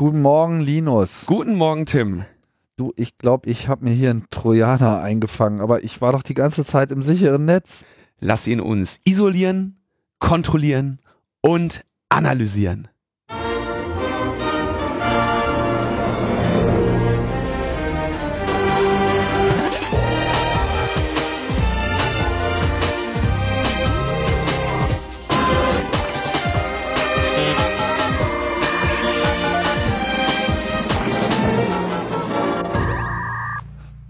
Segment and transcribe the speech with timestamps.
[0.00, 1.26] Guten Morgen, Linus.
[1.26, 2.24] Guten Morgen, Tim.
[2.78, 6.32] Du, ich glaube, ich habe mir hier einen Trojaner eingefangen, aber ich war doch die
[6.32, 7.84] ganze Zeit im sicheren Netz.
[8.18, 9.76] Lass ihn uns isolieren,
[10.18, 11.00] kontrollieren
[11.42, 12.88] und analysieren.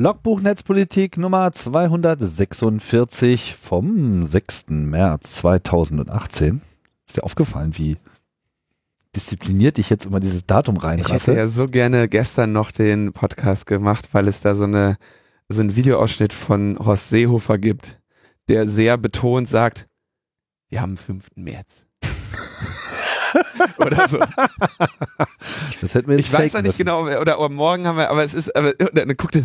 [0.01, 4.71] Logbuch Netzpolitik Nummer 246 vom 6.
[4.71, 6.63] März 2018.
[7.07, 7.99] Ist dir aufgefallen, wie
[9.15, 11.33] diszipliniert ich jetzt immer dieses Datum Ich reinrasse?
[11.33, 14.97] hätte ja so gerne gestern noch den Podcast gemacht, weil es da so eine
[15.51, 18.01] so einen Videoausschnitt von Horst Seehofer gibt,
[18.49, 19.87] der sehr betont sagt,
[20.71, 21.27] wir haben 5.
[21.35, 21.85] März.
[23.79, 24.19] oder so.
[25.81, 26.79] Das hätten wir jetzt Ich weiß noch nicht müssen.
[26.79, 29.45] genau, oder, oder morgen haben wir, aber es ist, aber dann guckt es,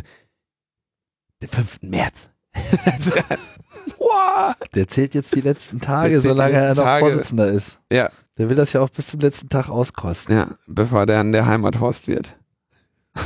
[1.42, 1.80] den 5.
[1.84, 2.30] März.
[3.98, 4.56] Wow.
[4.74, 7.06] Der zählt jetzt die letzten Tage, solange er letzten noch Tage.
[7.06, 7.80] Vorsitzender ist.
[7.92, 10.36] Ja, Der will das ja auch bis zum letzten Tag auskosten.
[10.36, 12.36] ja, bevor der an der Heimathorst wird.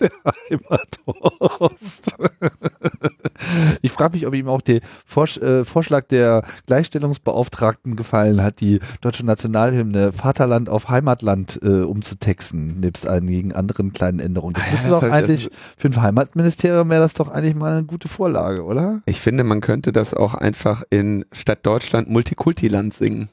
[0.50, 2.12] Heimathorst.
[3.82, 8.80] Ich frage mich, ob ihm auch der Vorsch äh, Vorschlag der Gleichstellungsbeauftragten gefallen hat, die
[9.00, 14.54] deutsche Nationalhymne Vaterland auf Heimatland äh, umzutexten, nebst einigen anderen kleinen Änderungen.
[14.54, 17.84] Das Ah ja, das doch eigentlich, für ein Heimatministerium wäre das doch eigentlich mal eine
[17.84, 19.02] gute Vorlage, oder?
[19.06, 23.28] Ich finde, man könnte das auch einfach in Stadt Deutschland Multikultiland singen.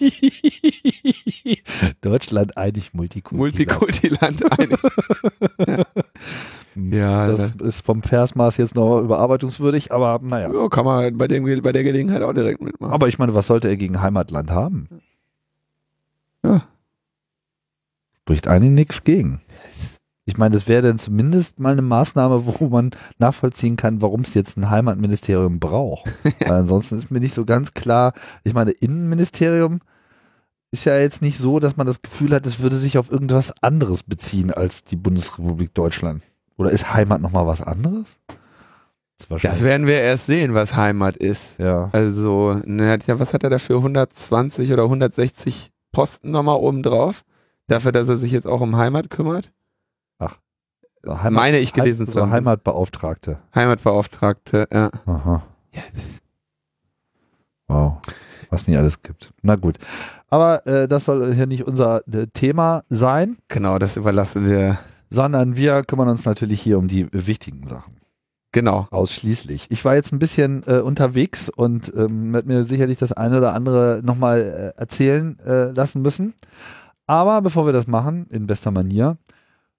[2.00, 3.36] Deutschland eigentlich Multikulti.
[3.36, 4.80] Multikultiland eigentlich.
[6.74, 10.50] ja, Das das ist vom Versmaß jetzt noch überarbeitungswürdig, aber naja.
[10.52, 12.92] ja, kann man bei, dem, bei der Gelegenheit auch direkt mitmachen.
[12.92, 14.88] Aber ich meine, was sollte er gegen Heimatland haben?
[16.42, 16.64] Ja.
[18.22, 19.40] Spricht eigentlich nichts gegen.
[20.26, 24.32] Ich meine, das wäre dann zumindest mal eine Maßnahme, wo man nachvollziehen kann, warum es
[24.34, 26.10] jetzt ein Heimatministerium braucht.
[26.40, 28.12] Weil ansonsten ist mir nicht so ganz klar.
[28.42, 29.80] Ich meine, Innenministerium
[30.72, 33.52] ist ja jetzt nicht so, dass man das Gefühl hat, es würde sich auf irgendwas
[33.62, 36.22] anderes beziehen als die Bundesrepublik Deutschland.
[36.56, 38.18] Oder ist Heimat nochmal was anderes?
[39.18, 41.58] Das das werden wir erst sehen, was Heimat ist.
[41.58, 41.90] ja.
[41.92, 43.76] Also, ne, was hat er dafür?
[43.76, 47.24] 120 oder 160 Posten nochmal oben drauf?
[47.68, 49.52] Dafür, dass er sich jetzt auch um Heimat kümmert?
[51.06, 52.30] Heimat, Meine ich gelesen zu haben.
[52.30, 53.38] Heimatbeauftragte.
[53.54, 54.90] Heimatbeauftragte, ja.
[55.06, 55.44] Aha.
[55.72, 55.82] Ja,
[57.68, 57.98] Wow.
[58.50, 59.32] Was nicht alles gibt.
[59.42, 59.78] Na gut.
[60.28, 64.78] Aber äh, das soll hier nicht unser äh, Thema sein, Genau, das überlassen wir.
[65.10, 67.94] sondern wir kümmern uns natürlich hier um die wichtigen Sachen.
[68.52, 68.86] Genau.
[68.92, 69.66] Ausschließlich.
[69.70, 73.52] Ich war jetzt ein bisschen äh, unterwegs und ähm, werde mir sicherlich das eine oder
[73.54, 76.34] andere nochmal äh, erzählen äh, lassen müssen.
[77.06, 79.16] Aber bevor wir das machen, in bester Manier,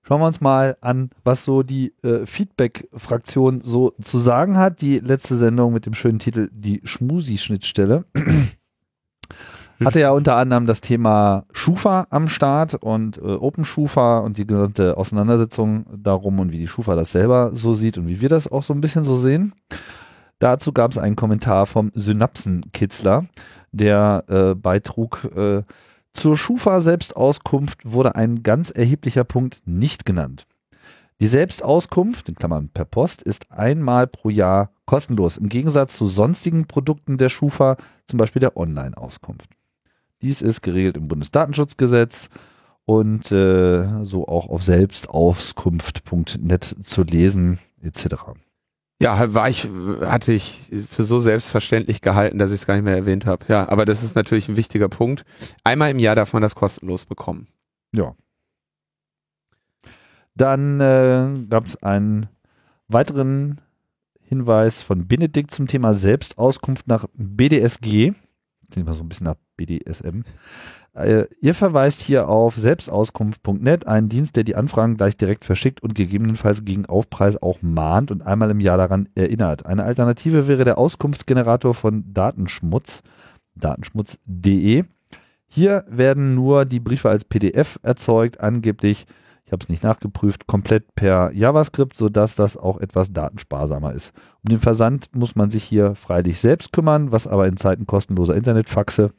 [0.07, 4.81] schauen wir uns mal an, was so die äh, Feedback-Fraktion so zu sagen hat.
[4.81, 8.05] Die letzte Sendung mit dem schönen Titel Die Schmusi-Schnittstelle
[9.83, 14.47] hatte ja unter anderem das Thema Schufa am Start und äh, Open Schufa und die
[14.47, 18.51] gesamte Auseinandersetzung darum und wie die Schufa das selber so sieht und wie wir das
[18.51, 19.53] auch so ein bisschen so sehen.
[20.39, 23.25] Dazu gab es einen Kommentar vom Synapsenkitzler,
[23.71, 25.63] der äh, beitrug, äh,
[26.15, 30.45] zur Schufa-Selbstauskunft wurde ein ganz erheblicher Punkt nicht genannt.
[31.21, 36.67] Die Selbstauskunft, in Klammern per Post, ist einmal pro Jahr kostenlos, im Gegensatz zu sonstigen
[36.67, 39.49] Produkten der Schufa, zum Beispiel der Online-Auskunft.
[40.21, 42.29] Dies ist geregelt im Bundesdatenschutzgesetz
[42.85, 48.05] und äh, so auch auf selbstauskunft.net zu lesen, etc.
[49.01, 49.69] Ja, war ich,
[50.01, 53.45] hatte ich für so selbstverständlich gehalten, dass ich es gar nicht mehr erwähnt habe.
[53.49, 55.25] Ja, aber das ist natürlich ein wichtiger Punkt.
[55.63, 57.47] Einmal im Jahr darf man das kostenlos bekommen.
[60.35, 62.27] Dann äh, gab es einen
[62.87, 63.61] weiteren
[64.21, 68.13] Hinweis von Benedikt zum Thema Selbstauskunft nach BDSG.
[68.71, 70.21] Klingt mal so ein bisschen nach BDSM.
[70.93, 75.95] Äh, ihr verweist hier auf selbstauskunft.net, einen Dienst, der die Anfragen gleich direkt verschickt und
[75.95, 79.65] gegebenenfalls gegen Aufpreis auch mahnt und einmal im Jahr daran erinnert.
[79.65, 83.03] Eine Alternative wäre der Auskunftsgenerator von Datenschmutz,
[83.55, 84.85] datenschmutz.de.
[85.47, 89.05] Hier werden nur die Briefe als PDF erzeugt, angeblich
[89.45, 94.11] ich habe es nicht nachgeprüft, komplett per JavaScript, sodass das auch etwas datensparsamer ist.
[94.43, 98.35] Um den Versand muss man sich hier freilich selbst kümmern, was aber in Zeiten kostenloser
[98.35, 99.11] Internetfaxe,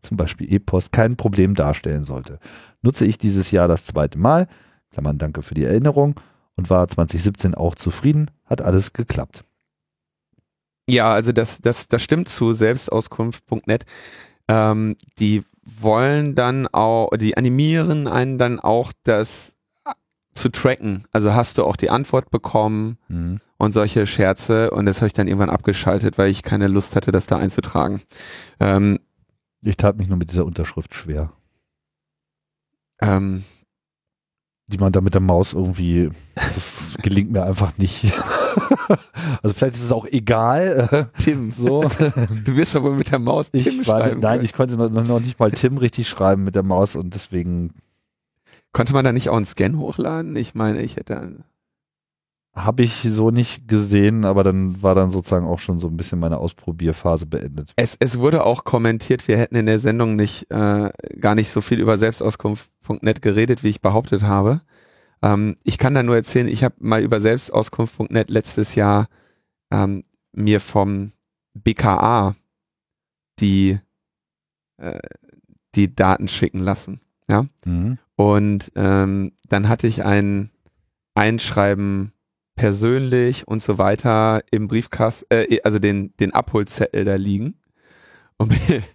[0.00, 2.38] zum Beispiel E-Post, kein Problem darstellen sollte.
[2.82, 4.48] Nutze ich dieses Jahr das zweite Mal,
[4.90, 6.14] Klammern danke für die Erinnerung,
[6.56, 9.44] und war 2017 auch zufrieden, hat alles geklappt.
[10.86, 13.86] Ja, also das, das, das stimmt zu selbstauskunft.net.
[14.48, 19.54] Ähm, die wollen dann auch, die animieren einen dann auch das
[20.34, 21.04] zu tracken.
[21.12, 23.40] Also hast du auch die Antwort bekommen Mhm.
[23.58, 27.12] und solche Scherze und das habe ich dann irgendwann abgeschaltet, weil ich keine Lust hatte,
[27.12, 28.00] das da einzutragen.
[28.60, 28.98] Ähm,
[29.62, 31.32] Ich tat mich nur mit dieser Unterschrift schwer,
[33.02, 33.44] ähm,
[34.68, 38.04] die man da mit der Maus irgendwie, das gelingt mir einfach nicht.
[39.42, 41.10] also vielleicht ist es auch egal.
[41.18, 44.20] Tim, So, du wirst aber mit der Maus ich Tim war, schreiben.
[44.20, 44.44] nein, können.
[44.44, 47.72] ich konnte noch, noch nicht mal Tim richtig schreiben mit der Maus und deswegen
[48.72, 50.36] Konnte man da nicht auch einen Scan hochladen?
[50.36, 51.44] Ich meine, ich hätte.
[52.54, 56.20] habe ich so nicht gesehen, aber dann war dann sozusagen auch schon so ein bisschen
[56.20, 57.72] meine Ausprobierphase beendet.
[57.76, 61.60] Es, es wurde auch kommentiert, wir hätten in der Sendung nicht äh, gar nicht so
[61.60, 64.60] viel über Selbstauskunft.net geredet, wie ich behauptet habe.
[65.22, 69.08] Ähm, ich kann da nur erzählen, ich habe mal über Selbstauskunft.net letztes Jahr
[69.70, 71.12] ähm, mir vom
[71.54, 72.36] BKA
[73.40, 73.78] die
[74.76, 74.98] äh,
[75.74, 77.00] die Daten schicken lassen.
[77.64, 77.98] Mhm.
[78.20, 80.50] Und ähm, dann hatte ich ein
[81.14, 82.12] Einschreiben
[82.54, 87.54] persönlich und so weiter im Briefkasten, äh, also den, den Abholzettel da liegen.
[88.36, 88.52] Und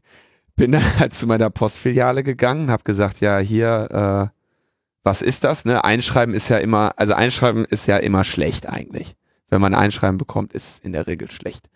[0.56, 4.40] bin, dann halt zu meiner Postfiliale gegangen, habe gesagt, ja, hier, äh,
[5.02, 5.66] was ist das?
[5.66, 5.84] Ne?
[5.84, 9.16] Einschreiben ist ja immer, also Einschreiben ist ja immer schlecht eigentlich.
[9.50, 11.72] Wenn man ein Einschreiben bekommt, ist in der Regel schlecht.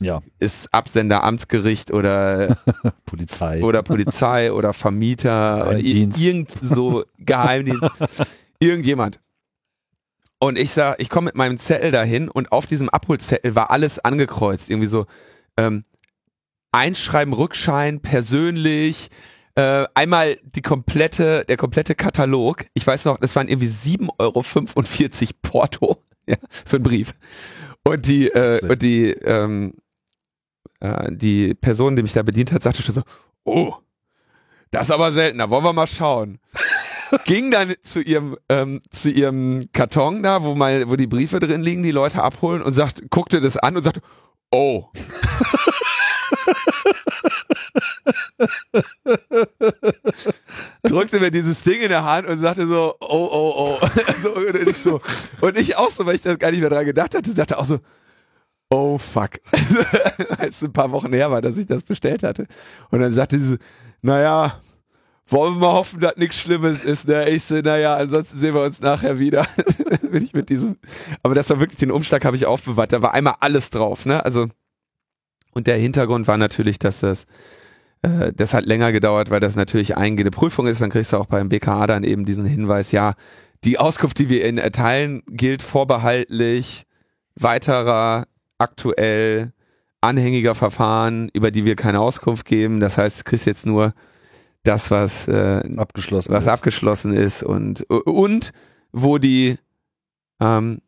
[0.00, 2.56] Ja, Ist Absender Amtsgericht oder
[3.06, 3.62] Polizei.
[3.62, 7.90] oder Polizei oder Vermieter oder irgend so Geheimdienst,
[8.60, 9.18] irgendjemand.
[10.38, 13.98] Und ich sag, ich komme mit meinem Zettel dahin und auf diesem Abholzettel war alles
[13.98, 15.06] angekreuzt, irgendwie so
[15.56, 15.82] ähm,
[16.70, 19.10] Einschreiben, Rückschein, persönlich,
[19.56, 22.66] äh, einmal die komplette, der komplette Katalog.
[22.74, 24.42] Ich weiß noch, das waren irgendwie 7,45 Euro
[25.42, 27.14] Porto ja, für einen Brief.
[27.82, 29.74] Und die, äh, und die, ähm,
[30.80, 33.02] äh, die Person, die mich da bedient hat, sagte schon so,
[33.44, 33.74] oh,
[34.70, 36.38] das ist aber selten, da wollen wir mal schauen.
[37.24, 41.62] Ging dann zu ihrem, ähm, zu ihrem Karton da, wo mal, wo die Briefe drin
[41.62, 44.02] liegen, die Leute abholen und sagt, guckte das an und sagte,
[44.50, 44.88] oh.
[50.82, 53.88] Drückte mir dieses Ding in der Hand und sagte so, oh, oh, oh.
[54.22, 55.00] so, und, ich so,
[55.40, 57.64] und ich auch so, weil ich da gar nicht mehr dran gedacht hatte, sagte auch
[57.64, 57.78] so,
[58.70, 59.30] oh fuck.
[60.38, 62.46] Als ein paar Wochen her war, dass ich das bestellt hatte.
[62.90, 63.58] Und dann sagte sie
[64.02, 64.60] naja,
[65.26, 67.08] wollen wir mal hoffen, dass nichts Schlimmes ist.
[67.08, 67.28] Ne?
[67.28, 69.46] Ich so, naja, ansonsten sehen wir uns nachher wieder.
[70.10, 70.76] Bin ich mit diesem.
[71.22, 72.92] Aber das war wirklich, den Umschlag habe ich aufbewahrt.
[72.92, 74.24] Da war einmal alles drauf, ne?
[74.24, 74.48] Also,
[75.52, 77.26] und der Hintergrund war natürlich, dass das,
[78.02, 80.80] äh, das hat länger gedauert, weil das natürlich eingehende Prüfung ist.
[80.80, 83.14] Dann kriegst du auch beim BKA dann eben diesen Hinweis, ja,
[83.64, 86.84] die Auskunft, die wir Ihnen erteilen, gilt vorbehaltlich
[87.34, 88.26] weiterer
[88.58, 89.52] aktuell
[90.00, 92.80] anhängiger Verfahren, über die wir keine Auskunft geben.
[92.80, 93.94] Das heißt, du kriegst jetzt nur
[94.62, 96.32] das, was, äh, abgeschlossen.
[96.32, 96.50] was ist.
[96.50, 98.52] abgeschlossen ist und, und
[98.92, 99.58] wo die,
[100.40, 100.80] ähm,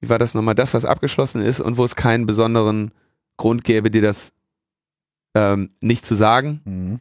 [0.00, 2.92] wie war das nochmal, das, was abgeschlossen ist und wo es keinen besonderen
[3.36, 4.32] Grund gäbe, dir das
[5.34, 6.60] ähm, nicht zu sagen.
[6.64, 7.00] Mhm.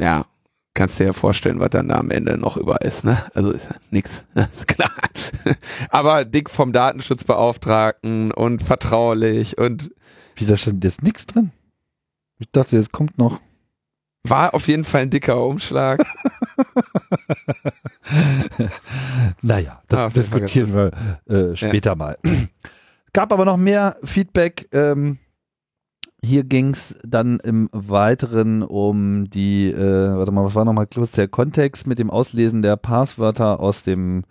[0.00, 0.26] Ja,
[0.74, 3.18] kannst dir ja vorstellen, was dann da am Ende noch über ist, ne?
[3.34, 4.90] Also ist ja nix, ist klar.
[5.90, 9.90] Aber dick vom Datenschutzbeauftragten und vertraulich und
[10.36, 11.52] Wie, da stand jetzt nichts drin?
[12.38, 13.40] Ich dachte, jetzt kommt noch.
[14.26, 16.04] war auf jeden Fall ein dicker Umschlag.
[19.42, 20.90] naja, das Ah, diskutieren wir
[21.52, 22.18] äh, später mal.
[23.12, 24.68] Gab aber noch mehr Feedback.
[24.72, 25.18] Ähm,
[26.24, 31.12] hier ging es dann im Weiteren um die, äh, warte mal, was war nochmal kurz
[31.12, 34.24] der Kontext mit dem Auslesen der Passwörter aus dem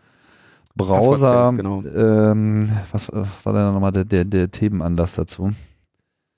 [0.76, 1.54] Browser.
[1.56, 1.84] Genau.
[1.84, 5.52] ähm, was, was war denn nochmal der, der, der Themenanlass dazu?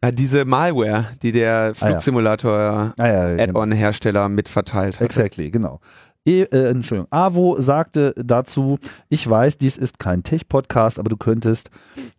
[0.04, 3.44] Ja, diese Malware, die der Flugsimulator Ah ja, genau.
[3.44, 5.06] Add-on-Hersteller mitverteilt hat.
[5.06, 5.80] Exactly, genau.
[6.28, 7.08] E, äh, Entschuldigung.
[7.12, 11.70] Avo sagte dazu, ich weiß, dies ist kein Tech-Podcast, aber du könntest,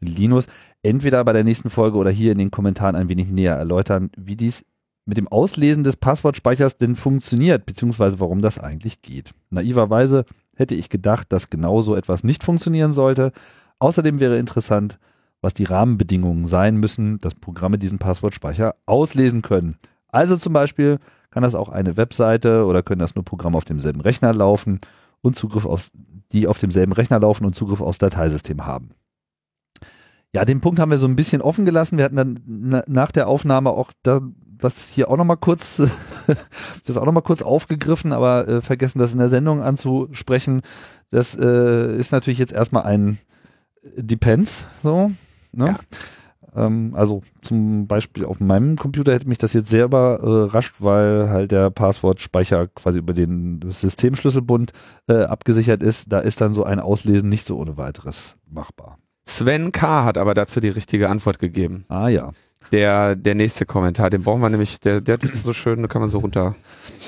[0.01, 0.47] Linus,
[0.87, 4.37] entweder bei der nächsten Folge oder hier in den Kommentaren ein wenig näher erläutern, wie
[4.37, 4.65] dies
[5.05, 9.31] mit dem Auslesen des Passwortspeichers denn funktioniert, beziehungsweise warum das eigentlich geht.
[9.51, 10.25] Naiverweise
[10.57, 13.33] hätte ich gedacht, dass genau so etwas nicht funktionieren sollte.
[13.79, 14.99] Außerdem wäre interessant,
[15.41, 19.77] was die Rahmenbedingungen sein müssen, dass Programme diesen Passwortspeicher auslesen können.
[20.09, 20.99] Also zum Beispiel
[21.31, 24.81] kann das auch eine Webseite oder können das nur Programme auf demselben Rechner laufen
[25.21, 25.91] und Zugriff auf,
[26.33, 28.91] die auf demselben Rechner laufen und Zugriff aufs Dateisystem haben.
[30.37, 31.97] Ja, den Punkt haben wir so ein bisschen offen gelassen.
[31.97, 34.21] Wir hatten dann na, nach der Aufnahme auch da,
[34.59, 35.81] das hier auch nochmal kurz,
[36.87, 40.61] das auch noch mal kurz aufgegriffen, aber äh, vergessen, das in der Sendung anzusprechen.
[41.11, 43.17] Das äh, ist natürlich jetzt erstmal ein
[43.97, 45.11] Depends, so.
[45.53, 45.75] Ne?
[46.55, 51.51] Ähm, also zum Beispiel auf meinem Computer hätte mich das jetzt sehr überrascht, weil halt
[51.51, 54.75] der Passwortspeicher quasi über den Systemschlüsselbund
[55.09, 56.13] äh, abgesichert ist.
[56.13, 58.99] Da ist dann so ein Auslesen nicht so ohne weiteres machbar.
[59.27, 60.05] Sven K.
[60.05, 61.85] hat aber dazu die richtige Antwort gegeben.
[61.89, 62.31] Ah ja.
[62.73, 66.01] Der, der nächste Kommentar, den brauchen wir nämlich, der, der ist so schön, da kann
[66.01, 66.57] man so runter.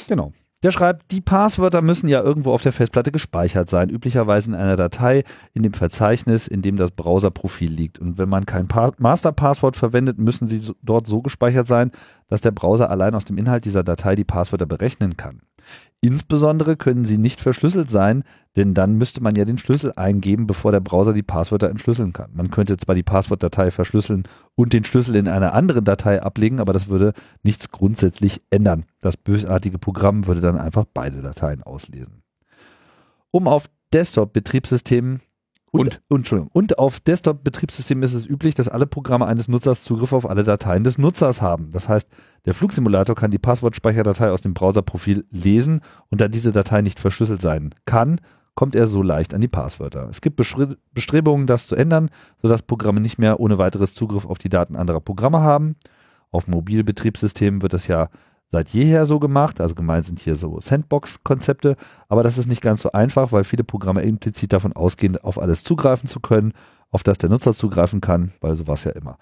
[0.08, 0.32] Genau.
[0.64, 4.76] Der schreibt, die Passwörter müssen ja irgendwo auf der Festplatte gespeichert sein, üblicherweise in einer
[4.76, 5.22] Datei
[5.54, 8.00] in dem Verzeichnis, in dem das Browserprofil liegt.
[8.00, 11.92] Und wenn man kein pa Masterpasswort verwendet, müssen sie so, dort so gespeichert sein,
[12.26, 15.42] dass der Browser allein aus dem Inhalt dieser Datei die Passwörter berechnen kann.
[16.00, 18.22] Insbesondere können sie nicht verschlüsselt sein,
[18.56, 22.30] denn dann müsste man ja den Schlüssel eingeben, bevor der Browser die Passwörter entschlüsseln kann.
[22.34, 24.22] Man könnte zwar die Passwortdatei verschlüsseln
[24.54, 28.84] und den Schlüssel in einer anderen Datei ablegen, aber das würde nichts grundsätzlich ändern.
[29.00, 32.22] Das bösartige Programm würde dann einfach beide Dateien auslesen.
[33.32, 35.20] Um auf Desktop-Betriebssystemen
[35.70, 40.12] und, und, Entschuldigung, und auf Desktop-Betriebssystemen ist es üblich, dass alle Programme eines Nutzers Zugriff
[40.12, 41.70] auf alle Dateien des Nutzers haben.
[41.70, 42.08] Das heißt,
[42.46, 47.40] der Flugsimulator kann die Passwortspeicherdatei aus dem Browserprofil lesen und da diese Datei nicht verschlüsselt
[47.40, 48.20] sein kann,
[48.54, 50.08] kommt er so leicht an die Passwörter.
[50.08, 52.10] Es gibt Bestrebungen, das zu ändern,
[52.42, 55.76] sodass Programme nicht mehr ohne weiteres Zugriff auf die Daten anderer Programme haben.
[56.32, 58.08] Auf Mobilbetriebssystemen wird das ja
[58.48, 59.60] seit jeher so gemacht.
[59.60, 61.76] Also gemeint sind hier so Sandbox-Konzepte,
[62.08, 65.64] aber das ist nicht ganz so einfach, weil viele Programme implizit davon ausgehen, auf alles
[65.64, 66.52] zugreifen zu können,
[66.90, 69.18] auf das der Nutzer zugreifen kann, weil so war ja immer.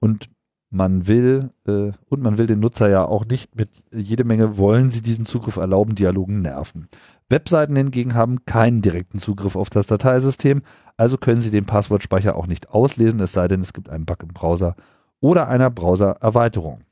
[0.00, 0.28] Und
[0.70, 4.92] man will äh, und man will den Nutzer ja auch nicht mit jede Menge wollen
[4.92, 6.88] sie diesen Zugriff erlauben, Dialogen nerven.
[7.28, 10.62] Webseiten hingegen haben keinen direkten Zugriff auf das Dateisystem,
[10.96, 14.22] also können sie den Passwortspeicher auch nicht auslesen, es sei denn, es gibt einen Bug
[14.22, 14.76] im Browser
[15.20, 16.82] oder einer Browser-Erweiterung.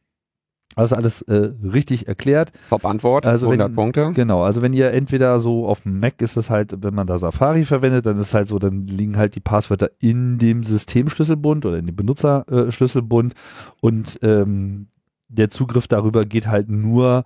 [0.74, 2.52] Also alles äh, richtig erklärt.
[2.70, 4.12] Top Antwort, also 100 wenn, Punkte.
[4.14, 7.18] Genau, also wenn ihr entweder so auf dem Mac ist es halt, wenn man da
[7.18, 11.66] Safari verwendet, dann ist es halt so, dann liegen halt die Passwörter in dem Systemschlüsselbund
[11.66, 13.34] oder in dem Benutzerschlüsselbund
[13.80, 14.88] und ähm,
[15.28, 17.24] der Zugriff darüber geht halt nur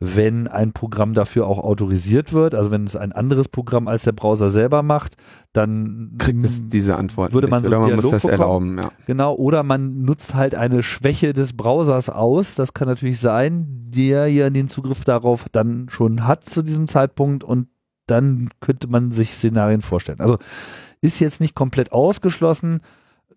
[0.00, 2.54] wenn ein Programm dafür auch autorisiert wird.
[2.54, 5.16] Also wenn es ein anderes Programm als der Browser selber macht,
[5.52, 7.32] dann kriegt es diese Antwort.
[7.32, 7.70] Würde man nicht.
[7.70, 8.78] so Oder man Dialog muss das bekommen.
[8.78, 8.92] erlauben, ja.
[9.06, 12.54] Genau, oder man nutzt halt eine Schwäche des Browsers aus.
[12.54, 17.42] Das kann natürlich sein, der ja den Zugriff darauf dann schon hat zu diesem Zeitpunkt
[17.42, 17.68] und
[18.06, 20.20] dann könnte man sich Szenarien vorstellen.
[20.20, 20.38] Also
[21.00, 22.80] ist jetzt nicht komplett ausgeschlossen.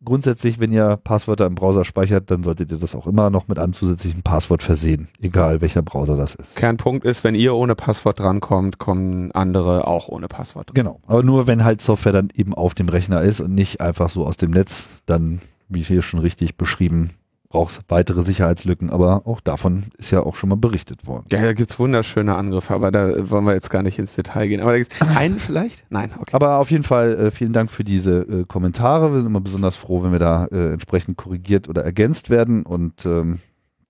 [0.04, 3.60] Grundsätzlich, wenn ihr Passwörter im Browser speichert, dann solltet ihr das auch immer noch mit
[3.60, 6.56] einem zusätzlichen Passwort versehen, egal welcher Browser das ist.
[6.56, 10.74] Kernpunkt ist, wenn ihr ohne Passwort drankommt, kommen andere auch ohne Passwort dran.
[10.74, 14.10] Genau, aber nur wenn halt Software dann eben auf dem Rechner ist und nicht einfach
[14.10, 15.40] so aus dem Netz, dann,
[15.70, 17.12] wie hier schon richtig beschrieben,
[17.52, 21.26] braucht es weitere Sicherheitslücken, aber auch davon ist ja auch schon mal berichtet worden.
[21.32, 24.62] Ja, da gibt's wunderschöne Angriffe, aber da wollen wir jetzt gar nicht ins Detail gehen.
[24.62, 25.84] Aber da gibt's einen vielleicht?
[25.90, 26.34] Nein, okay.
[26.34, 29.12] Aber auf jeden Fall äh, vielen Dank für diese äh, Kommentare.
[29.12, 33.06] Wir sind immer besonders froh, wenn wir da äh, entsprechend korrigiert oder ergänzt werden und
[33.06, 33.40] ähm,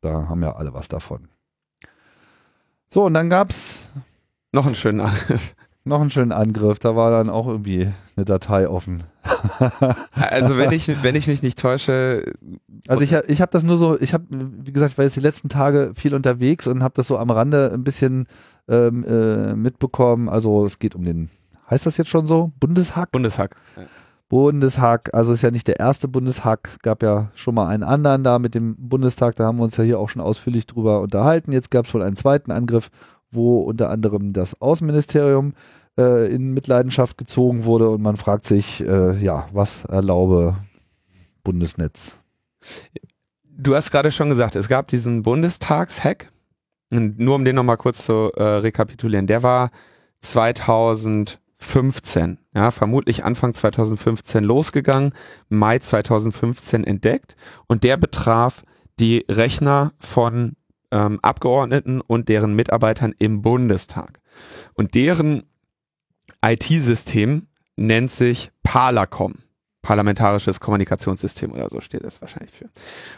[0.01, 1.27] da haben ja alle was davon.
[2.89, 3.89] So, und dann gab's
[4.51, 5.55] Noch einen schönen Angriff.
[5.83, 6.79] Noch einen schönen Angriff.
[6.79, 9.03] Da war dann auch irgendwie eine Datei offen.
[10.15, 12.23] Also wenn ich, wenn ich mich nicht täusche,
[12.87, 15.21] Also ich, ich habe das nur so, ich habe, wie gesagt, ich war jetzt die
[15.21, 18.27] letzten Tage viel unterwegs und habe das so am Rande ein bisschen
[18.67, 20.29] ähm, äh, mitbekommen.
[20.29, 21.29] Also es geht um den,
[21.69, 22.51] heißt das jetzt schon so?
[22.59, 23.11] Bundeshack?
[23.11, 23.55] Bundeshack.
[24.29, 28.39] Bundeshack, also ist ja nicht der erste Bundeshack, gab ja schon mal einen anderen da
[28.39, 31.51] mit dem Bundestag, da haben wir uns ja hier auch schon ausführlich drüber unterhalten.
[31.51, 32.89] Jetzt gab es wohl einen zweiten Angriff,
[33.31, 35.53] wo unter anderem das Außenministerium
[35.97, 40.57] äh, in Mitleidenschaft gezogen wurde und man fragt sich, äh, ja, was erlaube
[41.43, 42.21] Bundesnetz?
[43.43, 46.31] Du hast gerade schon gesagt, es gab diesen Bundestagshack.
[46.91, 49.25] Und nur um den nochmal kurz zu äh, rekapitulieren.
[49.25, 49.71] Der war
[50.19, 55.13] 2015, ja, vermutlich Anfang 2015 losgegangen,
[55.47, 58.63] Mai 2015 entdeckt und der betraf
[58.99, 60.57] die Rechner von
[60.91, 64.19] ähm, Abgeordneten und deren Mitarbeitern im Bundestag.
[64.73, 65.43] Und deren
[66.43, 69.35] IT-System nennt sich Parlacom.
[69.81, 72.69] Parlamentarisches Kommunikationssystem oder so steht das wahrscheinlich für.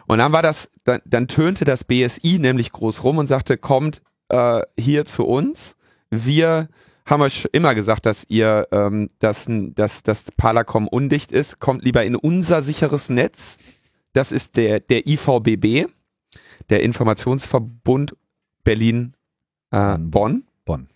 [0.07, 4.01] Und dann war das, dann, dann tönte das BSI nämlich groß rum und sagte, kommt
[4.29, 5.75] äh, hier zu uns.
[6.09, 6.69] Wir
[7.05, 11.59] haben euch immer gesagt, dass ihr, ähm, dass, dass, dass Parlacom undicht ist.
[11.59, 13.57] Kommt lieber in unser sicheres Netz.
[14.13, 15.89] Das ist der, der IVBB,
[16.69, 18.15] der Informationsverbund
[18.63, 19.13] Berlin
[19.71, 20.43] äh, Bonn.
[20.65, 20.87] Bonn.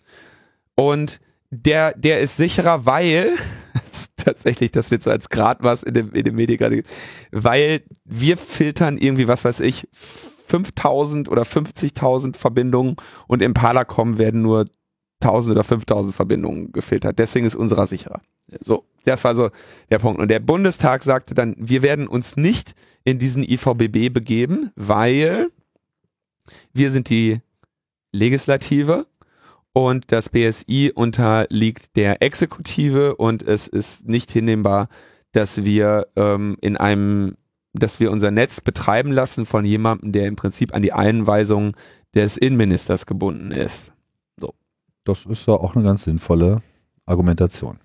[0.74, 1.20] Und
[1.50, 3.36] der, der ist sicherer, weil
[4.16, 6.82] tatsächlich, das wird so als Gradmaß in dem, in dem Medien gerade,
[7.30, 12.96] weil wir filtern irgendwie, was weiß ich, 5000 oder 50.000 Verbindungen
[13.26, 14.66] und im Parlacom werden nur
[15.20, 17.18] 1000 oder 5000 Verbindungen gefiltert.
[17.18, 18.22] Deswegen ist unserer sicherer.
[18.60, 19.50] So, das war so
[19.90, 20.20] der Punkt.
[20.20, 25.50] Und der Bundestag sagte dann, wir werden uns nicht in diesen IVBB begeben, weil
[26.78, 27.40] wir sind die
[28.12, 29.06] Legislative
[29.72, 34.88] und das BSI unterliegt der Exekutive und es ist nicht hinnehmbar,
[35.32, 37.36] dass wir ähm, in einem,
[37.74, 41.76] dass wir unser Netz betreiben lassen von jemandem, der im Prinzip an die Einweisung
[42.14, 43.92] des Innenministers gebunden ist.
[44.40, 44.54] So.
[45.04, 46.62] Das ist ja auch eine ganz sinnvolle
[47.06, 47.78] Argumentation.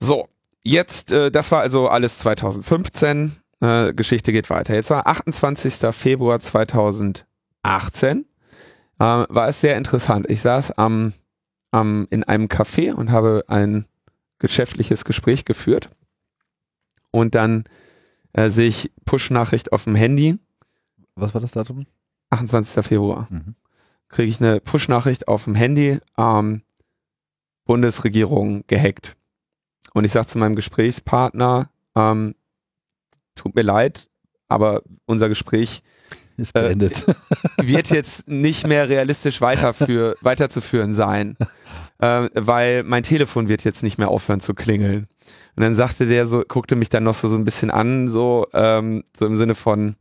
[0.00, 0.28] So,
[0.64, 3.36] jetzt, äh, das war also alles 2015.
[3.60, 4.74] Äh, Geschichte geht weiter.
[4.74, 5.94] Jetzt war 28.
[5.94, 8.26] Februar 2018.
[9.00, 10.28] Äh, war es sehr interessant.
[10.28, 11.14] Ich saß am,
[11.70, 13.86] am, in einem Café und habe ein
[14.38, 15.90] geschäftliches Gespräch geführt.
[17.10, 17.64] Und dann
[18.34, 20.38] äh, sehe ich Push-Nachricht auf dem Handy.
[21.16, 21.86] Was war das Datum?
[22.28, 22.84] 28.
[22.84, 23.26] Februar.
[23.30, 23.56] Mhm.
[24.08, 25.98] Kriege ich eine Push-Nachricht auf dem Handy.
[26.18, 26.62] Ähm,
[27.64, 29.16] Bundesregierung gehackt.
[29.94, 32.34] Und ich sage zu meinem Gesprächspartner, ähm,
[33.34, 34.10] tut mir leid,
[34.48, 35.82] aber unser Gespräch
[36.42, 37.06] ist beendet.
[37.08, 37.14] Äh,
[37.66, 41.36] wird jetzt nicht mehr realistisch weiterführ, weiterzuführen sein,
[41.98, 45.06] äh, weil mein Telefon wird jetzt nicht mehr aufhören zu klingeln.
[45.56, 48.46] Und dann sagte der so, guckte mich dann noch so, so ein bisschen an, so,
[48.54, 49.96] ähm, so im Sinne von,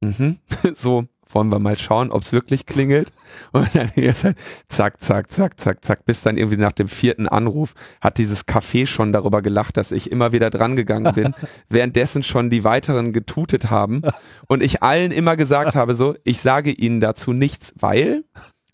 [0.00, 0.38] mhm,
[0.74, 3.10] so, wollen wir mal schauen, ob es wirklich klingelt.
[3.52, 4.36] Und dann ist halt
[4.68, 8.86] zack, zack, zack, zack, zack, bis dann irgendwie nach dem vierten Anruf hat dieses Café
[8.86, 11.34] schon darüber gelacht, dass ich immer wieder dran gegangen bin,
[11.68, 14.02] währenddessen schon die weiteren getutet haben
[14.46, 18.24] und ich allen immer gesagt habe so, ich sage ihnen dazu nichts, weil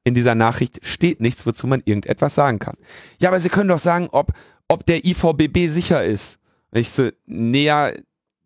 [0.05, 2.77] in dieser Nachricht steht nichts, wozu man irgendetwas sagen kann.
[3.19, 4.33] Ja, aber sie können doch sagen, ob,
[4.69, 6.39] ob der IVBB sicher ist.
[6.71, 7.95] Und ich so, näher,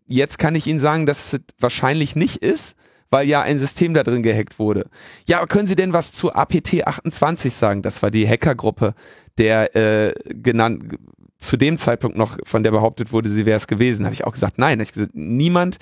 [0.07, 2.77] jetzt kann ich Ihnen sagen, dass es wahrscheinlich nicht ist,
[3.15, 4.91] weil ja ein System da drin gehackt wurde.
[5.25, 7.81] Ja, können Sie denn was zu APT 28 sagen?
[7.81, 8.95] Das war die Hackergruppe,
[9.39, 10.97] der äh, genannt
[11.39, 14.05] zu dem Zeitpunkt noch von der behauptet wurde, sie wäre es gewesen.
[14.05, 14.81] Habe ich auch gesagt, nein.
[14.81, 15.77] Ich gesagt, niemand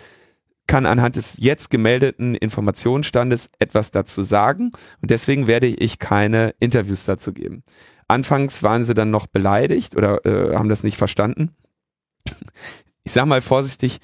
[0.67, 7.07] kann anhand des jetzt gemeldeten Informationsstandes etwas dazu sagen und deswegen werde ich keine Interviews
[7.07, 7.63] dazu geben.
[8.09, 11.53] Anfangs waren sie dann noch beleidigt oder äh, haben das nicht verstanden.
[13.05, 14.01] Ich sag mal vorsichtig,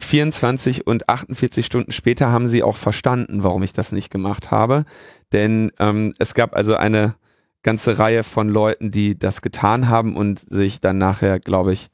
[0.00, 4.84] 24 und 48 Stunden später haben sie auch verstanden, warum ich das nicht gemacht habe.
[5.32, 7.16] Denn ähm, es gab also eine
[7.62, 11.88] ganze Reihe von Leuten, die das getan haben und sich dann nachher, glaube ich,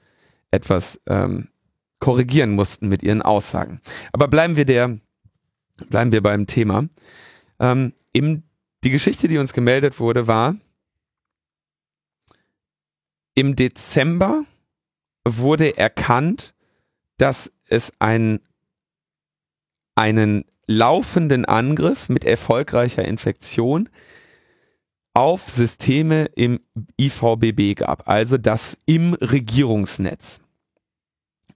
[0.50, 1.48] etwas ähm,
[1.98, 3.80] korrigieren mussten mit ihren Aussagen.
[4.12, 4.98] Aber bleiben wir der,
[5.88, 6.88] bleiben wir beim Thema.
[7.58, 8.42] Ähm, im,
[8.84, 10.56] die Geschichte, die uns gemeldet wurde, war,
[13.34, 14.44] im Dezember
[15.26, 16.54] wurde erkannt,
[17.16, 18.40] dass es ein,
[19.94, 23.88] einen laufenden Angriff mit erfolgreicher Infektion
[25.14, 26.60] auf Systeme im
[26.98, 30.40] IVBB gab, also das im Regierungsnetz.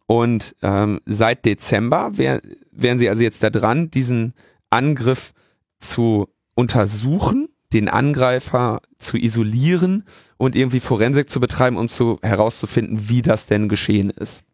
[0.06, 4.34] Und ähm, seit Dezember wär, wären sie also jetzt da dran, diesen
[4.70, 5.32] Angriff
[5.78, 10.04] zu untersuchen, den Angreifer zu isolieren
[10.36, 14.44] und irgendwie Forensik zu betreiben, um zu herauszufinden, wie das denn geschehen ist.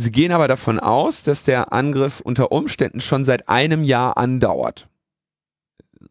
[0.00, 4.88] Sie gehen aber davon aus, dass der Angriff unter Umständen schon seit einem Jahr andauert.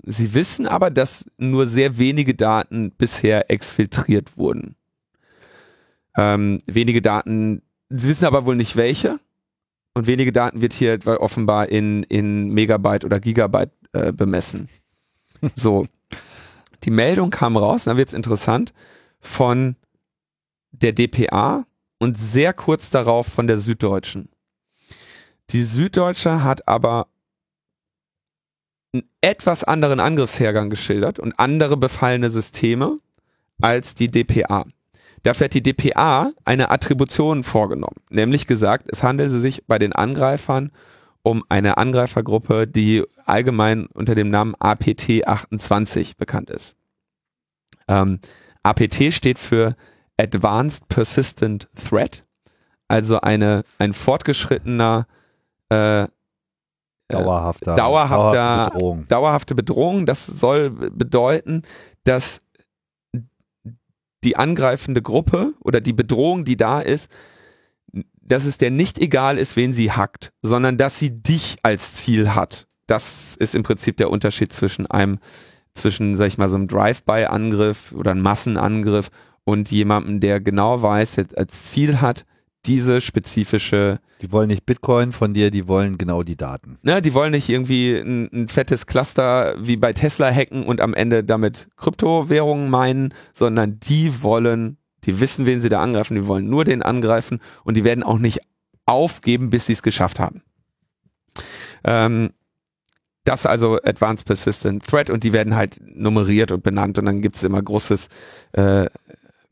[0.04, 4.76] Sie wissen aber, dass nur sehr wenige Daten bisher exfiltriert wurden.
[6.18, 9.22] Ähm, wenige Daten, Sie wissen aber wohl nicht welche.
[9.94, 14.68] Und wenige Daten wird hier offenbar in, in Megabyte oder Gigabyte äh, bemessen.
[15.56, 15.88] So.
[16.84, 18.74] Die Meldung kam raus, dann wird es interessant,
[19.22, 19.78] von
[20.72, 21.66] der DPA,
[22.00, 24.30] und sehr kurz darauf von der Süddeutschen.
[25.50, 27.08] Die Süddeutsche hat aber
[28.94, 33.00] einen etwas anderen Angriffshergang geschildert und andere befallene Systeme
[33.62, 34.66] als die DPA.
[35.24, 40.72] Dafür hat die DPA eine Attribution vorgenommen, nämlich gesagt, es handelt sich bei den Angreifern
[41.24, 46.78] um eine Angreifergruppe, die allgemein unter dem Namen APT 28 bekannt ist.
[47.90, 48.20] Ähm,
[48.64, 49.76] APT steht für
[50.18, 52.26] Advanced Persistent Threat,
[52.88, 55.06] also eine ein fortgeschrittener
[55.72, 56.08] äh, äh
[57.10, 59.08] dauerhafter, dauerhafter Bedrohung.
[59.08, 60.06] dauerhafte Bedrohung.
[60.06, 61.64] Das soll bedeuten,
[62.04, 62.42] dass
[64.24, 67.12] die angreifende Gruppe oder die Bedrohung, die da ist,
[68.22, 72.36] dass es der nicht egal ist, wen sie hackt, sondern dass sie dich als Ziel
[72.36, 72.68] hat.
[72.88, 75.20] Das ist im Prinzip der Unterschied zwischen einem,
[75.74, 79.10] zwischen, sag ich mal, so einem Drive-by-Angriff oder einem Massenangriff
[79.48, 82.26] und jemandem, der genau weiß, als Ziel hat,
[82.66, 86.78] diese spezifische Die wollen nicht Bitcoin von dir, die wollen genau die Daten.
[86.82, 90.94] Ne, die wollen nicht irgendwie ein, ein fettes Cluster wie bei Tesla hacken und am
[90.94, 96.50] Ende damit Kryptowährungen meinen, sondern die wollen, die wissen, wen sie da angreifen, die wollen
[96.50, 98.42] nur den angreifen und die werden auch nicht
[98.86, 100.44] aufgeben, bis sie es geschafft haben.
[101.86, 102.32] Ähm,
[103.28, 107.44] das also Advanced Persistent Threat und die werden halt nummeriert und benannt und dann gibt's
[107.44, 108.08] immer großes,
[108.54, 108.86] äh,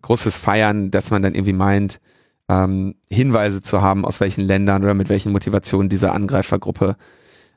[0.05, 1.99] großes Feiern, dass man dann irgendwie meint,
[2.47, 6.95] ähm, Hinweise zu haben, aus welchen Ländern oder mit welchen Motivationen diese Angreifergruppe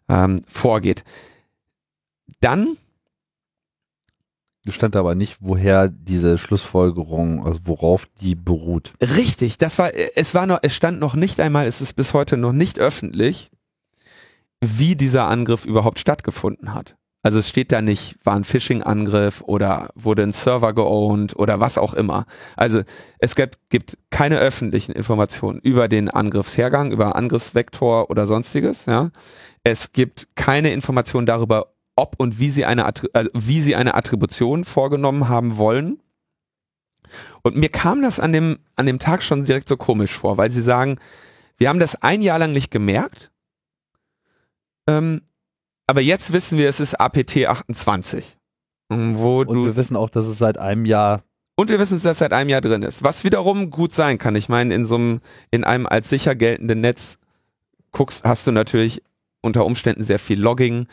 [0.08, 1.04] ähm, vorgeht.
[2.40, 2.78] Dann
[4.68, 8.92] stand aber nicht, woher diese Schlussfolgerung, also worauf die beruht.
[9.02, 12.36] Richtig, das war, es war noch, es stand noch nicht einmal, es ist bis heute
[12.36, 13.50] noch nicht öffentlich,
[14.60, 16.97] wie dieser Angriff überhaupt stattgefunden hat.
[17.22, 21.76] Also es steht da nicht, war ein Phishing-Angriff oder wurde ein Server geowned oder was
[21.76, 22.26] auch immer.
[22.56, 22.82] Also
[23.18, 28.86] es gibt, gibt keine öffentlichen Informationen über den Angriffshergang, über Angriffsvektor oder sonstiges.
[28.86, 29.10] Ja,
[29.64, 33.94] es gibt keine Informationen darüber, ob und wie sie eine, Attri- also wie sie eine
[33.94, 36.00] Attribution vorgenommen haben wollen.
[37.42, 40.52] Und mir kam das an dem, an dem Tag schon direkt so komisch vor, weil
[40.52, 40.98] sie sagen,
[41.56, 43.32] wir haben das ein Jahr lang nicht gemerkt,
[44.86, 45.22] ähm,
[45.88, 48.36] aber jetzt wissen wir, es ist APT 28.
[48.92, 51.24] ähm, Wo Und du, wir wissen auch, dass es seit einem Jahr
[51.56, 53.02] und wir wissen, dass das seit einem Jahr drin ist.
[53.02, 54.36] Was wiederum gut sein kann.
[54.36, 55.20] Ich meine, in so einem,
[55.50, 57.18] in einem als sicher geltenden Netz
[57.90, 59.02] guckst, hast du natürlich
[59.40, 60.86] unter Umständen sehr viel Logging.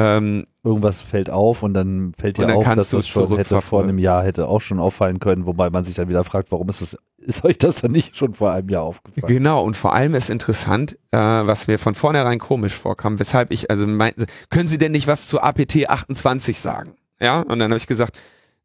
[0.00, 3.82] Ähm, irgendwas fällt auf und dann fällt dir dann auf, dass das schon hätte vor
[3.82, 6.80] einem Jahr hätte auch schon auffallen können, wobei man sich dann wieder fragt, warum ist
[6.80, 9.26] es, ist euch das dann nicht schon vor einem Jahr aufgefallen?
[9.26, 13.70] Genau, und vor allem ist interessant, äh, was mir von vornherein komisch vorkam, weshalb ich,
[13.70, 16.94] also meinten, sie, können Sie denn nicht was zu APT 28 sagen?
[17.20, 18.16] Ja, und dann habe ich gesagt,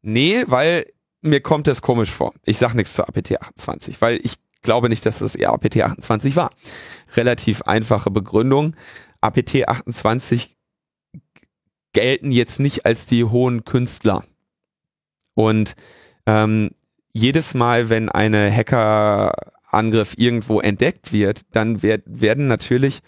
[0.02, 0.86] nee, weil
[1.22, 2.32] mir kommt das komisch vor.
[2.44, 6.36] Ich sag nichts zu APT 28, weil ich glaube nicht, dass das eher APT 28
[6.36, 6.50] war.
[7.14, 8.74] Relativ einfache Begründung.
[9.20, 10.55] APT 28
[11.96, 14.22] gelten jetzt nicht als die hohen Künstler.
[15.32, 15.74] Und
[16.26, 16.72] ähm,
[17.14, 23.00] jedes Mal, wenn eine Hackerangriff irgendwo entdeckt wird, dann werd, werden natürlich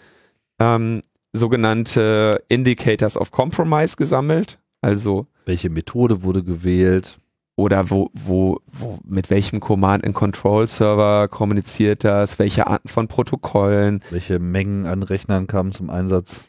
[0.57, 4.57] ähm, sogenannte Indicators of Compromise gesammelt.
[4.81, 7.19] Also Welche Methode wurde gewählt?
[7.57, 13.09] oder wo, wo, wo, mit welchem Command and Control Server kommuniziert das, welche Arten von
[13.09, 16.47] Protokollen, Welche Mengen an Rechnern kamen zum Einsatz?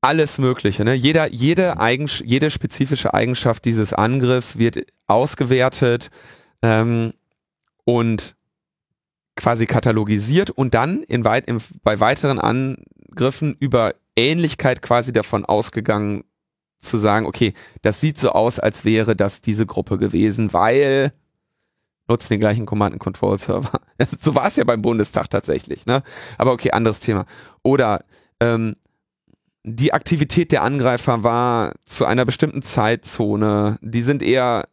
[0.00, 0.84] Alles Mögliche.
[0.84, 0.94] Ne?
[0.94, 6.10] Jeder, jede, Eigens jede spezifische Eigenschaft dieses Angriffs wird ausgewertet
[6.62, 7.12] ähm,
[7.84, 8.36] und
[9.36, 16.24] quasi katalogisiert und dann in weit, im, bei weiteren Angriffen über Ähnlichkeit quasi davon ausgegangen
[16.80, 21.12] zu sagen, okay, das sieht so aus, als wäre das diese Gruppe gewesen, weil
[22.08, 23.80] nutzen den gleichen Command and Control Server.
[24.20, 26.02] so war es ja beim Bundestag tatsächlich, ne?
[26.38, 27.24] Aber okay, anderes Thema.
[27.62, 28.04] Oder
[28.40, 28.74] ähm,
[29.64, 33.78] die Aktivität der Angreifer war zu einer bestimmten Zeitzone.
[33.82, 34.66] Die sind eher,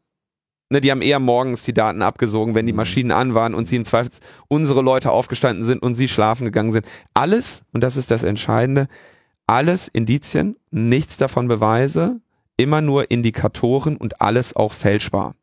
[0.69, 2.77] ne, die haben eher morgens die Daten abgesogen, wenn die Mhm.
[2.77, 4.11] Maschinen an waren und sie im Zweifel
[4.47, 6.85] unsere Leute aufgestanden sind und sie schlafen gegangen sind.
[7.13, 8.87] Alles, und das ist das Entscheidende,
[9.45, 12.21] alles Indizien, nichts davon Beweise,
[12.57, 15.35] immer nur Indikatoren und alles auch fälschbar.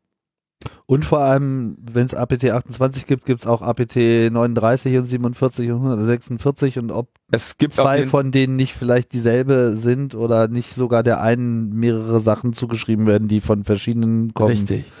[0.85, 5.71] Und vor allem, wenn es APT 28 gibt, gibt es auch APT 39 und 47
[5.71, 10.73] und 146 und ob Es gibt zwei von denen nicht vielleicht dieselbe sind oder nicht
[10.73, 14.51] sogar der einen mehrere Sachen zugeschrieben werden, die von verschiedenen kommen.
[14.51, 14.91] Richtig.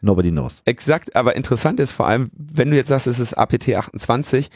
[0.00, 0.62] Nobody knows.
[0.64, 4.50] Exakt, aber interessant ist vor allem, wenn du jetzt sagst, es ist APT 28,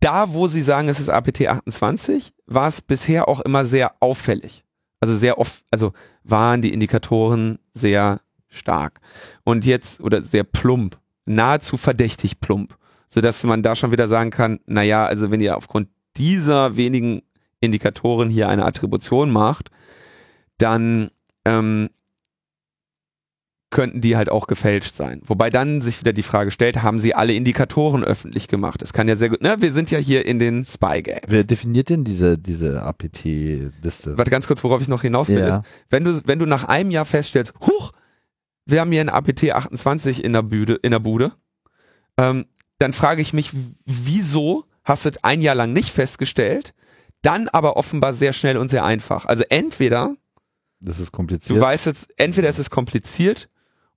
[0.00, 4.64] da wo sie sagen, es ist APT 28, war es bisher auch immer sehr auffällig.
[5.00, 5.92] Also sehr oft, also
[6.24, 9.00] waren die Indikatoren sehr stark.
[9.44, 12.76] Und jetzt, oder sehr plump, nahezu verdächtig plump,
[13.08, 17.22] sodass man da schon wieder sagen kann, naja, also wenn ihr aufgrund dieser wenigen
[17.60, 19.70] Indikatoren hier eine Attribution macht,
[20.58, 21.10] dann
[21.44, 21.88] ähm,
[23.70, 25.20] könnten die halt auch gefälscht sein.
[25.26, 28.80] Wobei dann sich wieder die Frage stellt, haben sie alle Indikatoren öffentlich gemacht?
[28.80, 31.20] Es kann ja sehr gut, ne, wir sind ja hier in den Spy Games.
[31.28, 34.16] Wer definiert denn diese, diese APT-Liste?
[34.16, 35.58] Warte ganz kurz, worauf ich noch hinaus will, Ja.
[35.58, 37.92] ist, wenn du, wenn du nach einem Jahr feststellst, huch,
[38.68, 41.32] wir haben hier ein APT 28 in der Bude, in der Bude,
[42.16, 42.46] ähm,
[42.78, 43.50] dann frage ich mich,
[43.84, 46.74] wieso hast du es ein Jahr lang nicht festgestellt,
[47.22, 49.26] dann aber offenbar sehr schnell und sehr einfach.
[49.26, 50.14] Also entweder
[50.80, 51.60] Das ist Du kompliziert.
[51.60, 53.48] weißt jetzt, entweder es ist kompliziert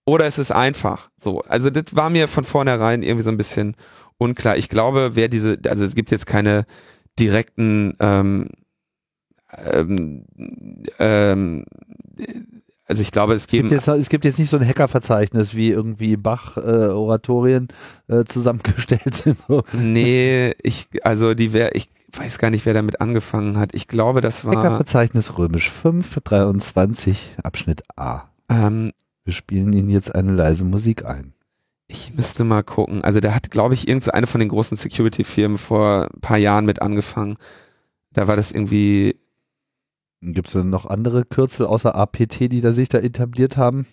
[0.06, 1.12] oder es ist einfach.
[1.18, 3.76] So, also das war mir von vornherein irgendwie so ein bisschen
[4.18, 4.58] unklar.
[4.58, 6.66] Ich glaube, wer diese, also es gibt jetzt keine
[7.20, 8.50] direkten, ähm,
[9.58, 10.26] ähm,
[10.98, 11.66] ähm,
[12.92, 15.56] also ich glaube, es Es gibt, geben jetzt, es gibt jetzt nicht so ein Hackerverzeichnis,
[15.56, 17.68] wie irgendwie Bach-Oratorien
[18.08, 19.38] äh, zusammengestellt sind.
[19.48, 19.64] So.
[19.74, 23.74] Nee, ich, also die wer, ich weiß gar nicht, wer damit angefangen hat.
[23.74, 28.24] Ich glaube, das war, Hackerverzeichnis römisch 5, 23, Abschnitt A.
[28.50, 28.92] ähm,
[29.24, 31.34] Wir spielen Ihnen jetzt eine leise Musik ein.
[31.88, 33.04] ich müsste mal gucken.
[33.04, 36.38] Also da hat, glaube ich, irgend so eine von den großen Security-Firmen vor ein paar
[36.38, 37.36] Jahren mit angefangen.
[38.14, 39.16] Da war das irgendwie,
[40.22, 43.88] Gibt es denn noch andere Kürzel außer APT, die da sich da etabliert haben?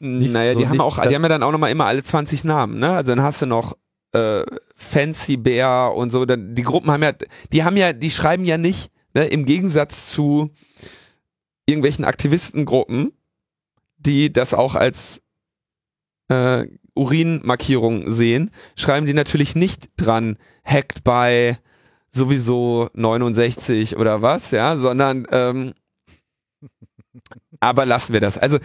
[0.00, 2.44] Nicht naja, so die haben auch, die haben ja dann auch nochmal immer alle 20
[2.44, 2.90] Namen, ne?
[2.90, 3.76] Also dann hast du noch
[4.12, 6.24] äh, Fancy Bear und so.
[6.24, 7.12] Dann, die Gruppen haben ja,
[7.52, 10.50] die haben ja, die schreiben ja nicht, ne, im Gegensatz zu
[11.66, 13.12] irgendwelchen Aktivistengruppen,
[13.98, 15.22] die das auch als
[16.28, 21.56] äh, Urinmarkierung sehen, schreiben die natürlich nicht dran, hacked by
[22.12, 25.72] sowieso 69 oder was, ja, sondern ähm,
[27.60, 28.38] aber lassen wir das.
[28.38, 28.58] Also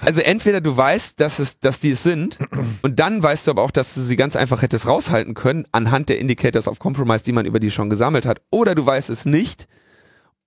[0.00, 2.38] also entweder du weißt, dass es, dass die es sind,
[2.82, 6.08] und dann weißt du aber auch, dass du sie ganz einfach hättest raushalten können, anhand
[6.08, 9.26] der Indicators of Compromise, die man über die schon gesammelt hat, oder du weißt es
[9.26, 9.68] nicht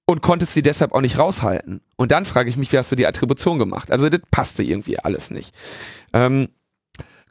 [0.06, 1.82] und konntest sie deshalb auch nicht raushalten.
[1.96, 3.92] Und dann frage ich mich, wie hast du die Attribution gemacht?
[3.92, 5.56] Also das passte irgendwie alles nicht.
[6.14, 6.50] Ähm,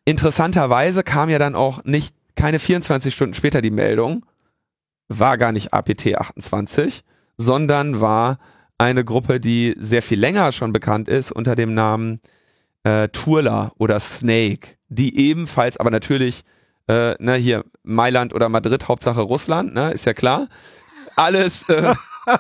[0.05, 4.25] interessanterweise kam ja dann auch nicht, keine 24 Stunden später die Meldung,
[5.09, 7.03] war gar nicht APT 28,
[7.37, 8.39] sondern war
[8.79, 12.21] eine Gruppe, die sehr viel länger schon bekannt ist unter dem Namen
[12.85, 16.43] äh, Turla oder Snake, die ebenfalls, aber natürlich,
[16.89, 20.49] äh, ne, hier Mailand oder Madrid, Hauptsache Russland, ne, ist ja klar.
[21.17, 21.95] Alles, äh,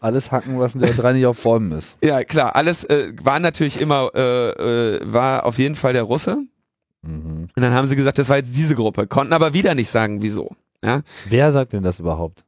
[0.00, 1.96] Alles hacken, was der drei nicht auf Bäumen ist.
[2.02, 6.38] ja klar, alles äh, war natürlich immer, äh, äh, war auf jeden Fall der Russe.
[7.02, 7.48] Mhm.
[7.54, 10.22] Und dann haben sie gesagt, das war jetzt diese Gruppe, konnten aber wieder nicht sagen,
[10.22, 10.50] wieso.
[10.84, 11.02] Ja?
[11.28, 12.44] Wer sagt denn das überhaupt?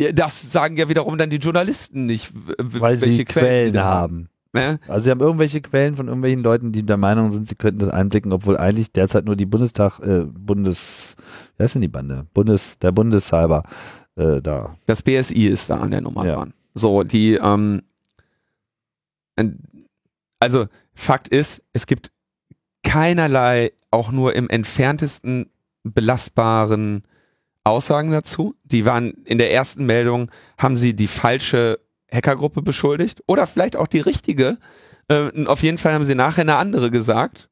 [0.00, 4.28] Ja, Das sagen ja wiederum dann die Journalisten nicht, Weil sie welche Quellen, die haben.
[4.54, 4.76] Ja?
[4.88, 7.88] Also sie haben irgendwelche Quellen von irgendwelchen Leuten, die der Meinung sind, sie könnten das
[7.88, 11.16] einblicken, obwohl eigentlich derzeit nur die Bundestag, äh, Bundes,
[11.56, 12.26] wie heißt denn die Bande?
[12.34, 13.62] Bundes, der Bundescyber
[14.16, 14.76] äh, da.
[14.86, 16.34] Das BSI ist da an der Nummer Ja.
[16.36, 16.52] dran.
[16.74, 17.82] So, die, ähm,
[20.40, 22.12] also Fakt ist, es gibt
[22.82, 25.50] keinerlei, auch nur im entferntesten
[25.84, 27.04] belastbaren
[27.64, 28.54] Aussagen dazu.
[28.64, 31.78] Die waren in der ersten Meldung, haben sie die falsche
[32.12, 34.58] Hackergruppe beschuldigt oder vielleicht auch die richtige.
[35.08, 37.48] Äh, auf jeden Fall haben sie nachher eine andere gesagt.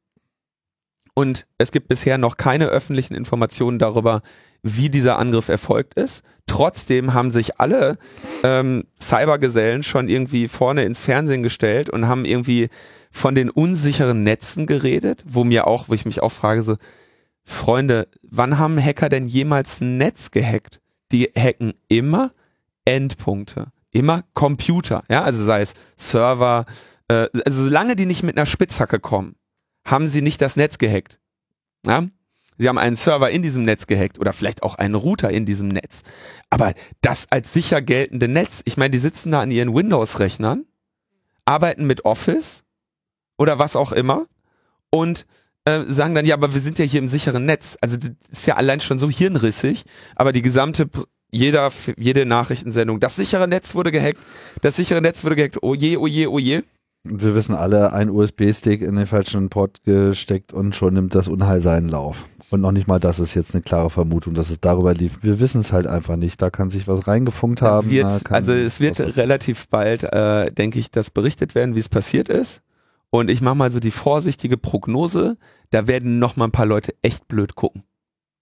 [1.14, 4.22] Und es gibt bisher noch keine öffentlichen Informationen darüber,
[4.62, 6.22] wie dieser Angriff erfolgt ist.
[6.46, 7.98] Trotzdem haben sich alle
[8.42, 12.68] ähm, Cybergesellen schon irgendwie vorne ins Fernsehen gestellt und haben irgendwie
[13.10, 16.76] von den unsicheren Netzen geredet, wo mir auch, wo ich mich auch frage, so,
[17.44, 20.80] Freunde, wann haben Hacker denn jemals ein Netz gehackt?
[21.10, 22.32] Die hacken immer
[22.84, 26.66] Endpunkte, immer Computer, ja, also sei es Server,
[27.08, 29.34] äh, also solange die nicht mit einer Spitzhacke kommen,
[29.84, 31.18] haben sie nicht das Netz gehackt.
[31.84, 32.04] Ja?
[32.58, 35.68] Sie haben einen Server in diesem Netz gehackt oder vielleicht auch einen Router in diesem
[35.68, 36.02] Netz.
[36.50, 40.66] Aber das als sicher geltende Netz, ich meine, die sitzen da an ihren Windows-Rechnern,
[41.46, 42.62] arbeiten mit Office
[43.40, 44.26] oder was auch immer
[44.90, 45.26] und
[45.64, 47.78] äh, sagen dann, ja, aber wir sind ja hier im sicheren Netz.
[47.80, 50.90] Also das ist ja allein schon so hirnrissig, aber die gesamte,
[51.30, 54.18] jeder, jede Nachrichtensendung, das sichere Netz wurde gehackt,
[54.60, 56.60] das sichere Netz wurde gehackt, oh je, oh je, oh je.
[57.04, 61.62] Wir wissen alle, ein USB-Stick in den falschen Port gesteckt und schon nimmt das Unheil
[61.62, 62.26] seinen Lauf.
[62.50, 65.20] Und noch nicht mal das ist jetzt eine klare Vermutung, dass es darüber lief.
[65.22, 66.42] Wir wissen es halt einfach nicht.
[66.42, 67.88] Da kann sich was reingefunkt haben.
[67.88, 72.28] Wird, also es wird relativ bald, äh, denke ich, das berichtet werden, wie es passiert
[72.28, 72.60] ist.
[73.10, 75.36] Und ich mache mal so die vorsichtige Prognose,
[75.70, 77.82] da werden noch mal ein paar Leute echt blöd gucken.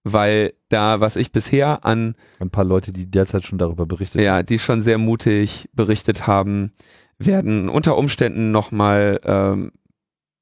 [0.03, 4.43] Weil da, was ich bisher an, ein paar Leute, die derzeit schon darüber berichtet ja,
[4.43, 6.71] die schon sehr mutig berichtet haben,
[7.17, 9.71] werden unter Umständen noch mal ähm,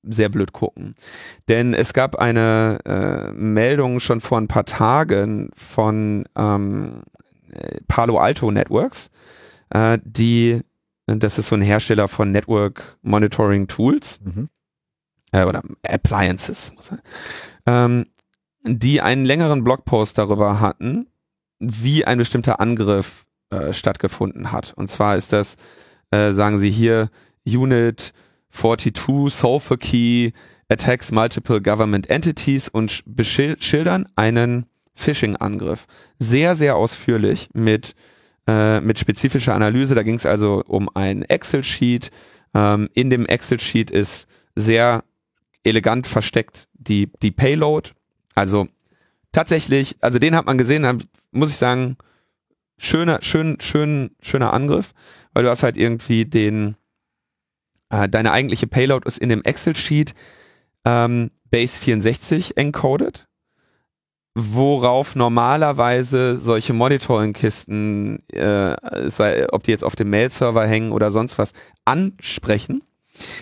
[0.04, 0.96] sehr blöd gucken.
[1.48, 7.02] Denn es gab eine äh, Meldung schon vor ein paar Tagen von ähm,
[7.52, 9.10] äh, Palo Alto Networks,
[9.70, 10.62] äh, die,
[11.08, 14.50] das ist so ein Hersteller von Network Monitoring Tools Mhm.
[15.32, 17.02] äh, oder Appliances, muss man-
[17.66, 18.06] ähm,
[18.64, 21.08] die einen längeren Blogpost darüber hatten,
[21.60, 24.74] wie ein bestimmter Angriff äh, stattgefunden hat.
[24.76, 25.56] Und zwar ist das,
[26.12, 27.10] äh, sagen sie hier,
[27.48, 28.12] Unit
[28.52, 30.32] 42 Sulfur Key
[30.68, 34.66] attacks multiple government entities und sch- beschil- schildern einen
[34.96, 35.86] Phishing-Angriff.
[36.20, 37.96] Sehr, sehr ausführlich mit,
[38.48, 39.96] äh, mit spezifischer Analyse.
[39.96, 42.12] Da ging es also um ein Excel-Sheet.
[42.54, 45.04] Ähm, in dem Excel-Sheet ist sehr
[45.64, 47.92] elegant versteckt die, die Payload.
[48.36, 48.68] Also
[49.32, 50.98] tatsächlich, also den hat man gesehen, hab,
[51.32, 51.98] muss ich sagen,
[52.78, 54.94] schöner, schön, schön, schöner Angriff,
[55.34, 56.76] weil du hast halt irgendwie den,
[57.90, 60.14] äh, deine eigentliche Payload ist in dem Excel-Sheet
[60.86, 63.27] ähm, Base 64 encoded,
[64.40, 68.76] worauf normalerweise solche Monitoring-Kisten, äh,
[69.10, 71.54] sei, ob die jetzt auf dem Mail-Server hängen oder sonst was,
[71.86, 72.84] ansprechen.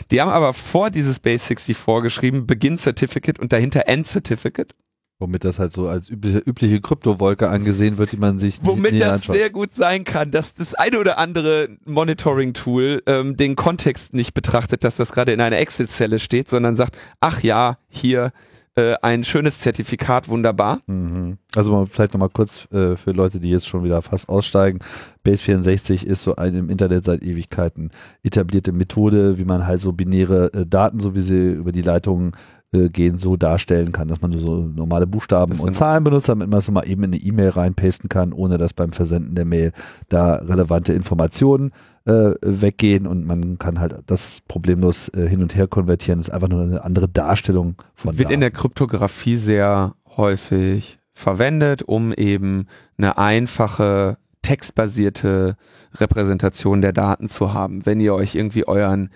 [0.10, 4.74] Die haben aber vor dieses Base 64 geschrieben, Begin Certificate und dahinter End Certificate.
[5.20, 9.08] Womit das halt so als übliche, übliche Kryptowolke angesehen wird, die man sich Womit näher
[9.08, 9.36] das anschaut.
[9.36, 14.86] sehr gut sein kann, dass das eine oder andere Monitoring-Tool ähm, den Kontext nicht betrachtet,
[14.86, 18.32] dass das gerade in einer Excel-Zelle steht, sondern sagt, ach ja, hier
[18.76, 20.80] äh, ein schönes Zertifikat, wunderbar.
[20.88, 21.38] Mhm.
[21.56, 24.80] Also mal vielleicht nochmal kurz äh, für Leute, die jetzt schon wieder fast aussteigen.
[25.24, 27.92] Base 64 ist so eine im Internet seit Ewigkeiten
[28.24, 32.34] etablierte Methode, wie man halt so binäre äh, Daten, so wie sie über die Leitungen
[32.74, 36.50] äh, gehen, so darstellen kann, dass man nur so normale Buchstaben und Zahlen benutzt, damit
[36.50, 39.46] man es so mal eben in eine E-Mail reinpasten kann, ohne dass beim Versenden der
[39.46, 39.72] Mail
[40.10, 41.72] da relevante Informationen
[42.06, 46.20] äh, weggehen und man kann halt das problemlos äh, hin und her konvertieren.
[46.20, 48.42] Das ist einfach nur eine andere Darstellung von Wird in Daten.
[48.42, 55.58] der Kryptographie sehr häufig verwendet, um eben eine einfache textbasierte
[55.96, 57.86] Repräsentation der Daten zu haben.
[57.86, 59.10] Wenn ihr euch irgendwie euren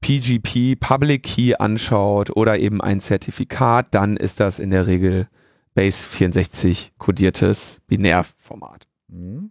[0.00, 5.28] PGP Public Key anschaut oder eben ein Zertifikat, dann ist das in der Regel
[5.74, 8.86] Base 64 kodiertes Binärformat.
[9.08, 9.50] Mhm.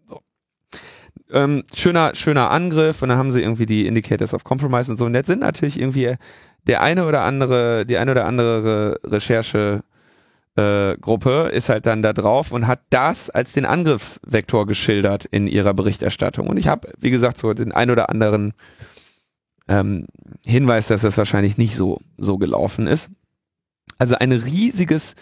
[1.31, 5.05] Ähm, schöner, schöner Angriff und dann haben sie irgendwie die Indicators of Compromise und so.
[5.05, 6.15] Und jetzt sind natürlich irgendwie
[6.67, 9.83] der eine oder andere, die eine oder andere Re Recherche
[10.55, 15.47] äh, Gruppe ist halt dann da drauf und hat das als den Angriffsvektor geschildert in
[15.47, 16.47] ihrer Berichterstattung.
[16.47, 18.53] Und ich habe, wie gesagt, so den ein oder anderen
[19.67, 20.07] ähm,
[20.45, 23.09] Hinweis, dass das wahrscheinlich nicht so, so gelaufen ist.
[23.97, 25.15] Also ein riesiges,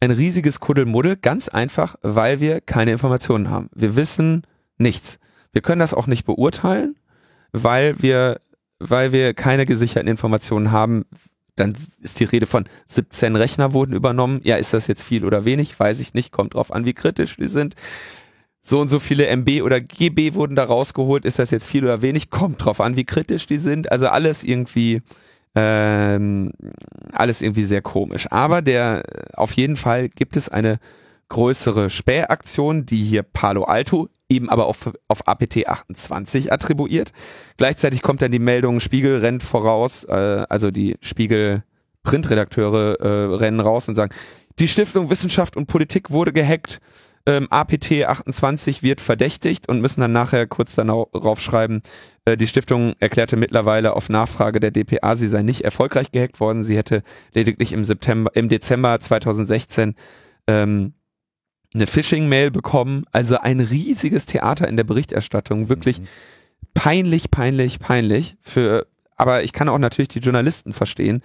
[0.00, 3.70] ein riesiges Kuddelmuddel, ganz einfach, weil wir keine Informationen haben.
[3.74, 4.42] Wir wissen
[4.76, 5.18] nichts.
[5.54, 6.96] Wir können das auch nicht beurteilen,
[7.52, 8.40] weil wir,
[8.80, 11.06] weil wir keine gesicherten Informationen haben.
[11.54, 14.40] Dann ist die Rede von 17 Rechner wurden übernommen.
[14.42, 15.78] Ja, ist das jetzt viel oder wenig?
[15.78, 16.32] Weiß ich nicht.
[16.32, 17.76] Kommt drauf an, wie kritisch die sind.
[18.64, 21.24] So und so viele MB oder GB wurden da rausgeholt.
[21.24, 22.30] Ist das jetzt viel oder wenig?
[22.30, 23.92] Kommt drauf an, wie kritisch die sind.
[23.92, 25.02] Also alles irgendwie,
[25.54, 26.50] ähm,
[27.12, 28.26] alles irgendwie sehr komisch.
[28.32, 30.80] Aber der, auf jeden Fall gibt es eine
[31.34, 37.10] größere Spähaktion, die hier Palo Alto eben aber auf, auf APT 28 attribuiert.
[37.56, 41.64] Gleichzeitig kommt dann die Meldung, Spiegel rennt voraus, äh, also die Spiegel
[42.04, 44.14] Printredakteure äh, rennen raus und sagen,
[44.60, 46.80] die Stiftung Wissenschaft und Politik wurde gehackt,
[47.26, 51.82] ähm, APT 28 wird verdächtigt und müssen dann nachher kurz darauf schreiben,
[52.26, 56.62] äh, die Stiftung erklärte mittlerweile auf Nachfrage der DPA, sie sei nicht erfolgreich gehackt worden,
[56.62, 59.96] sie hätte lediglich im September, im Dezember 2016
[60.46, 60.94] ähm,
[61.74, 63.04] eine Phishing-Mail bekommen.
[63.12, 65.68] Also ein riesiges Theater in der Berichterstattung.
[65.68, 66.06] Wirklich Mhm.
[66.74, 68.36] peinlich, peinlich, peinlich.
[68.40, 71.22] Für, aber ich kann auch natürlich die Journalisten verstehen,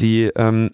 [0.00, 0.70] die, ähm,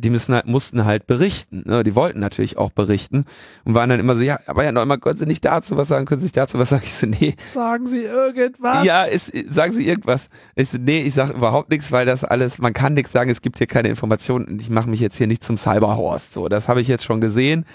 [0.00, 1.62] die müssen halt, mussten halt berichten.
[1.66, 1.84] Ne?
[1.84, 3.24] Die wollten natürlich auch berichten
[3.64, 5.88] und waren dann immer so, ja, aber ja, noch immer, können Sie nicht dazu was
[5.88, 6.82] sagen, können Sie nicht dazu was sagen?
[6.84, 8.84] Ich so, nee, Sagen Sie irgendwas?
[8.84, 10.28] ja, ist, sagen Sie irgendwas.
[10.54, 13.42] Ich so, nee, ich sage überhaupt nichts, weil das alles, man kann nichts sagen, es
[13.42, 16.32] gibt hier keine Informationen und ich mache mich jetzt hier nicht zum Cyberhorst.
[16.32, 17.66] So, das habe ich jetzt schon gesehen,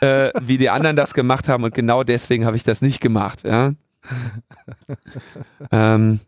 [0.00, 3.44] äh, wie die anderen das gemacht haben und genau deswegen habe ich das nicht gemacht.
[3.44, 3.72] Ja?
[5.72, 6.20] ähm,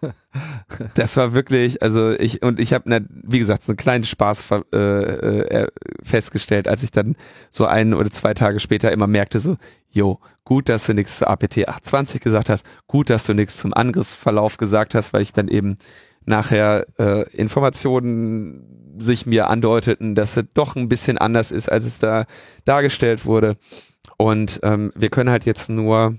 [0.94, 4.50] das war wirklich, also ich und ich habe, ne, wie gesagt, so einen kleinen Spaß
[4.72, 5.68] äh, äh,
[6.02, 7.16] festgestellt, als ich dann
[7.50, 9.56] so ein oder zwei Tage später immer merkte, so,
[9.90, 13.74] jo, gut, dass du nichts zu APT 820 gesagt hast, gut, dass du nichts zum
[13.74, 15.78] Angriffsverlauf gesagt hast, weil ich dann eben
[16.24, 21.98] nachher äh, Informationen sich mir andeuteten, dass es doch ein bisschen anders ist, als es
[21.98, 22.26] da
[22.64, 23.56] dargestellt wurde.
[24.18, 26.18] Und ähm, wir können halt jetzt nur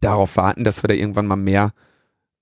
[0.00, 1.72] darauf warten, dass wir da irgendwann mal mehr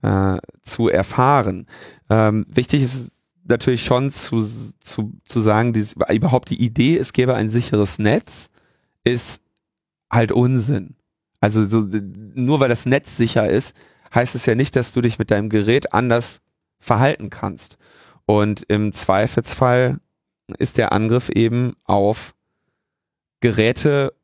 [0.04, 1.66] äh, zu erfahren.
[2.10, 4.42] Ähm, wichtig ist natürlich schon zu,
[4.80, 8.50] zu, zu sagen, dieses, überhaupt die Idee, es gäbe ein sicheres Netz,
[9.02, 9.42] ist
[10.12, 10.96] halt Unsinn.
[11.40, 11.88] Also so,
[12.34, 13.74] nur weil das Netz sicher ist,
[14.14, 16.40] heißt es ja nicht, dass du dich mit deinem Gerät anders
[16.78, 17.78] verhalten kannst.
[18.26, 20.00] Und im Zweifelsfall
[20.58, 22.34] ist der Angriff eben auf
[23.40, 24.14] Geräte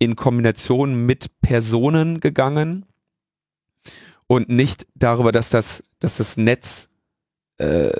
[0.00, 2.84] in Kombination mit Personen gegangen
[4.26, 6.88] und nicht darüber, dass das, dass das Netz
[7.58, 7.90] äh,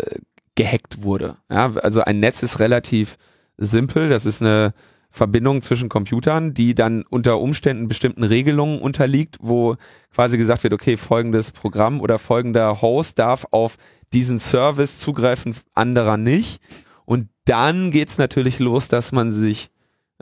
[0.55, 1.37] gehackt wurde.
[1.51, 3.17] Ja, also ein Netz ist relativ
[3.57, 4.09] simpel.
[4.09, 4.73] Das ist eine
[5.11, 9.77] Verbindung zwischen Computern, die dann unter Umständen bestimmten Regelungen unterliegt, wo
[10.13, 13.77] quasi gesagt wird, okay, folgendes Programm oder folgender Host darf auf
[14.13, 16.61] diesen Service zugreifen, anderer nicht.
[17.05, 19.71] Und dann geht's natürlich los, dass man sich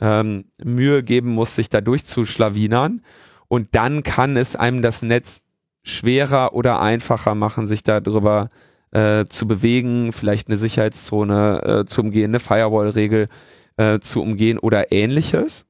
[0.00, 3.02] ähm, Mühe geben muss, sich da durchzuschlawinern.
[3.48, 5.42] Und dann kann es einem das Netz
[5.82, 8.48] schwerer oder einfacher machen, sich darüber
[8.92, 13.28] äh, zu bewegen, vielleicht eine Sicherheitszone äh, zu umgehen, eine Firewall-Regel
[13.76, 15.64] äh, zu umgehen oder ähnliches.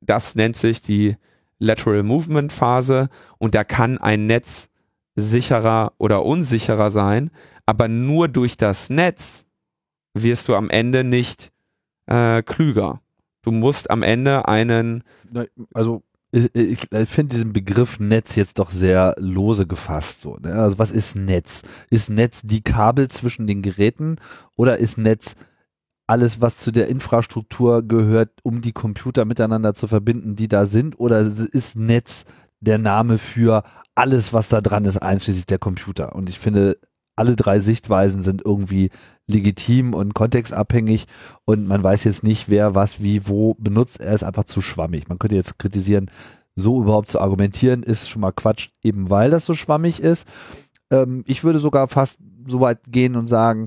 [0.00, 1.16] Das nennt sich die
[1.58, 3.08] Lateral Movement Phase
[3.38, 4.68] und da kann ein Netz
[5.14, 7.30] sicherer oder unsicherer sein,
[7.66, 9.46] aber nur durch das Netz
[10.12, 11.52] wirst du am Ende nicht
[12.06, 13.00] äh, klüger.
[13.42, 15.04] Du musst am Ende einen.
[15.72, 16.02] Also
[16.34, 20.20] ich, ich finde diesen Begriff Netz jetzt doch sehr lose gefasst.
[20.20, 20.54] So, ne?
[20.54, 21.62] Also was ist Netz?
[21.90, 24.16] Ist Netz die Kabel zwischen den Geräten
[24.56, 25.36] oder ist Netz
[26.06, 30.98] alles, was zu der Infrastruktur gehört, um die Computer miteinander zu verbinden, die da sind?
[30.98, 32.24] Oder ist Netz
[32.60, 33.62] der Name für
[33.94, 36.14] alles, was da dran ist, einschließlich der Computer?
[36.14, 36.78] Und ich finde,
[37.16, 38.90] alle drei Sichtweisen sind irgendwie
[39.26, 41.06] legitim und kontextabhängig
[41.44, 44.00] und man weiß jetzt nicht, wer was wie wo benutzt.
[44.00, 45.08] Er ist einfach zu schwammig.
[45.08, 46.10] Man könnte jetzt kritisieren,
[46.56, 50.28] so überhaupt zu argumentieren, ist schon mal Quatsch, eben weil das so schwammig ist.
[50.90, 53.66] Ähm, ich würde sogar fast so weit gehen und sagen,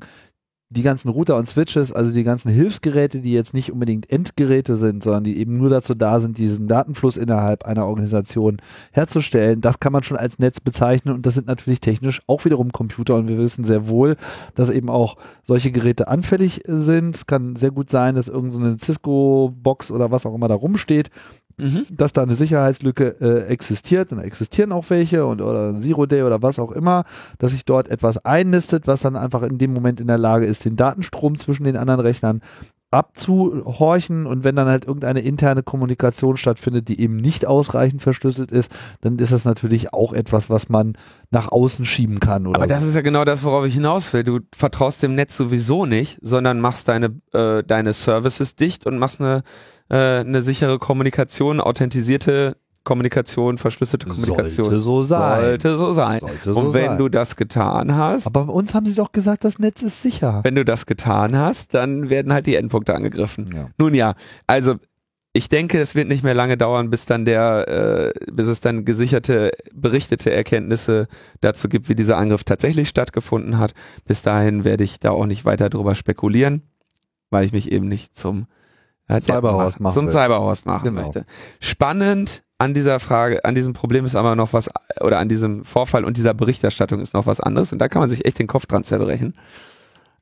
[0.70, 5.01] die ganzen Router und Switches, also die ganzen Hilfsgeräte, die jetzt nicht unbedingt Endgeräte sind,
[5.01, 8.57] sondern die eben nur dazu da sind, diesen Datenfluss innerhalb einer Organisation
[8.91, 12.74] herzustellen, das kann man schon als Netz bezeichnen und das sind natürlich technisch auch wiederum
[12.74, 14.18] Computer und wir wissen sehr wohl,
[14.55, 17.15] dass eben auch solche Geräte anfällig sind.
[17.15, 21.11] Es kann sehr gut sein, dass irgendeine Cisco-Box oder was auch immer da rumsteht
[21.58, 21.86] mhm.
[21.89, 26.41] dass da eine Sicherheitslücke äh, existiert, dann existieren auch welche und oder Zero Day oder
[26.41, 27.03] was auch immer,
[27.39, 30.66] dass sich dort etwas einnistet, was dann einfach in dem Moment in der Lage ist,
[30.66, 32.41] den Datenstrom zwischen den anderen Rechnern
[32.91, 38.71] abzuhorchen und wenn dann halt irgendeine interne Kommunikation stattfindet, die eben nicht ausreichend verschlüsselt ist,
[39.01, 40.93] dann ist das natürlich auch etwas, was man
[41.29, 42.47] nach außen schieben kann.
[42.47, 44.23] Aber das ist ja genau das, worauf ich hinaus will.
[44.23, 49.19] Du vertraust dem Netz sowieso nicht, sondern machst deine, äh, deine Services dicht und machst
[49.19, 49.43] eine
[49.89, 52.57] äh, eine sichere Kommunikation, authentisierte
[52.88, 54.65] Kommunikation, verschlüsselte Kommunikation.
[54.65, 55.41] Sollte so sein.
[55.41, 56.19] Sollte so sein.
[56.21, 56.97] Sollte so Und wenn sein.
[56.97, 58.27] du das getan hast.
[58.27, 60.39] Aber bei uns haben sie doch gesagt, das Netz ist sicher.
[60.45, 63.53] Wenn du das getan hast, dann werden halt die Endpunkte angegriffen.
[63.53, 63.69] Ja.
[63.77, 64.13] Nun ja,
[64.47, 64.75] also
[65.33, 68.85] ich denke, es wird nicht mehr lange dauern, bis dann der, äh, bis es dann
[68.85, 71.07] gesicherte, berichtete Erkenntnisse
[71.41, 73.73] dazu gibt, wie dieser Angriff tatsächlich stattgefunden hat.
[74.05, 76.61] Bis dahin werde ich da auch nicht weiter drüber spekulieren,
[77.31, 78.47] weil ich mich eben nicht zum
[79.10, 81.01] ja, Cyberhorst machen zum Cyberhorst machen genau.
[81.01, 81.26] möchte.
[81.60, 84.70] Spannend an dieser Frage, an diesem Problem ist aber noch was,
[85.01, 88.10] oder an diesem Vorfall und dieser Berichterstattung ist noch was anderes und da kann man
[88.10, 89.36] sich echt den Kopf dran zerbrechen.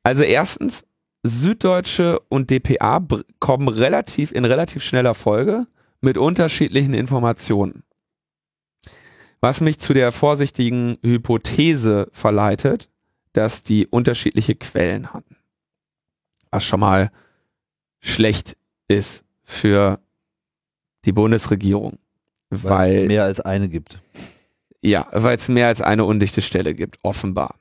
[0.04, 0.86] Also erstens,
[1.24, 3.04] Süddeutsche und DPA
[3.40, 5.66] kommen relativ, in relativ schneller Folge
[6.02, 7.84] mit unterschiedlichen Informationen.
[9.42, 12.90] Was mich zu der vorsichtigen Hypothese verleitet,
[13.34, 15.36] dass die unterschiedliche Quellen hatten.
[16.52, 17.12] Was schon mal
[18.00, 18.56] schlecht
[18.88, 20.00] ist für
[21.06, 22.00] die Bundesregierung.
[22.50, 24.00] Weil, weil es mehr als eine gibt.
[24.82, 27.56] Ja, weil es mehr als eine undichte Stelle gibt, offenbar.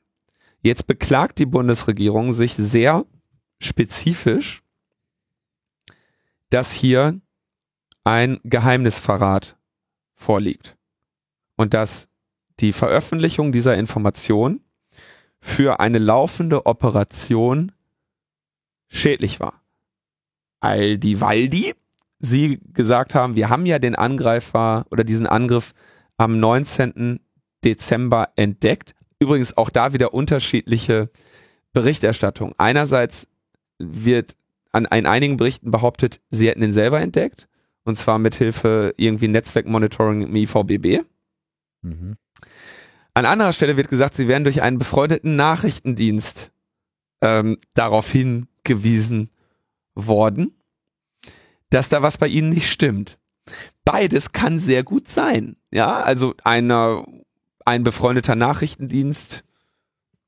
[0.61, 3.05] Jetzt beklagt die Bundesregierung sich sehr
[3.61, 4.63] spezifisch,
[6.51, 7.21] dass hier
[8.05, 9.57] ein Geheimnisverrat
[10.15, 10.77] vorliegt
[11.57, 12.09] und dass
[12.61, 14.61] die Veröffentlichung dieser Information
[15.41, 17.73] für eine laufende Operation
[18.89, 19.64] schädlich war.
[20.65, 21.75] Aldi Waldi
[22.25, 25.75] sie gesagt haben, wir haben ja den Angreifer oder diesen Angriff
[26.17, 27.21] am 19.
[27.65, 28.95] Dezember entdeckt.
[29.19, 31.11] Übrigens auch da wieder unterschiedliche
[31.73, 32.55] Berichterstattung.
[32.57, 33.29] Einerseits
[33.79, 34.37] wird
[34.73, 37.49] an, an einigen Berichten behauptet, sie hätten ihn selber entdeckt.
[37.85, 41.05] Und zwar mit Hilfe irgendwie Netzwerkmonitoring im IVBB.
[41.83, 42.17] Mhm.
[43.13, 46.51] An anderer Stelle wird gesagt, sie werden durch einen befreundeten Nachrichtendienst
[47.21, 49.29] ähm, darauf hingewiesen
[49.95, 50.55] worden,
[51.71, 53.19] dass da was bei ihnen nicht stimmt.
[53.85, 55.57] Beides kann sehr gut sein.
[55.71, 57.05] Ja, also einer,
[57.65, 59.45] ein befreundeter Nachrichtendienst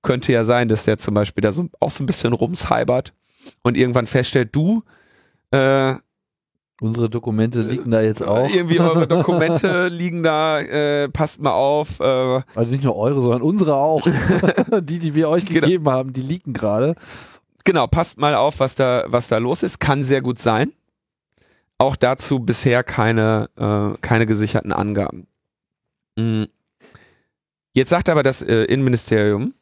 [0.03, 3.15] könnte ja sein, dass der zum Beispiel da so, auch so ein bisschen rumshalbert
[3.63, 4.83] und irgendwann feststellt, du,
[5.51, 5.95] äh,
[6.79, 8.51] Unsere Dokumente liegen da jetzt auch.
[8.51, 12.01] Irgendwie eure Dokumente liegen da, äh, passt mal auf.
[12.01, 12.43] Äh.
[12.55, 14.07] Also nicht nur eure, sondern unsere auch.
[14.83, 15.61] die, die wir euch genau.
[15.61, 15.97] gegeben genau.
[15.97, 16.95] haben, die liegen gerade.
[17.67, 19.81] Genau, passt mal auf, was da, was da los ist.
[19.81, 20.73] Kann sehr gut sein.
[21.79, 25.27] Auch dazu bisher keine, äh, keine gesicherten Angaben.
[26.15, 26.47] Mhm.
[27.73, 29.53] Jetzt sagt aber das äh, Innenministerium,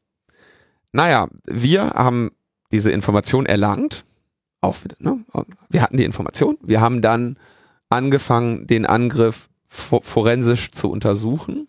[0.93, 2.33] naja, wir haben
[2.71, 4.05] diese Information erlangt,
[4.61, 5.25] auch wieder, ne?
[5.71, 7.39] wir hatten die Information, wir haben dann
[7.89, 11.69] angefangen, den Angriff forensisch zu untersuchen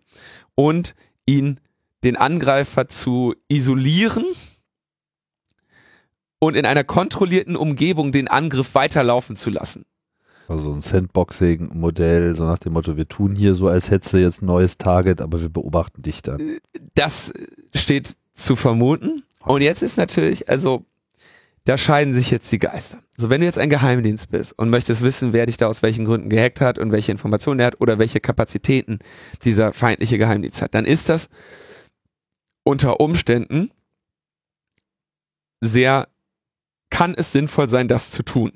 [0.53, 1.61] und ihn,
[2.03, 4.25] den Angreifer zu isolieren
[6.47, 9.85] und in einer kontrollierten Umgebung den Angriff weiterlaufen zu lassen.
[10.47, 14.41] Also ein Sandboxing-Modell, so nach dem Motto, wir tun hier so, als hättest du jetzt
[14.41, 16.59] ein neues Target, aber wir beobachten dich dann.
[16.93, 17.33] Das
[17.73, 19.23] steht zu vermuten.
[19.43, 20.85] Und jetzt ist natürlich, also
[21.65, 22.99] da scheiden sich jetzt die Geister.
[23.17, 26.05] So, wenn du jetzt ein Geheimdienst bist und möchtest wissen, wer dich da aus welchen
[26.05, 28.99] Gründen gehackt hat und welche Informationen er hat oder welche Kapazitäten
[29.43, 31.29] dieser feindliche Geheimdienst hat, dann ist das
[32.63, 33.71] unter Umständen
[35.61, 36.07] sehr,
[36.95, 38.53] kann es sinnvoll sein, das zu tun.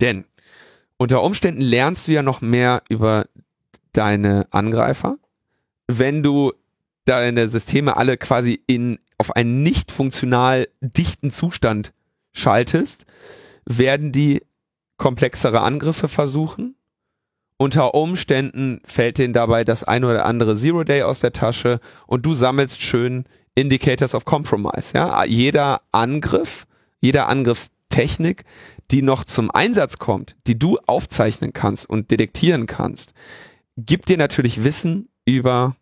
[0.00, 0.24] Denn
[0.96, 3.26] unter Umständen lernst du ja noch mehr über
[3.92, 5.18] deine Angreifer,
[5.88, 6.54] wenn du
[7.04, 11.92] deine Systeme alle quasi in, auf einen nicht funktional dichten Zustand
[12.32, 13.04] schaltest,
[13.66, 14.40] werden die
[14.96, 16.76] komplexere Angriffe versuchen.
[17.58, 22.24] Unter Umständen fällt denen dabei das ein oder andere Zero Day aus der Tasche und
[22.24, 24.94] du sammelst schön Indicators of Compromise.
[24.94, 26.66] Ja, jeder Angriff,
[27.00, 28.44] jeder Angriffstechnik,
[28.90, 33.12] die noch zum Einsatz kommt, die du aufzeichnen kannst und detektieren kannst,
[33.76, 35.76] gibt dir natürlich Wissen über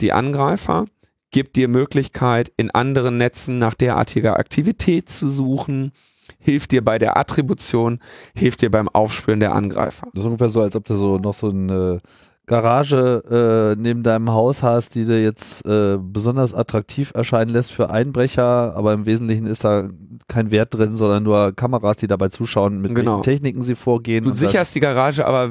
[0.00, 0.84] die Angreifer,
[1.30, 5.92] gibt dir Möglichkeit, in anderen Netzen nach derartiger Aktivität zu suchen,
[6.38, 8.00] hilft dir bei der Attribution,
[8.34, 10.08] hilft dir beim Aufspüren der Angreifer.
[10.12, 12.00] Das ist ungefähr so, als ob du so noch so eine
[12.46, 17.90] Garage äh, neben deinem Haus hast, die dir jetzt äh, besonders attraktiv erscheinen lässt für
[17.90, 19.88] Einbrecher, aber im Wesentlichen ist da
[20.28, 23.12] kein Wert drin, sondern nur Kameras, die dabei zuschauen, mit Genau.
[23.12, 24.24] welchen Techniken sie vorgehen.
[24.24, 25.50] Du und sicherst die Garage aber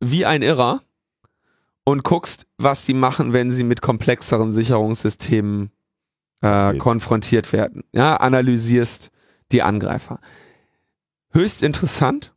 [0.00, 0.80] wie ein Irrer
[1.84, 5.70] und guckst, was die machen, wenn sie mit komplexeren Sicherungssystemen
[6.42, 6.78] äh, Okay.
[6.78, 7.82] konfrontiert werden.
[7.92, 9.10] Ja, analysierst
[9.52, 10.20] die Angreifer.
[11.32, 12.32] Höchst interessant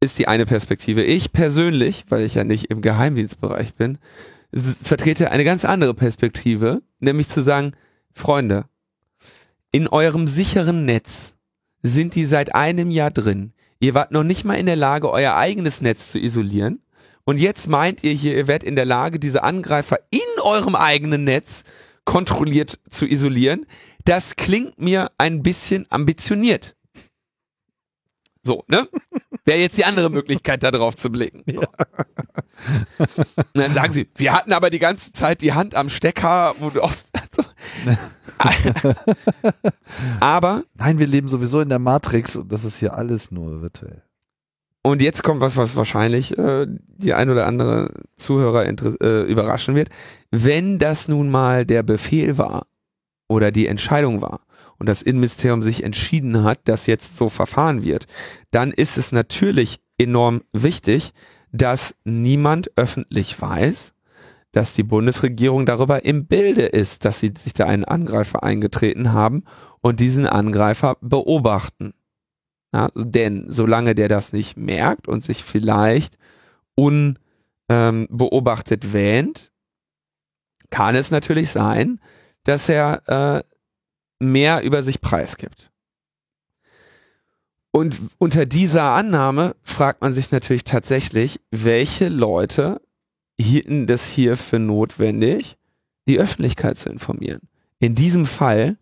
[0.00, 1.04] ist die eine Perspektive.
[1.04, 3.98] Ich persönlich, weil ich ja nicht im Geheimdienstbereich bin,
[4.52, 7.72] vertrete eine ganz andere Perspektive, nämlich zu sagen,
[8.12, 8.64] Freunde,
[9.70, 11.34] in eurem sicheren Netz
[11.82, 13.52] sind die seit einem Jahr drin.
[13.78, 16.82] Ihr wart noch nicht mal in der Lage, euer eigenes Netz zu isolieren.
[17.24, 21.24] Und jetzt meint ihr hier, ihr werdet in der Lage, diese Angreifer in eurem eigenen
[21.24, 21.64] Netz
[22.04, 23.66] kontrolliert zu isolieren.
[24.04, 26.76] Das klingt mir ein bisschen ambitioniert.
[28.42, 28.88] So, ne?
[29.44, 31.44] Wäre jetzt die andere Möglichkeit, da drauf zu blicken.
[31.46, 31.60] So.
[31.60, 36.70] Und dann sagen sie, wir hatten aber die ganze Zeit die Hand am Stecker, wo
[36.70, 36.92] du auch,
[38.38, 38.94] also,
[40.20, 44.02] aber Nein, wir leben sowieso in der Matrix und das ist hier alles nur virtuell.
[44.82, 49.90] Und jetzt kommt was, was wahrscheinlich äh, die ein oder andere Zuhörer äh, überraschen wird.
[50.30, 52.66] Wenn das nun mal der Befehl war
[53.28, 54.40] oder die Entscheidung war
[54.80, 58.06] und das Innenministerium sich entschieden hat, dass jetzt so verfahren wird,
[58.50, 61.12] dann ist es natürlich enorm wichtig,
[61.52, 63.92] dass niemand öffentlich weiß,
[64.52, 69.44] dass die Bundesregierung darüber im Bilde ist, dass sie sich da einen Angreifer eingetreten haben
[69.80, 71.94] und diesen Angreifer beobachten.
[72.72, 76.16] Ja, denn solange der das nicht merkt und sich vielleicht
[76.74, 79.52] unbeobachtet wähnt,
[80.70, 82.00] kann es natürlich sein,
[82.44, 83.42] dass er äh,
[84.20, 85.70] mehr über sich preisgibt.
[87.72, 92.80] Und unter dieser Annahme fragt man sich natürlich tatsächlich, welche Leute
[93.40, 95.56] hielten das hier für notwendig,
[96.08, 97.48] die Öffentlichkeit zu informieren.
[97.78, 98.76] In diesem Fall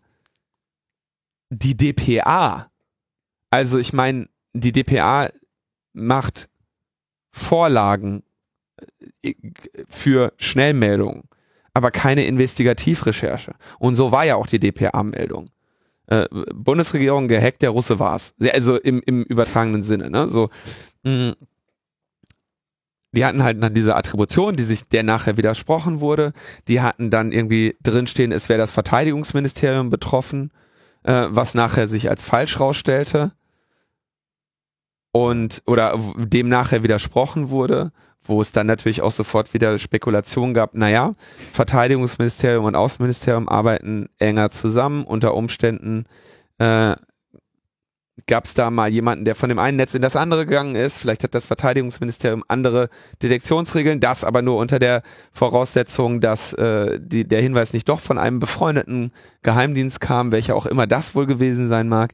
[1.49, 2.69] die DPA.
[3.49, 5.29] Also ich meine, die DPA
[5.93, 6.49] macht
[7.31, 8.23] Vorlagen
[9.21, 9.33] äh,
[9.87, 11.23] für Schnellmeldungen,
[11.79, 13.53] aber keine Investigativrecherche.
[13.79, 15.49] Und so war ja auch die DPA-Meldung.
[16.07, 18.33] Äh, Bundesregierung gehackt, der Russe war's.
[18.53, 20.09] Also im, im übertragenen Sinne.
[20.09, 20.27] Ne?
[20.29, 20.49] So,
[21.03, 21.35] mh,
[23.13, 26.33] die hatten halt dann diese Attribution, die sich der nachher widersprochen wurde.
[26.67, 30.51] Die hatten dann irgendwie drinstehen, es wäre das Verteidigungsministerium betroffen,
[31.03, 33.31] äh, was nachher sich als falsch rausstellte
[35.13, 37.93] und oder dem nachher widersprochen wurde,
[38.29, 41.15] wo es dann natürlich auch sofort wieder Spekulationen gab, naja,
[41.53, 46.05] Verteidigungsministerium und Außenministerium arbeiten enger zusammen, unter Umständen
[46.59, 46.95] äh,
[48.27, 50.97] gab es da mal jemanden, der von dem einen Netz in das andere gegangen ist,
[50.97, 52.89] vielleicht hat das Verteidigungsministerium andere
[53.21, 55.01] Detektionsregeln, das aber nur unter der
[55.31, 59.11] Voraussetzung, dass äh, die, der Hinweis nicht doch von einem befreundeten
[59.41, 62.13] Geheimdienst kam, welcher auch immer das wohl gewesen sein mag.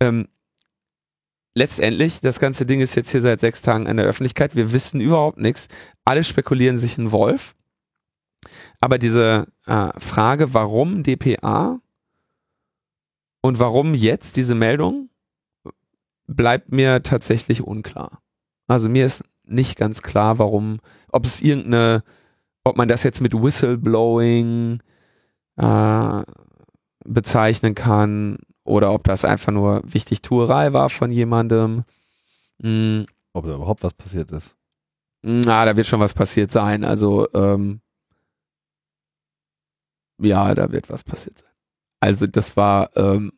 [0.00, 0.28] Ähm,
[1.54, 4.56] letztendlich, das ganze Ding ist jetzt hier seit sechs Tagen in der Öffentlichkeit.
[4.56, 5.68] Wir wissen überhaupt nichts.
[6.04, 7.54] Alle spekulieren sich einen Wolf.
[8.80, 11.78] Aber diese äh, Frage, warum DPA
[13.40, 15.08] und warum jetzt diese Meldung,
[16.26, 18.20] bleibt mir tatsächlich unklar.
[18.66, 22.02] Also mir ist nicht ganz klar, warum, ob es irgendeine,
[22.64, 24.80] ob man das jetzt mit Whistleblowing
[25.56, 26.22] äh,
[27.04, 31.84] bezeichnen kann oder ob das einfach nur Wichtigtuerei war von jemandem.
[32.58, 33.02] Mm,
[33.32, 34.56] Ob da überhaupt was passiert ist.
[35.22, 36.84] Na, da wird schon was passiert sein.
[36.84, 37.80] Also, ähm,
[40.20, 41.50] ja, da wird was passiert sein.
[42.00, 43.32] Also, das war, ähm,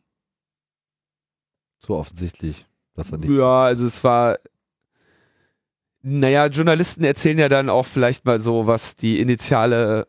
[1.79, 3.29] So offensichtlich, dass er nicht.
[3.31, 4.37] ja, also es war,
[6.01, 10.07] naja, Journalisten erzählen ja dann auch vielleicht mal so, was die initiale,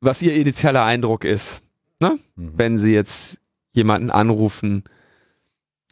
[0.00, 1.62] was ihr initialer Eindruck ist,
[2.02, 2.18] Mhm.
[2.56, 3.40] wenn sie jetzt
[3.72, 4.84] jemanden anrufen,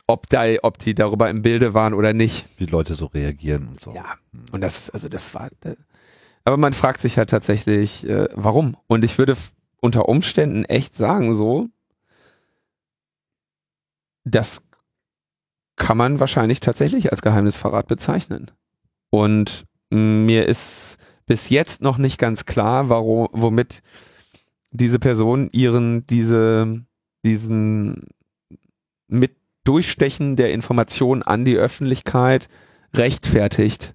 [0.06, 2.46] ob da, ob die darüber im Bilde waren oder nicht.
[2.56, 3.94] Wie Leute so reagieren und so.
[3.94, 4.14] Ja,
[4.52, 5.76] und das, also das war, äh,
[6.44, 8.76] aber man fragt sich halt tatsächlich, äh, warum?
[8.86, 9.36] Und ich würde
[9.80, 11.68] unter Umständen echt sagen, so,
[14.24, 14.62] das
[15.76, 18.50] kann man wahrscheinlich tatsächlich als Geheimnisverrat bezeichnen.
[19.10, 23.82] Und mir ist bis jetzt noch nicht ganz klar, warum, womit
[24.70, 26.82] diese Person ihren, diese,
[27.28, 28.00] diesen
[29.08, 32.48] mit Durchstechen der Information an die Öffentlichkeit
[32.94, 33.94] rechtfertigt.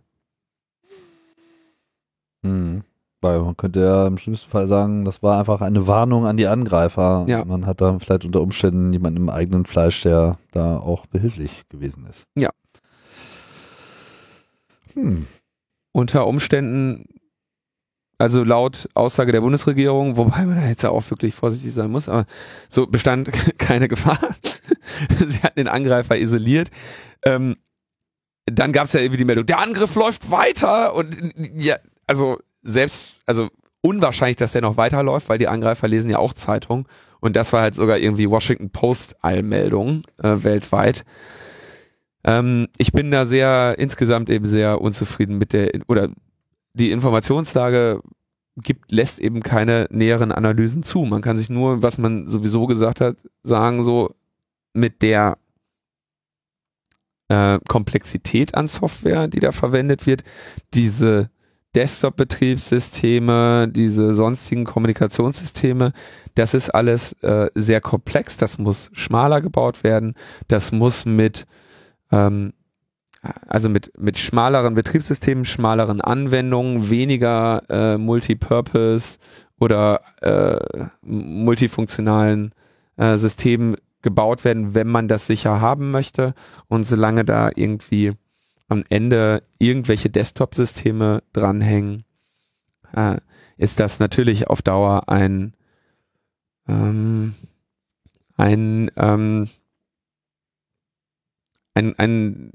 [2.44, 2.84] Mhm.
[3.22, 6.48] Weil man könnte ja im schlimmsten Fall sagen, das war einfach eine Warnung an die
[6.48, 7.26] Angreifer.
[7.28, 7.46] Ja.
[7.46, 12.06] Man hat da vielleicht unter Umständen jemanden im eigenen Fleisch, der da auch behilflich gewesen
[12.06, 12.26] ist.
[12.38, 12.50] Ja.
[14.94, 15.26] Hm.
[15.94, 17.06] Unter Umständen,
[18.24, 22.08] also laut Aussage der Bundesregierung, wobei man da jetzt ja auch wirklich vorsichtig sein muss,
[22.08, 22.26] aber
[22.70, 24.18] so bestand keine Gefahr.
[25.28, 26.72] Sie hatten den Angreifer isoliert.
[27.26, 27.58] Ähm,
[28.46, 31.76] dann gab es ja irgendwie die Meldung, der Angriff läuft weiter und ja,
[32.08, 33.50] also selbst, also
[33.82, 36.88] unwahrscheinlich, dass der noch weiterläuft, weil die Angreifer lesen ja auch Zeitung
[37.20, 41.04] und das war halt sogar irgendwie Washington Post Eilmeldung äh, weltweit.
[42.24, 46.10] Ähm, ich bin da sehr insgesamt eben sehr unzufrieden mit der oder
[46.74, 48.02] die Informationslage
[48.58, 51.04] gibt lässt eben keine näheren Analysen zu.
[51.04, 54.16] Man kann sich nur, was man sowieso gesagt hat, sagen so
[54.74, 55.38] mit der
[57.30, 60.24] äh, Komplexität an Software, die da verwendet wird,
[60.74, 61.30] diese
[61.76, 65.92] Desktop-Betriebssysteme, diese sonstigen Kommunikationssysteme,
[66.36, 70.14] das ist alles äh, sehr komplex, das muss schmaler gebaut werden,
[70.48, 71.48] das muss mit
[72.12, 72.54] ähm,
[73.48, 79.18] also mit, mit schmaleren Betriebssystemen, schmaleren Anwendungen, weniger äh, Multipurpose
[79.60, 82.54] oder äh, multifunktionalen
[82.98, 86.34] äh, Systemen gebaut werden, wenn man das sicher haben möchte.
[86.68, 88.12] Und solange da irgendwie
[88.68, 92.04] am Ende irgendwelche Desktop-Systeme dranhängen,
[92.94, 93.18] äh,
[93.58, 95.54] ist das natürlich auf Dauer ein,
[96.68, 97.36] ähm,
[98.36, 99.48] ein, ähm,
[101.76, 102.52] ein, ein,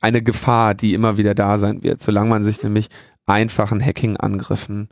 [0.00, 2.88] eine Gefahr, die immer wieder da sein wird, solange man sich nämlich
[3.26, 4.88] einfachen Hacking-Angriffen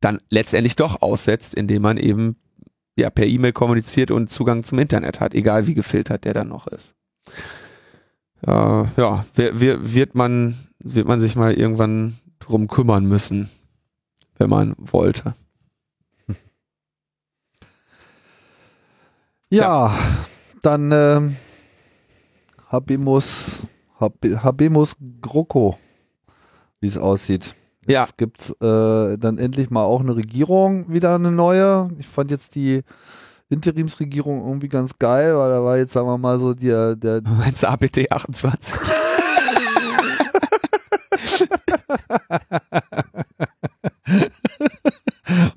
[0.00, 2.36] dann letztendlich doch aussetzt, indem man eben
[2.96, 6.66] ja per E-Mail kommuniziert und Zugang zum Internet hat, egal wie gefiltert der dann noch
[6.66, 6.94] ist.
[8.46, 13.50] Äh, ja, wer, wer, wird man wird man sich mal irgendwann drum kümmern müssen,
[14.38, 15.34] wenn man wollte.
[19.52, 19.92] Ja,
[20.62, 21.36] dann ähm,
[22.68, 23.64] Habemus,
[24.00, 25.76] Hab, Habemus GroKo,
[26.80, 27.54] wie es aussieht.
[27.86, 28.02] Ja.
[28.02, 31.88] Jetzt gibt's äh, dann endlich mal auch eine Regierung, wieder eine neue.
[31.98, 32.82] Ich fand jetzt die
[33.50, 37.62] Interimsregierung irgendwie ganz geil, weil da war jetzt, sagen wir mal, so der, der Meinst
[37.62, 38.74] du APT 28?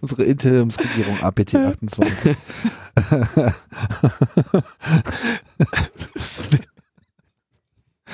[0.02, 2.38] unsere Interimsregierung APT 28.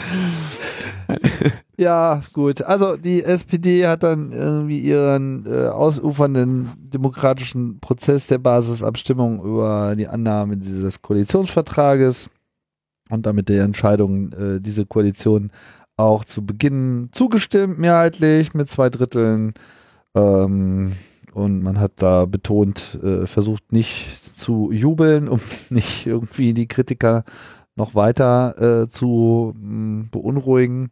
[1.79, 2.61] Ja, gut.
[2.61, 10.09] Also die SPD hat dann irgendwie ihren äh, ausufernden demokratischen Prozess der Basisabstimmung über die
[10.09, 12.29] Annahme dieses Koalitionsvertrages
[13.09, 15.51] und damit der Entscheidung, äh, diese Koalition
[15.95, 19.53] auch zu Beginn zugestimmt, mehrheitlich mit zwei Dritteln.
[20.15, 20.91] Ähm,
[21.33, 25.39] und man hat da betont, äh, versucht nicht zu jubeln, um
[25.69, 27.23] nicht irgendwie die Kritiker
[27.79, 30.91] noch weiter äh, zu mh, beunruhigen.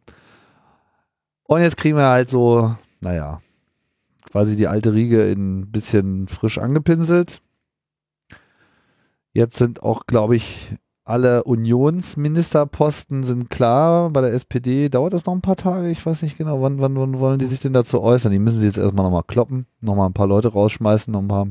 [1.44, 3.40] Und jetzt kriegen wir halt so, naja,
[4.30, 7.40] quasi die alte Riege in ein bisschen frisch angepinselt.
[9.32, 10.74] Jetzt sind auch, glaube ich,
[11.04, 14.10] alle Unionsministerposten sind klar.
[14.10, 15.88] Bei der SPD dauert das noch ein paar Tage.
[15.88, 18.32] Ich weiß nicht genau, wann, wann, wann wollen die sich denn dazu äußern?
[18.32, 21.48] Die müssen sie jetzt erstmal nochmal kloppen, nochmal ein paar Leute rausschmeißen, noch ein paar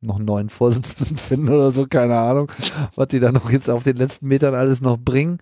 [0.00, 2.50] noch einen neuen Vorsitzenden finden oder so, keine Ahnung,
[2.94, 5.38] was die da noch jetzt auf den letzten Metern alles noch bringen.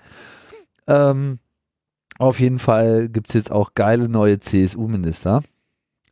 [0.86, 1.38] Ähm,
[2.18, 5.42] auf jeden Fall gibt's jetzt auch geile neue CSU-Minister.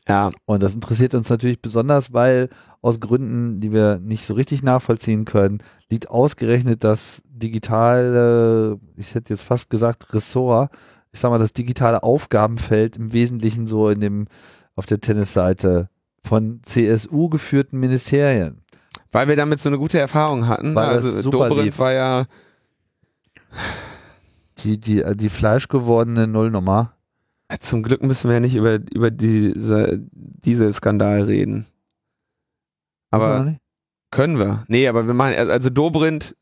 [0.09, 0.33] Ja.
[0.47, 2.49] Und das interessiert uns natürlich besonders, weil
[2.81, 9.33] aus Gründen, die wir nicht so richtig nachvollziehen können, liegt ausgerechnet das digitale, ich hätte
[9.33, 10.73] jetzt fast gesagt Ressort,
[11.13, 14.27] ich sag mal das digitale Aufgabenfeld im Wesentlichen so in dem
[14.75, 15.89] auf der Tennisseite
[16.25, 18.63] von CSU geführten Ministerien.
[19.11, 20.75] Weil wir damit so eine gute Erfahrung hatten.
[20.75, 22.27] Weil also super Dobrindt war ja
[24.59, 26.95] Die, die, die fleischgewordene Nullnummer.
[27.61, 31.67] Zum Glück müssen wir ja nicht über, über diese Dieselskandal reden.
[33.11, 33.61] Wir Aber nicht?
[34.11, 34.65] können wir.
[34.69, 36.35] Nee, aber wir machen, also Dobrindt,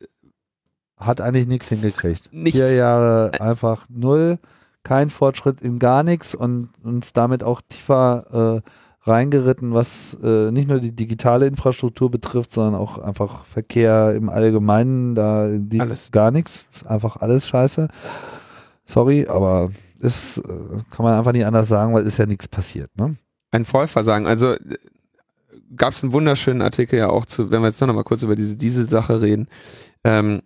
[0.96, 2.32] hat eigentlich nichts hingekriegt.
[2.32, 2.60] Nichts.
[2.60, 4.38] Vier Jahre einfach null,
[4.84, 8.70] kein Fortschritt in gar nichts und uns damit auch tiefer äh,
[9.03, 15.14] reingeritten, was äh, nicht nur die digitale Infrastruktur betrifft, sondern auch einfach Verkehr im Allgemeinen.
[15.14, 16.11] Da lief Alles.
[16.12, 16.66] gar nichts.
[16.72, 17.88] Ist einfach alles scheiße.
[18.84, 19.70] Sorry, aber
[20.01, 20.42] ist, äh,
[20.90, 22.90] kann man einfach nicht anders sagen, weil ist ja nichts passiert.
[22.96, 23.16] Ne?
[23.53, 24.26] ein Vollversagen.
[24.28, 24.55] Also
[25.76, 28.36] gab es einen wunderschönen Artikel ja auch zu, wenn wir jetzt noch mal kurz über
[28.36, 29.48] diese Dieselsache reden,
[30.05, 30.42] ähm,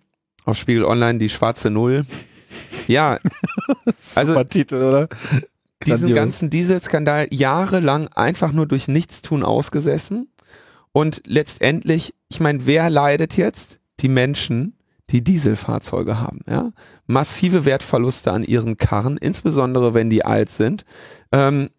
[0.47, 2.07] auf Spiegel Online, die schwarze Null.
[2.87, 3.19] Ja,
[4.15, 5.09] Also- Super Titel, oder?
[5.87, 6.17] Diesen Grandios.
[6.17, 10.29] ganzen Dieselskandal jahrelang einfach nur durch Nichtstun ausgesessen.
[10.93, 13.79] Und letztendlich, ich meine, wer leidet jetzt?
[14.01, 14.77] Die Menschen,
[15.11, 16.41] die Dieselfahrzeuge haben.
[16.49, 16.73] Ja?
[17.07, 20.85] Massive Wertverluste an ihren Karren, insbesondere wenn die alt sind.
[21.33, 21.71] Ähm,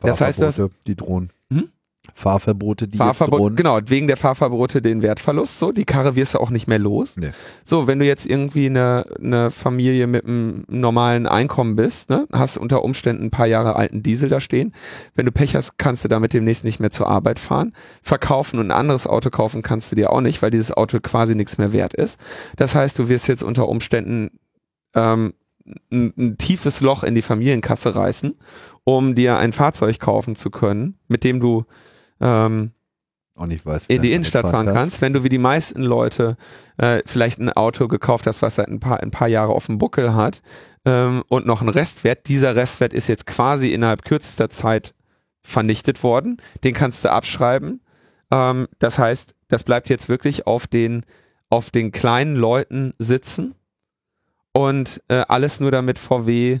[0.00, 1.30] Das heißt, Fahrverbote, die drohen.
[1.52, 1.70] Hm?
[2.12, 3.56] Fahrverbote, die jetzt Fahrverbot, drohen.
[3.56, 7.14] genau, wegen der Fahrverbote den Wertverlust, so, die Karre wirst du auch nicht mehr los.
[7.16, 7.30] Nee.
[7.64, 12.56] So, wenn du jetzt irgendwie eine, eine Familie mit einem normalen Einkommen bist, ne, hast
[12.56, 14.74] unter Umständen ein paar Jahre alten Diesel da stehen.
[15.14, 17.72] Wenn du Pech hast, kannst du damit demnächst nicht mehr zur Arbeit fahren.
[18.02, 21.34] Verkaufen und ein anderes Auto kaufen kannst du dir auch nicht, weil dieses Auto quasi
[21.34, 22.20] nichts mehr wert ist.
[22.56, 24.30] Das heißt, du wirst jetzt unter Umständen
[24.94, 25.34] ähm,
[25.90, 28.36] ein, ein tiefes Loch in die Familienkasse reißen,
[28.84, 31.64] um dir ein Fahrzeug kaufen zu können, mit dem du
[32.24, 32.72] ähm,
[33.36, 36.36] weiß, in die Innenstadt fahren kannst, wenn du wie die meisten Leute
[36.76, 39.78] äh, vielleicht ein Auto gekauft hast, was seit ein paar, ein paar Jahre auf dem
[39.78, 40.40] Buckel hat
[40.84, 42.28] ähm, und noch einen Restwert.
[42.28, 44.94] Dieser Restwert ist jetzt quasi innerhalb kürzester Zeit
[45.42, 46.38] vernichtet worden.
[46.62, 47.80] Den kannst du abschreiben.
[48.30, 51.04] Ähm, das heißt, das bleibt jetzt wirklich auf den,
[51.50, 53.54] auf den kleinen Leuten sitzen
[54.52, 56.60] und äh, alles nur damit VW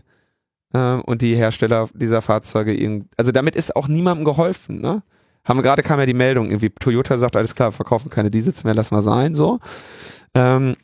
[0.72, 5.02] äh, und die Hersteller dieser Fahrzeuge irgend, also damit ist auch niemandem geholfen, ne?
[5.44, 8.64] Haben wir gerade kam ja die Meldung, irgendwie Toyota sagt, alles klar, verkaufen keine Diesels
[8.64, 9.58] mehr, lass mal sein, so.
[10.34, 10.74] Ähm,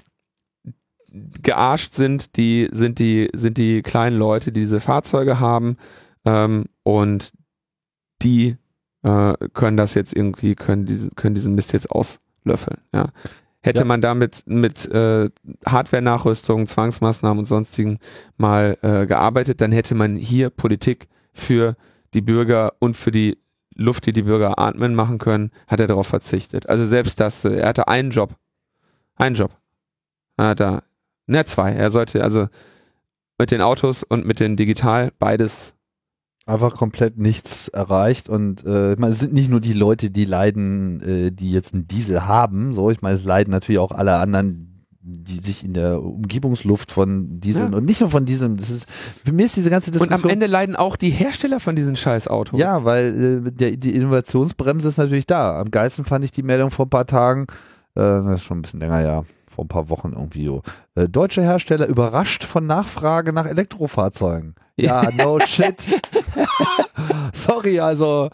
[1.43, 5.77] gearscht sind die, sind die, sind die kleinen Leute, die diese Fahrzeuge haben,
[6.25, 7.33] ähm, und
[8.23, 8.57] die
[9.03, 13.09] äh, können das jetzt irgendwie, können diese, können diesen Mist jetzt auslöffeln, ja.
[13.63, 13.85] Hätte Ja.
[13.85, 15.29] man damit mit äh,
[15.67, 17.99] Hardware-Nachrüstung, Zwangsmaßnahmen und sonstigen
[18.39, 21.77] mal äh, gearbeitet, dann hätte man hier Politik für
[22.15, 23.37] die Bürger und für die
[23.81, 26.69] Luft, die die Bürger atmen, machen können, hat er darauf verzichtet.
[26.69, 28.37] Also selbst das, er hatte einen Job.
[29.17, 29.57] Einen Job.
[30.39, 30.83] Hat er,
[31.27, 31.73] ne, zwei.
[31.73, 32.49] Er sollte also
[33.39, 35.75] mit den Autos und mit den Digital beides.
[36.47, 40.25] einfach komplett nichts erreicht und äh, ich meine, es sind nicht nur die Leute, die
[40.25, 44.17] leiden, äh, die jetzt einen Diesel haben, so, ich meine, es leiden natürlich auch alle
[44.17, 47.79] anderen, die sich in der Umgebungsluft von Dieseln Ja.
[47.79, 48.87] und nicht nur von Dieseln, das ist,
[49.25, 51.97] für mich ist diese ganze Und Diskussion am Ende leiden auch die Hersteller von diesen
[51.97, 52.61] scheiß Autos.
[52.61, 55.59] Ja, weil äh, der, die Innovationsbremse ist natürlich da.
[55.59, 57.47] Am geilsten fand ich die Meldung vor ein paar Tagen,
[57.95, 60.63] äh, das ist schon ein bisschen länger, ja, vor ein paar Wochen irgendwie so.
[60.95, 64.55] Äh, deutsche Hersteller überrascht von Nachfrage nach Elektrofahrzeugen.
[64.77, 66.01] Ja, no shit.
[67.33, 68.31] Sorry, also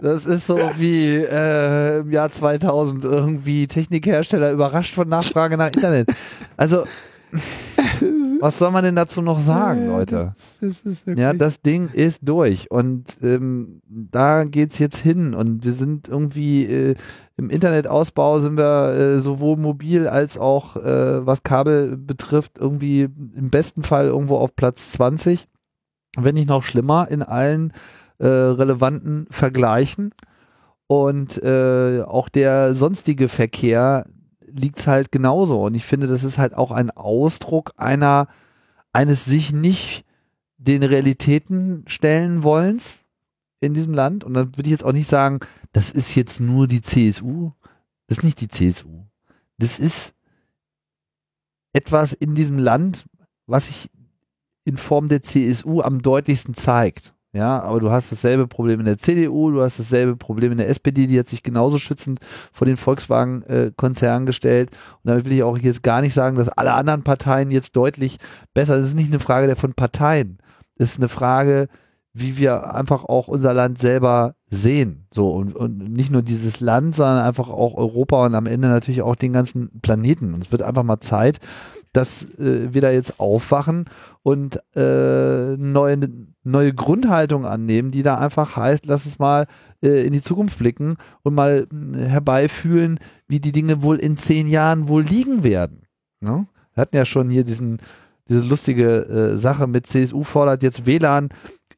[0.00, 6.08] das ist so wie äh, im Jahr 2000 irgendwie Technikhersteller überrascht von Nachfrage nach Internet.
[6.56, 6.84] Also
[8.40, 10.34] was soll man denn dazu noch sagen, Leute?
[10.60, 15.72] Das ist Ja, das Ding ist durch und ähm, da geht's jetzt hin und wir
[15.72, 16.94] sind irgendwie äh,
[17.36, 23.50] im Internetausbau sind wir äh, sowohl mobil als auch äh, was Kabel betrifft irgendwie im
[23.50, 25.46] besten Fall irgendwo auf Platz 20,
[26.16, 27.72] wenn nicht noch schlimmer in allen
[28.18, 30.14] äh, relevanten Vergleichen
[30.88, 34.06] und äh, auch der sonstige Verkehr
[34.52, 38.28] liegt's halt genauso und ich finde, das ist halt auch ein Ausdruck einer
[38.92, 40.04] eines sich nicht
[40.56, 43.00] den Realitäten stellen wollens
[43.60, 44.24] in diesem Land.
[44.24, 45.40] Und dann würde ich jetzt auch nicht sagen,
[45.72, 47.52] das ist jetzt nur die CSU.
[48.06, 49.04] Das ist nicht die CSU.
[49.58, 50.14] Das ist
[51.72, 53.06] etwas in diesem Land,
[53.46, 53.90] was sich
[54.64, 57.14] in Form der CSU am deutlichsten zeigt.
[57.38, 60.68] Ja, aber du hast dasselbe Problem in der CDU, du hast dasselbe Problem in der
[60.68, 62.18] SPD, die hat sich genauso schützend
[62.52, 64.70] vor den Volkswagen-Konzernen gestellt.
[65.04, 68.18] Und damit will ich auch jetzt gar nicht sagen, dass alle anderen Parteien jetzt deutlich
[68.54, 68.76] besser.
[68.76, 70.38] Das ist nicht eine Frage der von Parteien.
[70.78, 71.68] Das ist eine Frage,
[72.12, 75.06] wie wir einfach auch unser Land selber sehen.
[75.12, 79.02] So und, und nicht nur dieses Land, sondern einfach auch Europa und am Ende natürlich
[79.02, 80.34] auch den ganzen Planeten.
[80.34, 81.38] Und es wird einfach mal Zeit,
[81.98, 83.86] dass äh, wir da jetzt aufwachen
[84.22, 85.98] und äh, neue,
[86.44, 89.48] neue Grundhaltung annehmen, die da einfach heißt, lass uns mal
[89.82, 94.46] äh, in die Zukunft blicken und mal äh, herbeifühlen, wie die Dinge wohl in zehn
[94.46, 95.88] Jahren wohl liegen werden.
[96.20, 96.46] Ne?
[96.72, 97.78] Wir hatten ja schon hier diesen,
[98.28, 101.30] diese lustige äh, Sache mit CSU fordert jetzt WLAN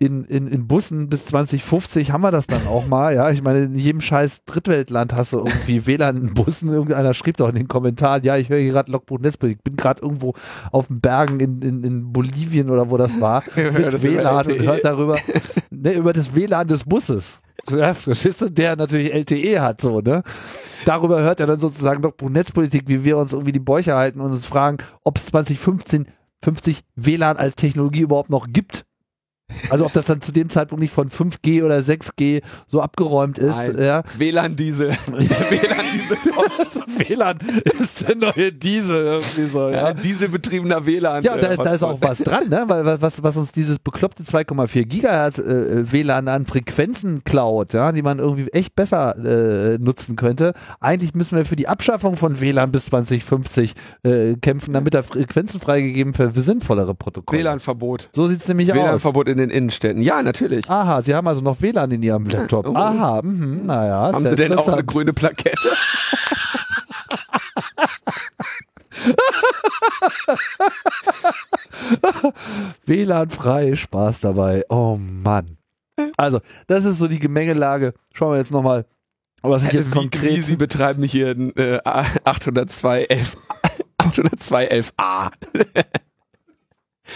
[0.02, 3.14] in, in, in Bussen bis 2050 haben wir das dann auch mal.
[3.14, 6.70] Ja, ich meine, in jedem scheiß Drittweltland hast du irgendwie WLAN in Bussen.
[6.70, 9.58] Irgendeiner schrieb doch in den Kommentaren, ja, ich höre hier gerade Logbuch Netzpolitik.
[9.58, 10.32] Ich bin gerade irgendwo
[10.72, 14.86] auf den Bergen in, in, in Bolivien oder wo das war mit WLAN und hört
[14.86, 15.18] darüber,
[15.70, 17.42] ne, über das WLAN des Busses.
[17.68, 20.22] Ja, verstehst du, der natürlich LTE hat, so, ne?
[20.86, 24.32] Darüber hört er dann sozusagen Logbuch Netzpolitik, wie wir uns irgendwie die Bäuche halten und
[24.32, 26.06] uns fragen, ob es 2015
[26.42, 28.86] 50 WLAN als Technologie überhaupt noch gibt.
[29.68, 33.58] Also ob das dann zu dem Zeitpunkt nicht von 5G oder 6G so abgeräumt ist.
[33.78, 34.02] Ja.
[34.16, 34.90] WLAN-Diesel.
[35.06, 36.18] WLAN-Diesel.
[37.08, 37.38] WLAN
[37.80, 39.68] ist der neue Diesel irgendwie so.
[39.68, 41.22] Ja, Ja, dieselbetriebener WLAN.
[41.24, 42.64] ja da äh, ist, da ist auch was dran, ne?
[42.66, 48.02] weil was, was uns dieses bekloppte 2,4 Gigahertz äh, WLAN an Frequenzen klaut, ja, die
[48.02, 50.52] man irgendwie echt besser äh, nutzen könnte.
[50.80, 55.60] Eigentlich müssen wir für die Abschaffung von WLAN bis 2050 äh, kämpfen, damit da Frequenzen
[55.60, 57.40] freigegeben für, für sinnvollere Protokolle.
[57.40, 58.08] WLAN-Verbot.
[58.12, 58.78] So sieht's nämlich aus.
[58.78, 60.02] WLAN-Verbot in den Innenstädten.
[60.02, 60.68] Ja, natürlich.
[60.70, 62.68] Aha, Sie haben also noch WLAN in Ihrem Laptop.
[62.68, 62.74] Oh.
[62.74, 64.12] Aha, mhm, naja.
[64.12, 65.58] Haben Sie denn auch eine grüne Plakette?
[72.86, 74.64] WLAN frei, Spaß dabei.
[74.68, 75.56] Oh Mann.
[76.16, 77.94] Also, das ist so die Gemengelage.
[78.12, 78.86] Schauen wir jetzt nochmal,
[79.42, 80.36] was ich jetzt konkret.
[80.36, 83.36] wie Sie betreiben hier ein äh, 802.11
[84.00, 85.30] 802.11a.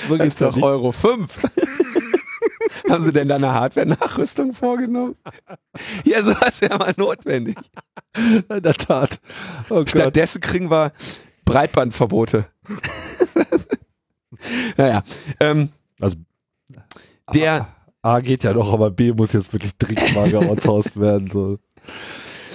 [0.09, 0.61] so geht's doch.
[0.61, 1.47] Euro 5.
[2.89, 5.17] Haben Sie denn da eine Hardware-Nachrüstung vorgenommen?
[6.05, 7.57] Ja, sowas wäre mal notwendig.
[8.17, 9.19] In der Tat.
[9.69, 9.91] Oh Gott.
[9.91, 10.93] Stattdessen kriegen wir
[11.45, 12.47] Breitbandverbote.
[14.77, 15.03] naja,
[15.41, 15.71] ähm,
[16.01, 16.17] Also,
[17.33, 17.69] der,
[18.03, 21.31] A geht ja noch, aber B muss jetzt wirklich dringend mal geoutsourced werden.
[21.31, 21.59] So.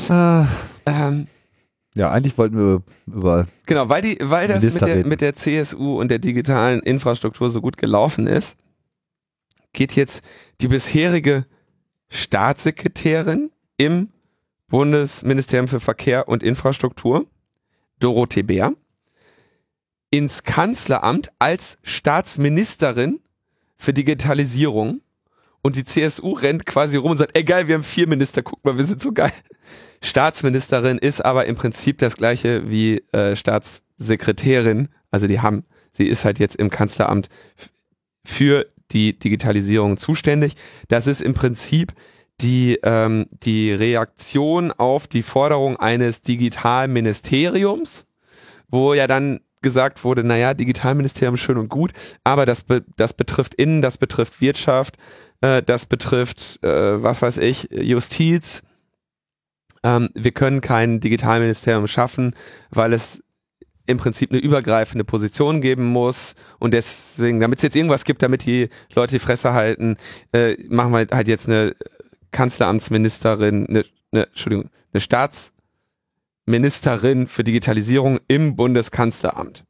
[0.07, 0.45] Ah.
[0.85, 1.27] ähm,
[1.95, 5.99] Ja, eigentlich wollten wir über Genau, weil, die, weil das mit der, mit der CSU
[5.99, 8.57] und der digitalen Infrastruktur so gut gelaufen ist,
[9.73, 10.21] geht jetzt
[10.61, 11.45] die bisherige
[12.09, 14.09] Staatssekretärin im
[14.67, 17.27] Bundesministerium für Verkehr und Infrastruktur,
[17.99, 18.73] Dorothee Bär,
[20.11, 23.19] ins Kanzleramt als Staatsministerin
[23.75, 25.01] für Digitalisierung
[25.61, 28.63] und die CSU rennt quasi rum und sagt, ey geil, wir haben vier Minister, guck
[28.63, 29.33] mal, wir sind so geil.
[30.01, 34.87] Staatsministerin ist aber im Prinzip das gleiche wie äh, Staatssekretärin.
[35.11, 37.27] Also die haben, sie ist halt jetzt im Kanzleramt
[38.23, 40.53] für die Digitalisierung zuständig.
[40.87, 41.93] Das ist im Prinzip
[42.41, 48.07] die, ähm, die Reaktion auf die Forderung eines Digitalministeriums,
[48.69, 51.91] wo ja dann gesagt wurde, naja, Digitalministerium schön und gut,
[52.23, 54.97] aber das, be das betrifft Innen, das betrifft Wirtschaft,
[55.41, 58.63] äh, das betrifft, äh, was weiß ich, Justiz.
[59.83, 62.35] Ähm, wir können kein Digitalministerium schaffen,
[62.69, 63.21] weil es
[63.89, 68.45] im Prinzip eine übergreifende Position geben muss und deswegen, damit es jetzt irgendwas gibt, damit
[68.45, 69.97] die Leute die Fresse halten,
[70.31, 71.75] äh, machen wir halt jetzt eine
[72.31, 79.65] Kanzleramtsministerin, eine, eine Entschuldigung, eine Staatsministerin für Digitalisierung im Bundeskanzleramt.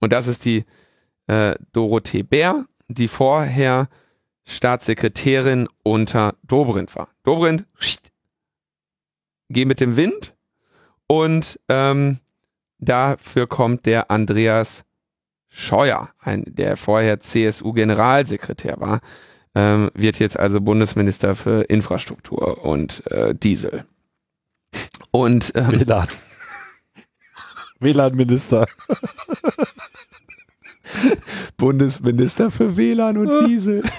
[0.00, 0.64] Und das ist die
[1.26, 3.90] äh, Dorothee Bär, die vorher
[4.46, 7.10] Staatssekretärin unter Dobrindt war.
[7.24, 7.66] Dobrindt,
[9.50, 10.34] geh mit dem Wind
[11.06, 12.20] und ähm,
[12.80, 14.82] dafür kommt der Andreas
[15.48, 19.00] Scheuer, ein, der vorher CSU-Generalsekretär war,
[19.54, 23.84] ähm, wird jetzt also Bundesminister für Infrastruktur und äh, Diesel.
[25.10, 26.06] Und ähm, WLAN.
[27.80, 28.66] WLAN-Minister.
[31.56, 33.82] Bundesminister für WLAN und Diesel.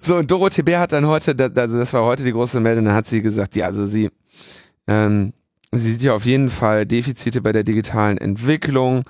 [0.00, 2.94] so, und Dorothee Bär hat dann heute, also das war heute die große Meldung, dann
[2.94, 4.10] hat sie gesagt, ja, also sie,
[4.86, 5.32] ähm,
[5.72, 9.04] sie sieht ja auf jeden Fall Defizite bei der digitalen Entwicklung.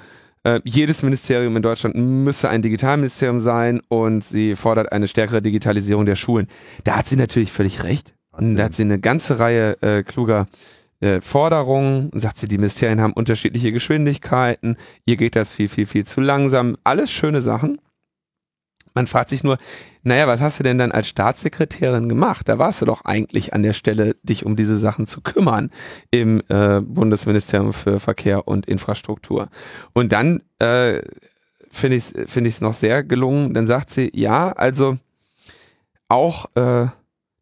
[0.45, 6.07] Äh, jedes Ministerium in Deutschland müsse ein Digitalministerium sein und sie fordert eine stärkere Digitalisierung
[6.07, 6.49] der Schulen.
[6.85, 8.15] Da hat sie natürlich völlig recht.
[8.33, 8.57] Wahnsinn.
[8.57, 10.47] Da hat sie eine ganze Reihe äh, kluger
[11.01, 16.07] äh, Forderungen, sagt sie, die Ministerien haben unterschiedliche Geschwindigkeiten, ihr geht das viel, viel, viel
[16.07, 17.79] zu langsam, alles schöne Sachen.
[18.95, 19.59] Man fragt sich nur,
[20.03, 22.49] naja, was hast du denn dann als Staatssekretärin gemacht?
[22.49, 25.71] Da warst du doch eigentlich an der Stelle, dich um diese Sachen zu kümmern
[26.11, 29.49] im äh, Bundesministerium für Verkehr und Infrastruktur.
[29.93, 31.01] Und dann äh,
[31.71, 33.55] finde ich es find ich's noch sehr gelungen.
[33.55, 34.99] Dann sagt sie, ja, also
[36.09, 36.87] auch äh,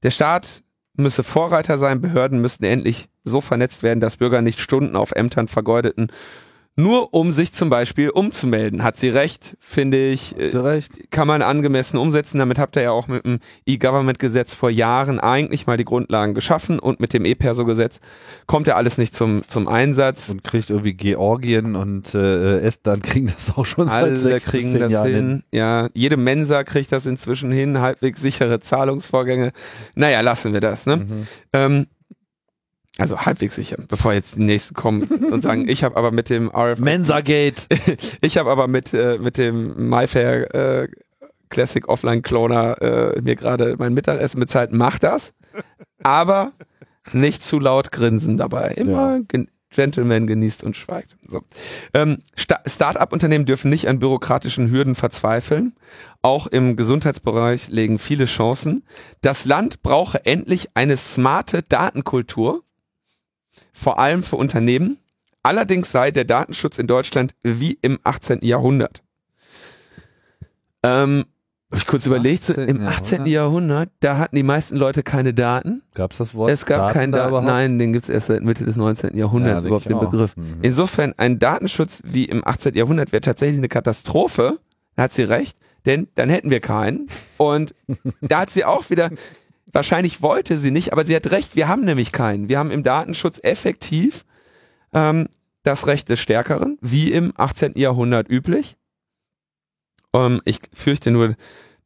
[0.03, 0.63] der Staat
[0.95, 5.49] müsse Vorreiter sein, Behörden müssten endlich so vernetzt werden, dass Bürger nicht Stunden auf Ämtern
[5.49, 6.11] vergeudeten,
[6.83, 8.83] nur um sich zum Beispiel umzumelden.
[8.83, 10.35] Hat sie recht, finde ich.
[10.39, 11.11] Hat sie recht.
[11.11, 12.39] Kann man angemessen umsetzen.
[12.39, 16.79] Damit habt ihr ja auch mit dem E-Government-Gesetz vor Jahren eigentlich mal die Grundlagen geschaffen
[16.79, 18.01] und mit dem E-Perso-Gesetz
[18.47, 20.31] kommt ja alles nicht zum, zum Einsatz.
[20.31, 24.79] Und kriegt irgendwie Georgien und äh, Estland kriegen das auch schon seit Alle sechs kriegen
[24.79, 25.15] das Jahren hin.
[25.15, 25.43] hin.
[25.53, 29.53] Ja, jede Mensa kriegt das inzwischen hin, halbwegs sichere Zahlungsvorgänge.
[29.95, 30.87] Naja, lassen wir das.
[30.87, 30.97] Ne?
[30.97, 31.27] Mhm.
[31.53, 31.87] Ähm,
[33.01, 36.49] also halbwegs sicher, bevor jetzt die nächsten kommen und sagen, ich habe aber mit dem
[36.55, 37.67] RF Mensagate.
[38.21, 40.89] ich habe aber mit äh, mit dem MyFair äh,
[41.49, 44.71] Classic Offline Cloner äh, mir gerade mein Mittagessen bezahlt.
[44.73, 45.33] Mach das,
[46.03, 46.53] aber
[47.13, 48.73] nicht zu laut grinsen dabei.
[48.77, 51.17] Immer gen Gentleman genießt und schweigt.
[51.29, 51.43] So.
[51.95, 55.77] Ähm, Sta- Start-up-Unternehmen dürfen nicht an bürokratischen Hürden verzweifeln.
[56.23, 58.83] Auch im Gesundheitsbereich legen viele Chancen.
[59.21, 62.65] Das Land brauche endlich eine smarte Datenkultur,
[63.81, 64.99] vor allem für Unternehmen.
[65.43, 68.41] Allerdings sei der Datenschutz in Deutschland wie im 18.
[68.43, 69.03] Jahrhundert.
[70.83, 71.25] Ähm,
[71.71, 72.69] hab ich kurz überlegt, so, 18.
[72.69, 73.27] im 18.
[73.27, 75.83] Jahrhundert, da hatten die meisten Leute keine Daten.
[75.95, 76.51] Gab's das Wort?
[76.51, 77.47] Es gab keinen da Daten.
[77.47, 79.17] Nein, den gibt's erst seit Mitte des 19.
[79.17, 79.99] Jahrhunderts Ja, überhaupt den.
[79.99, 80.37] Begriff.
[80.37, 80.59] Mhm.
[80.63, 82.75] Insofern ein Datenschutz wie im 18.
[82.75, 84.59] Jahrhundert wäre tatsächlich eine Katastrophe.
[84.97, 85.57] Da hat sie recht,
[85.87, 87.07] denn dann hätten wir keinen.
[87.39, 87.75] Und
[88.21, 89.11] da hat sie auch wieder,
[89.73, 92.49] wahrscheinlich wollte sie nicht, aber sie hat recht, wir haben nämlich keinen.
[92.49, 94.25] Wir haben im Datenschutz effektiv
[94.93, 95.29] ähm,
[95.63, 97.73] das Recht des Stärkeren, wie im 18.
[97.77, 98.77] Jahrhundert üblich.
[100.13, 101.35] Ähm, ich fürchte nur,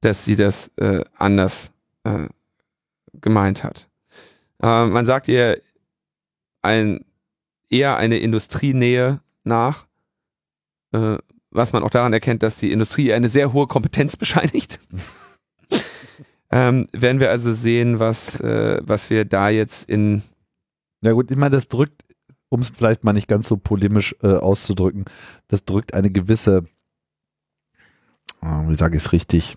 [0.01, 1.73] dass sie das äh, anders
[2.05, 2.29] äh,
[3.21, 3.89] gemeint hat.
[4.63, 5.61] Äh, man sagt ihr
[6.63, 7.05] ein,
[7.69, 9.87] eher eine Industrienähe nach,
[10.93, 11.19] äh,
[11.51, 14.81] was man auch daran erkennt, dass die Industrie eine sehr hohe Kompetenz bescheinigt.
[16.51, 20.23] ähm, werden wir also sehen, was, äh, was wir da jetzt in
[21.03, 22.03] Ja gut, ich meine, das drückt,
[22.49, 25.05] um es vielleicht mal nicht ganz so polemisch äh, auszudrücken,
[25.49, 26.65] das drückt eine gewisse,
[28.43, 29.57] äh, wie sage ich es richtig,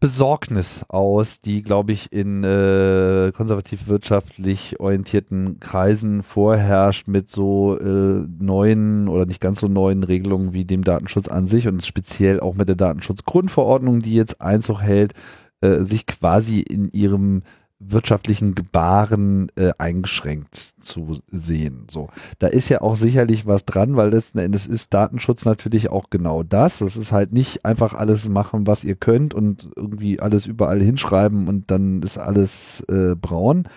[0.00, 9.08] Besorgnis aus, die, glaube ich, in äh, konservativ-wirtschaftlich orientierten Kreisen vorherrscht mit so äh, neuen
[9.08, 12.68] oder nicht ganz so neuen Regelungen wie dem Datenschutz an sich und speziell auch mit
[12.68, 15.14] der Datenschutzgrundverordnung, die jetzt Einzug hält,
[15.62, 17.42] äh, sich quasi in ihrem
[17.86, 21.86] wirtschaftlichen Gebaren äh, eingeschränkt zu sehen.
[21.90, 22.08] So,
[22.38, 26.42] da ist ja auch sicherlich was dran, weil letzten Endes ist Datenschutz natürlich auch genau
[26.42, 26.78] das.
[26.78, 31.48] Das ist halt nicht einfach alles machen, was ihr könnt und irgendwie alles überall hinschreiben
[31.48, 33.68] und dann ist alles äh, braun,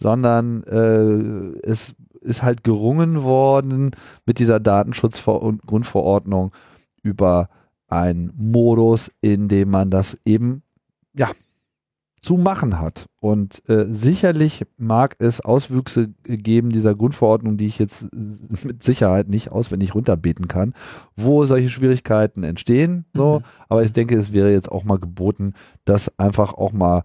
[0.00, 3.90] sondern äh, es ist halt gerungen worden
[4.26, 6.52] mit dieser Datenschutzgrundverordnung
[7.02, 7.48] über
[7.88, 10.62] einen Modus, in dem man das eben
[11.14, 11.28] ja
[12.24, 13.06] zu machen hat.
[13.20, 18.08] Und äh, sicherlich mag es Auswüchse geben dieser Grundverordnung, die ich jetzt
[18.64, 20.72] mit Sicherheit nicht auswendig runterbeten kann,
[21.16, 23.04] wo solche Schwierigkeiten entstehen.
[23.12, 23.40] So.
[23.40, 23.44] Mhm.
[23.68, 25.52] Aber ich denke, es wäre jetzt auch mal geboten,
[25.84, 27.02] das einfach auch mal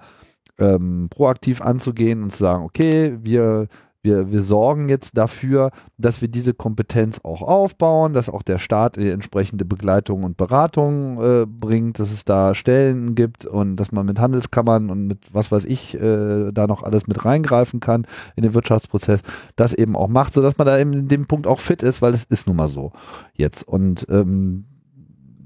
[0.58, 3.68] ähm, proaktiv anzugehen und zu sagen, okay, wir
[4.02, 8.96] wir, wir sorgen jetzt dafür, dass wir diese Kompetenz auch aufbauen, dass auch der Staat
[8.96, 14.06] die entsprechende Begleitung und Beratung äh, bringt, dass es da Stellen gibt und dass man
[14.06, 18.44] mit Handelskammern und mit was weiß ich äh, da noch alles mit reingreifen kann in
[18.44, 19.22] den Wirtschaftsprozess,
[19.58, 22.14] das eben auch macht, sodass man da eben in dem Punkt auch fit ist, weil
[22.14, 22.94] es ist nun mal so
[23.34, 23.68] jetzt.
[23.68, 24.66] Und ähm,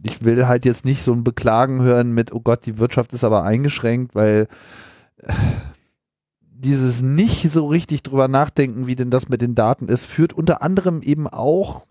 [0.04, 3.24] ich will halt jetzt nicht so ein Beklagen hören mit, oh Gott, die Wirtschaft ist
[3.24, 4.48] aber eingeschränkt, weil
[5.18, 5.34] äh,
[6.64, 10.62] dieses nicht so richtig drüber nachdenken, wie denn das mit den Daten ist, führt unter
[10.62, 11.86] anderem eben auch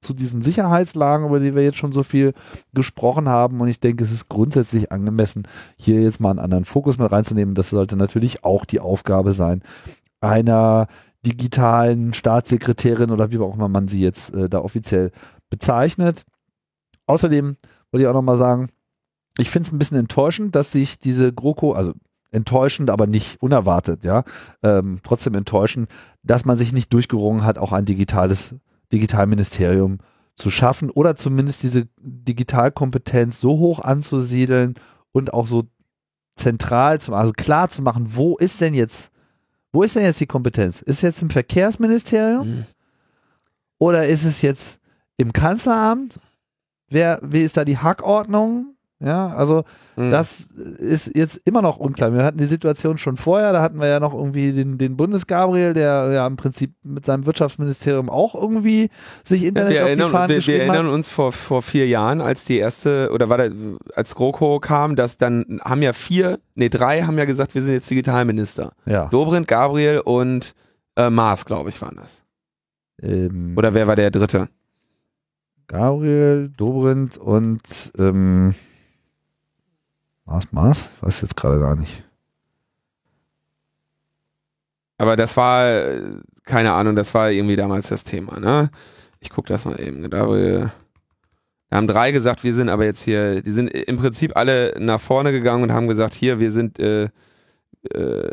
[0.00, 2.34] zu diesen Sicherheitslagen, über die wir jetzt schon so viel
[2.72, 3.60] gesprochen haben.
[3.60, 7.54] Und ich denke, es ist grundsätzlich angemessen, hier jetzt mal einen anderen Fokus mit reinzunehmen.
[7.54, 9.62] Das sollte natürlich auch die Aufgabe sein,
[10.20, 10.86] einer
[11.26, 15.10] digitalen Staatssekretärin oder wie auch immer man sie jetzt äh, da offiziell
[15.50, 16.24] bezeichnet.
[17.06, 17.56] Außerdem
[17.90, 18.68] wollte ich auch nochmal sagen,
[19.38, 21.94] ich finde es ein bisschen enttäuschend, dass sich diese GroKo, also
[22.34, 24.24] enttäuschend, aber nicht unerwartet, ja,
[24.62, 25.88] ähm, trotzdem enttäuschend,
[26.22, 28.54] dass man sich nicht durchgerungen hat, auch ein digitales
[28.92, 29.98] Digitalministerium
[30.36, 34.74] zu schaffen oder zumindest diese Digitalkompetenz so hoch anzusiedeln
[35.12, 35.64] und auch so
[36.36, 39.10] zentral zu also klar zu machen, wo ist denn jetzt,
[39.72, 40.82] wo ist denn jetzt die Kompetenz?
[40.82, 42.64] Ist es jetzt im Verkehrsministerium Mhm.
[43.78, 44.80] oder ist es jetzt
[45.16, 46.18] im Kanzleramt?
[46.88, 48.73] Wer, wie ist da die Hackordnung?
[49.00, 49.64] Ja, also
[49.96, 50.10] Mhm.
[50.12, 50.40] das
[50.78, 52.12] ist jetzt immer noch unklar.
[52.14, 55.74] Wir hatten die Situation schon vorher, da hatten wir ja noch irgendwie den, den Bundesgabriel,
[55.74, 58.88] der ja im Prinzip mit seinem Wirtschaftsministerium auch irgendwie
[59.24, 61.86] sich Ja, Internet wir, auf die erinnern, Fahnen wir, wir erinnern uns vor, vor vier
[61.88, 63.50] Jahren, als die erste, oder war der,
[63.94, 67.74] als GroKo kam, dass dann haben ja vier, nee, drei haben ja gesagt, wir sind
[67.74, 68.72] jetzt Digitalminister.
[68.86, 69.06] Ja.
[69.08, 70.54] Dobrindt, Gabriel und
[70.96, 72.22] äh, Maas, glaube ich, waren das.
[73.02, 74.48] Ähm, Oder wer war der dritte?
[75.66, 78.54] Gabriel, Dobrindt und ähm,
[80.26, 80.88] Mars, Mars?
[80.96, 82.02] Ich weiß jetzt gerade gar nicht.
[84.98, 85.82] Aber das war,
[86.44, 88.70] keine Ahnung, das war irgendwie damals das Thema, ne?
[89.20, 90.08] Ich guck das mal eben.
[90.10, 90.70] Da
[91.72, 95.32] haben drei gesagt, wir sind aber jetzt hier, die sind im Prinzip alle nach vorne
[95.32, 97.08] gegangen und haben gesagt, hier, wir sind, äh,
[97.92, 98.30] äh,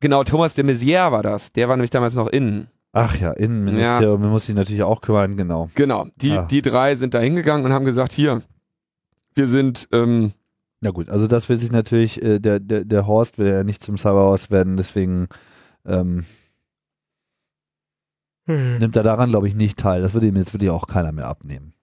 [0.00, 1.52] genau, Thomas de Maizière war das.
[1.52, 2.68] Der war nämlich damals noch innen.
[2.92, 4.28] Ach ja, Innenministerium, ja.
[4.28, 5.68] muss sich natürlich auch kümmern, genau.
[5.74, 6.46] Genau, die, Ah.
[6.50, 8.42] die drei sind da hingegangen und haben gesagt, hier,
[9.34, 10.32] wir sind, ähm,
[10.80, 13.82] Na gut, also das will sich natürlich, äh, der, der, der Horst will ja nicht
[13.82, 15.28] zum Cyberhaus werden, deswegen
[15.84, 16.24] ähm,
[18.46, 20.02] nimmt er daran, glaube ich, nicht teil.
[20.02, 21.74] Das würde ihm jetzt wirklich auch keiner mehr abnehmen.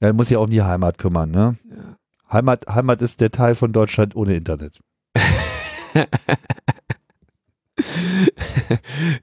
[0.00, 1.56] Er muss sich auch um die Heimat kümmern, ne?
[1.68, 1.96] ja.
[2.32, 4.80] Heimat, Heimat ist der Teil von Deutschland ohne Internet.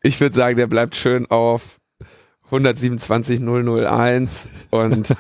[0.04, 1.79] ich würde sagen, der bleibt schön auf
[2.52, 5.14] 127.001 und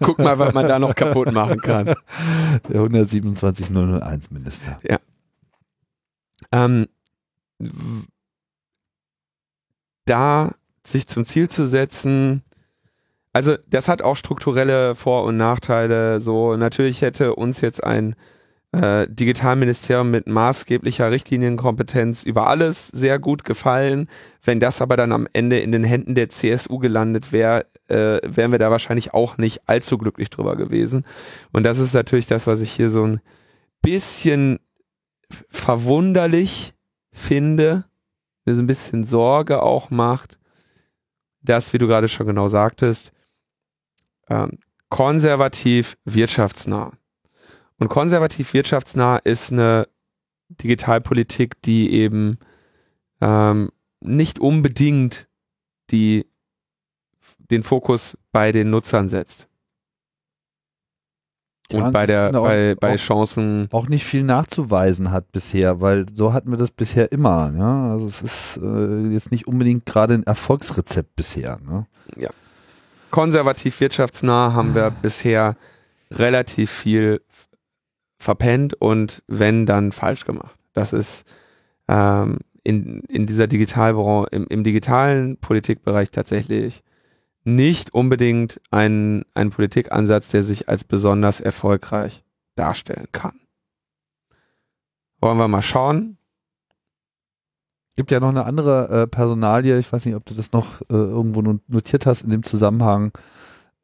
[0.00, 1.86] guck mal, was man da noch kaputt machen kann.
[2.68, 4.76] Der 127001 Minister.
[6.52, 6.86] Ähm,
[7.58, 8.06] w-
[10.06, 10.52] da
[10.86, 12.42] sich zum Ziel zu setzen,
[13.32, 16.20] also das hat auch strukturelle Vor- und Nachteile.
[16.20, 18.14] So natürlich hätte uns jetzt ein
[18.74, 24.08] äh, Digitalministerium mit maßgeblicher Richtlinienkompetenz über alles sehr gut gefallen.
[24.42, 28.52] Wenn das aber dann am Ende in den Händen der CSU gelandet wäre, äh, wären
[28.52, 31.04] wir da wahrscheinlich auch nicht allzu glücklich drüber gewesen.
[31.52, 33.20] Und das ist natürlich das, was ich hier so ein
[33.82, 34.58] bisschen
[35.50, 36.74] verwunderlich
[37.12, 37.84] finde,
[38.44, 40.38] mir so ein bisschen Sorge auch macht,
[41.42, 43.12] dass, wie du gerade schon genau sagtest,
[44.28, 44.58] ähm,
[44.88, 46.92] konservativ wirtschaftsnah.
[47.78, 49.88] Und konservativ wirtschaftsnah ist eine
[50.48, 52.38] Digitalpolitik, die eben
[53.20, 53.70] ähm,
[54.00, 55.28] nicht unbedingt
[55.90, 56.26] die,
[57.50, 59.48] den Fokus bei den Nutzern setzt.
[61.70, 66.04] Ja, Und bei der, bei, bei Auch- Chancen, Auch nicht viel nachzuweisen hat bisher, weil
[66.12, 67.52] so hatten wir das bisher immer.
[67.56, 67.92] Ja?
[67.92, 71.58] Also es ist äh, jetzt nicht unbedingt gerade ein Erfolgsrezept bisher.
[71.60, 71.86] Ne?
[73.10, 75.56] konservativ wirtschaftsnah haben wir bisher
[76.10, 77.20] relativ viel
[78.24, 80.56] verpennt und wenn dann falsch gemacht.
[80.72, 81.24] Das ist
[81.88, 86.82] ähm, in, in dieser Digitalbranche, im, im digitalen Politikbereich tatsächlich
[87.44, 92.24] nicht unbedingt ein, ein Politikansatz, der sich als besonders erfolgreich
[92.56, 93.38] darstellen kann.
[95.20, 96.16] Wollen wir mal schauen?
[97.96, 100.94] Gibt ja noch eine andere äh, Personalie, ich weiß nicht, ob du das noch äh,
[100.94, 103.12] irgendwo no- notiert hast in dem Zusammenhang.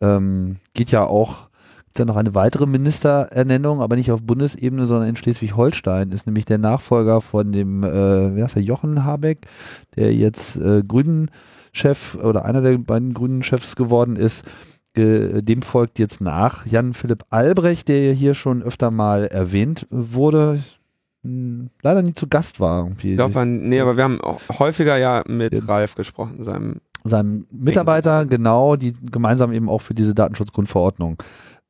[0.01, 1.50] Ähm, geht ja auch,
[1.91, 6.45] gibt ja noch eine weitere Ministerernennung, aber nicht auf Bundesebene, sondern in Schleswig-Holstein, ist nämlich
[6.45, 9.39] der Nachfolger von dem, äh, wie heißt der, Jochen Habeck,
[9.97, 14.45] der jetzt äh, Grünen-Chef oder einer der beiden Grünen-Chefs geworden ist.
[14.95, 19.89] Äh, dem folgt jetzt nach Jan Philipp Albrecht, der ja hier schon öfter mal erwähnt
[19.91, 20.61] wurde.
[21.25, 22.85] Hm, Leider nie zu Gast war.
[22.85, 25.65] Irgendwie Ich glaube, nee, aber wir haben auch häufiger ja mit Ja.
[25.65, 31.17] Ralf gesprochen, seinem seinem Mitarbeiter, genau, die gemeinsam eben auch für diese Datenschutzgrundverordnung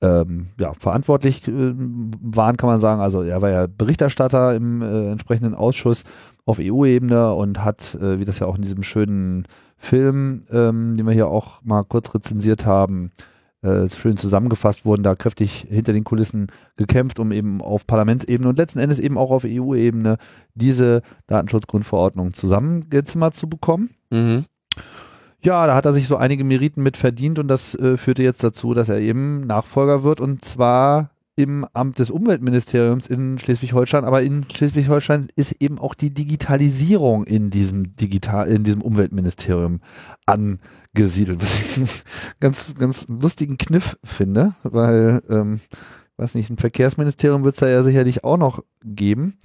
[0.03, 3.01] ähm, ja, verantwortlich äh, waren, kann man sagen.
[3.01, 6.05] Also er war ja Berichterstatter im äh, entsprechenden Ausschuss
[6.46, 9.46] auf EU-Ebene und hat, äh, wie das ja auch in diesem schönen
[9.76, 13.11] Film, ähm, den wir hier auch mal kurz rezensiert haben,
[13.62, 16.46] äh, schön zusammengefasst wurden, da kräftig hinter den Kulissen
[16.76, 20.16] gekämpft, um eben auf Parlamentsebene und letzten Endes eben auch auf EU-Ebene
[20.55, 23.90] diese Datenschutzgrundverordnung zusammengezimmert zu bekommen.
[24.11, 24.44] mhm.
[25.43, 28.45] Ja, da hat er sich so einige Meriten mit verdient und das äh, führte jetzt
[28.45, 34.22] dazu, dass er eben Nachfolger wird und zwar im Amt des Umweltministeriums in Schleswig-Holstein, aber
[34.22, 39.80] in Schleswig-Holstein ist eben auch die Digitalisierung in diesem Digital, in diesem Umweltministerium
[40.26, 41.88] angesiedelt, was ich einen
[42.41, 45.61] ganz, ganz lustigen Kniff finde, weil, ähm,
[46.18, 49.38] weiß nicht, ein Verkehrsministerium wird es da ja sicherlich auch noch geben.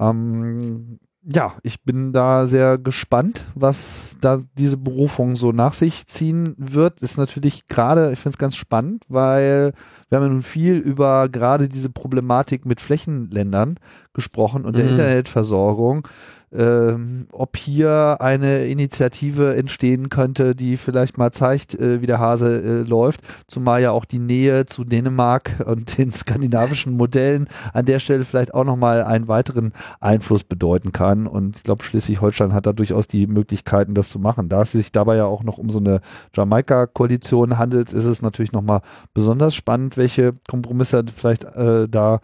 [0.00, 6.54] Ähm, ja, ich bin da sehr gespannt, was da diese Berufung so nach sich ziehen
[6.56, 7.00] wird.
[7.02, 9.72] Ist natürlich gerade, ich finde es ganz spannend, weil
[10.08, 13.78] wir haben ja nun viel über gerade diese Problematik mit Flächenländern
[14.14, 14.90] gesprochen und der Mhm.
[14.92, 16.06] Internetversorgung.
[16.52, 22.62] Ähm, ob hier eine Initiative entstehen könnte, die vielleicht mal zeigt, äh, wie der Hase
[22.62, 27.98] äh, läuft, zumal ja auch die Nähe zu Dänemark und den skandinavischen Modellen an der
[27.98, 31.26] Stelle vielleicht auch nochmal einen weiteren Einfluss bedeuten kann.
[31.26, 34.48] Und ich glaube, Schleswig-Holstein hat da durchaus die Möglichkeiten, das zu machen.
[34.48, 36.00] Da es sich dabei ja auch noch um so eine
[36.34, 38.80] Jamaika-Koalition handelt, ist es natürlich nochmal
[39.14, 42.20] besonders spannend, welche Kompromisse vielleicht äh, da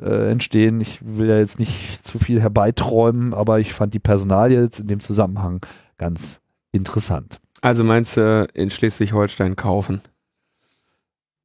[0.00, 0.80] äh, entstehen.
[0.80, 4.86] Ich will ja jetzt nicht zu viel herbeiträumen, aber ich fand die Personalie jetzt in
[4.86, 5.60] dem Zusammenhang
[5.98, 6.40] ganz
[6.72, 7.40] interessant.
[7.60, 10.02] Also meinst du in Schleswig-Holstein kaufen?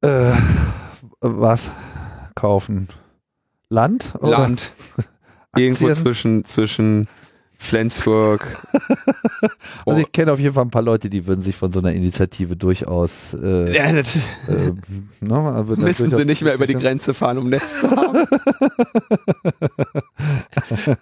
[0.02, 0.32] Äh,
[1.20, 1.70] was
[2.34, 2.88] kaufen?
[3.68, 4.14] Land?
[4.20, 4.38] Oder?
[4.38, 4.72] Land.
[5.56, 7.08] Irgendwo zwischen, zwischen
[7.62, 8.56] Flensburg.
[9.86, 11.92] also ich kenne auf jeden Fall ein paar Leute, die würden sich von so einer
[11.92, 14.26] Initiative durchaus äh, ja, natürlich.
[14.48, 14.72] Äh,
[15.20, 18.26] ne, Müssen sie nicht mehr über die Grenze fahren, um Netz zu haben.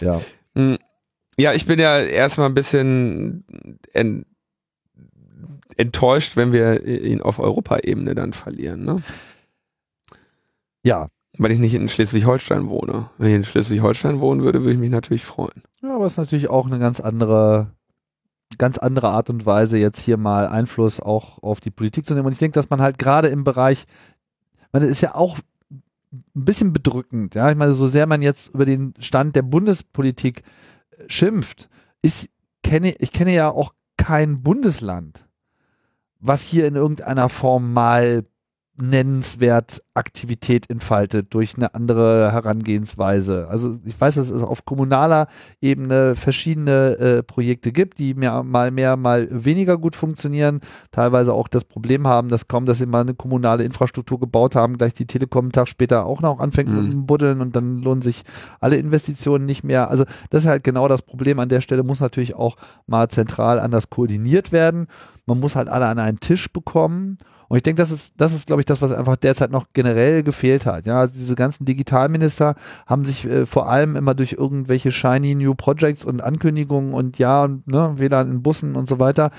[0.00, 0.20] ja.
[0.56, 0.78] Hm.
[1.38, 3.44] Ja, ich bin ja erstmal ein bisschen
[3.92, 4.26] ent
[5.76, 8.84] enttäuscht, wenn wir ihn auf Europaebene dann verlieren.
[8.84, 8.96] Ne?
[10.84, 11.08] Ja,
[11.38, 13.10] weil ich nicht in Schleswig-Holstein wohne.
[13.18, 15.62] Wenn ich in Schleswig-Holstein wohnen würde, würde ich mich natürlich freuen.
[15.82, 17.72] Ja, aber es ist natürlich auch eine ganz andere,
[18.58, 22.26] ganz andere Art und Weise, jetzt hier mal Einfluss auch auf die Politik zu nehmen.
[22.26, 23.84] Und ich denke, dass man halt gerade im Bereich,
[24.72, 25.38] man ist ja auch
[26.12, 27.50] ein bisschen bedrückend, ja.
[27.50, 30.42] Ich meine, so sehr man jetzt über den Stand der Bundespolitik
[31.08, 31.68] schimpft,
[32.02, 32.28] ist,
[32.62, 35.26] kenne, ich kenne ja auch kein Bundesland,
[36.20, 38.24] was hier in irgendeiner Form mal
[38.80, 43.46] nennenswert Aktivität entfaltet durch eine andere Herangehensweise.
[43.48, 45.28] Also ich weiß, dass es auf kommunaler
[45.60, 50.60] Ebene verschiedene äh, Projekte gibt, die mehr, mal mehr, mal weniger gut funktionieren,
[50.90, 54.76] teilweise auch das Problem haben, dass kaum, dass sie mal eine kommunale Infrastruktur gebaut haben,
[54.76, 56.82] gleich die Telekom einen Tag später auch noch anfängt mhm.
[56.82, 58.24] mit dem Buddeln und dann lohnen sich
[58.60, 59.88] alle Investitionen nicht mehr.
[59.88, 61.38] Also das ist halt genau das Problem.
[61.38, 62.56] An der Stelle muss natürlich auch
[62.86, 64.88] mal zentral anders koordiniert werden.
[65.26, 67.18] Man muss halt alle an einen Tisch bekommen
[67.54, 70.24] und ich denke, das ist, das ist, glaube ich, das, was einfach derzeit noch generell
[70.24, 70.86] gefehlt hat.
[70.86, 75.54] Ja, also diese ganzen Digitalminister haben sich äh, vor allem immer durch irgendwelche shiny New
[75.54, 79.30] Projects und Ankündigungen und ja, und ne, WLAN in Bussen und so weiter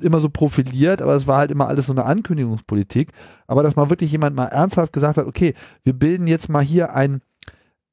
[0.00, 3.10] immer so profiliert, aber es war halt immer alles so eine Ankündigungspolitik.
[3.46, 5.52] Aber dass mal wirklich jemand mal ernsthaft gesagt hat, okay,
[5.82, 7.20] wir bilden jetzt mal hier ein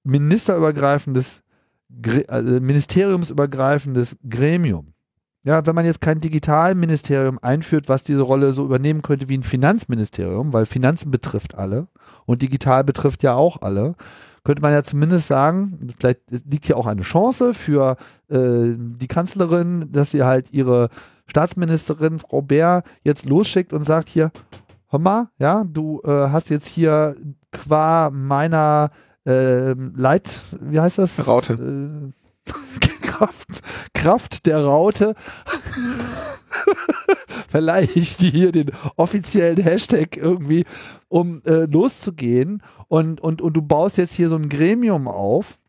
[0.05, 1.41] ministerübergreifendes,
[2.29, 4.93] also ministeriumsübergreifendes Gremium
[5.43, 9.43] ja, wenn man jetzt kein Digitalministerium einführt, was diese Rolle so übernehmen könnte wie ein
[9.43, 11.87] Finanzministerium, weil Finanzen betrifft alle
[12.25, 13.95] und digital betrifft ja auch alle,
[14.43, 17.97] könnte man ja zumindest sagen, vielleicht liegt hier auch eine Chance für
[18.29, 20.89] äh, die Kanzlerin, dass sie halt ihre
[21.27, 24.31] Staatsministerin Frau Bär jetzt losschickt und sagt hier,
[24.89, 27.15] hör mal, ja, du äh, hast jetzt hier
[27.51, 28.91] qua meiner
[29.25, 31.27] äh, Leit, wie heißt das?
[31.27, 32.11] Raute.
[32.47, 32.51] Äh,
[33.21, 33.61] Kraft,
[33.93, 35.13] Kraft der Raute
[37.47, 40.65] verleihe ich dir hier den offiziellen Hashtag irgendwie,
[41.07, 42.63] um äh, loszugehen.
[42.87, 45.59] Und, und, und du baust jetzt hier so ein Gremium auf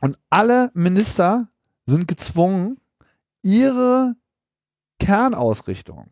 [0.00, 1.48] und alle Minister
[1.84, 2.78] sind gezwungen,
[3.42, 4.16] ihre
[4.98, 6.10] Kernausrichtung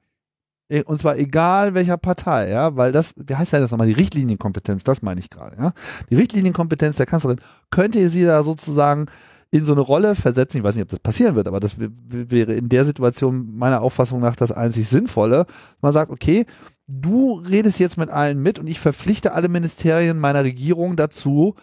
[0.68, 3.94] e, und zwar egal welcher Partei, ja, weil das, wie heißt ja das nochmal, die
[3.94, 5.72] Richtlinienkompetenz, das meine ich gerade, ja.
[6.10, 7.40] Die Richtlinienkompetenz der Kanzlerin
[7.70, 9.06] könnte sie da sozusagen
[9.52, 10.58] in so eine Rolle versetzen.
[10.58, 14.18] Ich weiß nicht, ob das passieren wird, aber das wäre in der Situation meiner Auffassung
[14.18, 15.44] nach das einzig Sinnvolle.
[15.82, 16.46] Man sagt, okay,
[16.88, 21.54] du redest jetzt mit allen mit und ich verpflichte alle Ministerien meiner Regierung dazu,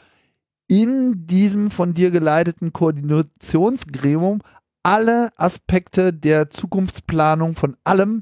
[0.68, 4.42] in diesem von dir geleiteten Koordinationsgremium
[4.84, 8.22] alle Aspekte der Zukunftsplanung von allem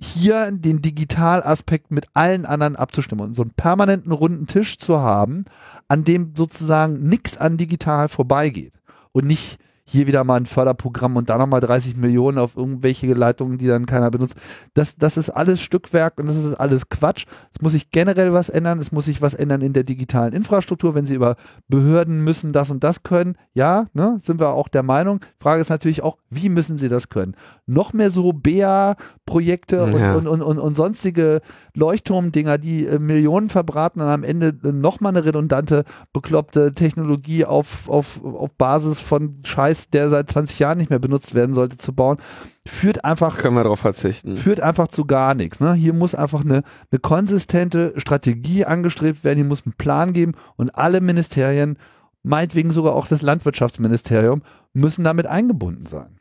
[0.00, 5.44] hier den Digitalaspekt mit allen anderen abzustimmen und so einen permanenten runden Tisch zu haben,
[5.86, 8.72] an dem sozusagen nichts an digital vorbeigeht
[9.16, 9.56] und nicht
[9.88, 13.86] hier wieder mal ein Förderprogramm und da nochmal 30 Millionen auf irgendwelche Leitungen, die dann
[13.86, 14.36] keiner benutzt.
[14.74, 17.26] Das, das ist alles Stückwerk und das ist alles Quatsch.
[17.54, 18.80] Es muss sich generell was ändern.
[18.80, 20.96] Es muss sich was ändern in der digitalen Infrastruktur.
[20.96, 21.36] Wenn Sie über
[21.68, 25.20] Behörden müssen das und das können, ja, ne, sind wir auch der Meinung.
[25.38, 27.36] Frage ist natürlich auch, wie müssen Sie das können?
[27.66, 30.14] Noch mehr so BEA-Projekte ja.
[30.14, 31.40] und, und, und, und, sonstige
[31.74, 38.24] Leuchtturmdinger, die äh, Millionen verbraten und am Ende nochmal eine redundante, bekloppte Technologie auf, auf,
[38.24, 41.92] auf Basis von Scheiß Scheiß, der seit 20 Jahren nicht mehr benutzt werden sollte, zu
[41.92, 42.18] bauen,
[42.66, 43.38] führt einfach.
[43.38, 44.36] Können wir darauf verzichten.
[44.36, 45.60] Führt einfach zu gar nichts.
[45.60, 45.74] Ne?
[45.74, 50.74] Hier muss einfach eine, eine konsistente Strategie angestrebt werden, hier muss einen Plan geben und
[50.74, 51.78] alle Ministerien,
[52.22, 54.42] meinetwegen sogar auch das Landwirtschaftsministerium,
[54.72, 56.18] müssen damit eingebunden sein.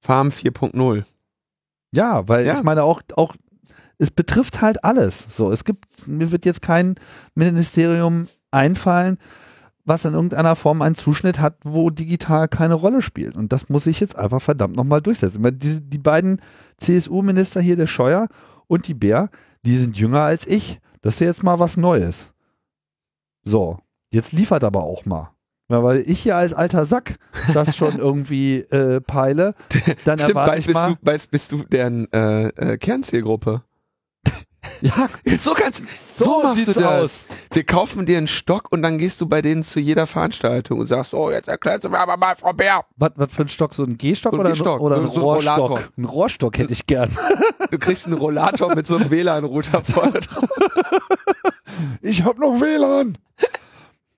[0.00, 1.04] Farm 4.0.
[1.92, 2.54] Ja, weil ja.
[2.54, 3.34] ich meine auch, auch,
[3.98, 5.26] es betrifft halt alles.
[5.28, 6.96] So, es gibt, mir wird jetzt kein
[7.34, 9.18] Ministerium einfallen,
[9.84, 13.36] was in irgendeiner Form einen Zuschnitt hat, wo digital keine Rolle spielt.
[13.36, 15.42] Und das muss ich jetzt einfach verdammt nochmal durchsetzen.
[15.42, 16.40] Weil Die, die beiden
[16.78, 18.28] CSU-Minister hier, der Scheuer
[18.66, 19.28] und die Bär,
[19.64, 20.80] die sind jünger als ich.
[21.02, 22.32] Das ist ja jetzt mal was Neues.
[23.42, 23.78] So,
[24.10, 25.30] jetzt liefert aber auch mal.
[25.70, 27.16] Ja, weil ich hier als alter Sack
[27.52, 29.54] das schon irgendwie äh, peile,
[30.04, 30.90] dann Stimmt, erwarte bald ich bist, mal.
[30.90, 33.62] du, bald bist du deren äh, äh, Kernzielgruppe.
[34.80, 35.82] Ja, So kannst
[36.18, 36.86] so, machst du sieht's das.
[36.86, 37.28] aus.
[37.52, 40.86] Wir kaufen dir einen Stock und dann gehst du bei denen zu jeder Veranstaltung und
[40.86, 42.80] sagst, oh, jetzt erklärt mir aber mal, Frau Bär.
[42.96, 43.74] Was, was für ein Stock?
[43.74, 45.58] So ein Gehstock So ein oder, Gehstock, oder ein so ein Rohrstock?
[45.58, 45.80] Rollator.
[45.96, 47.10] Ein Rohrstock hätte ich gern.
[47.70, 50.48] Du kriegst einen Rollator mit so einem WLAN-Router vorne drauf.
[52.02, 53.18] Ich hab noch WLAN.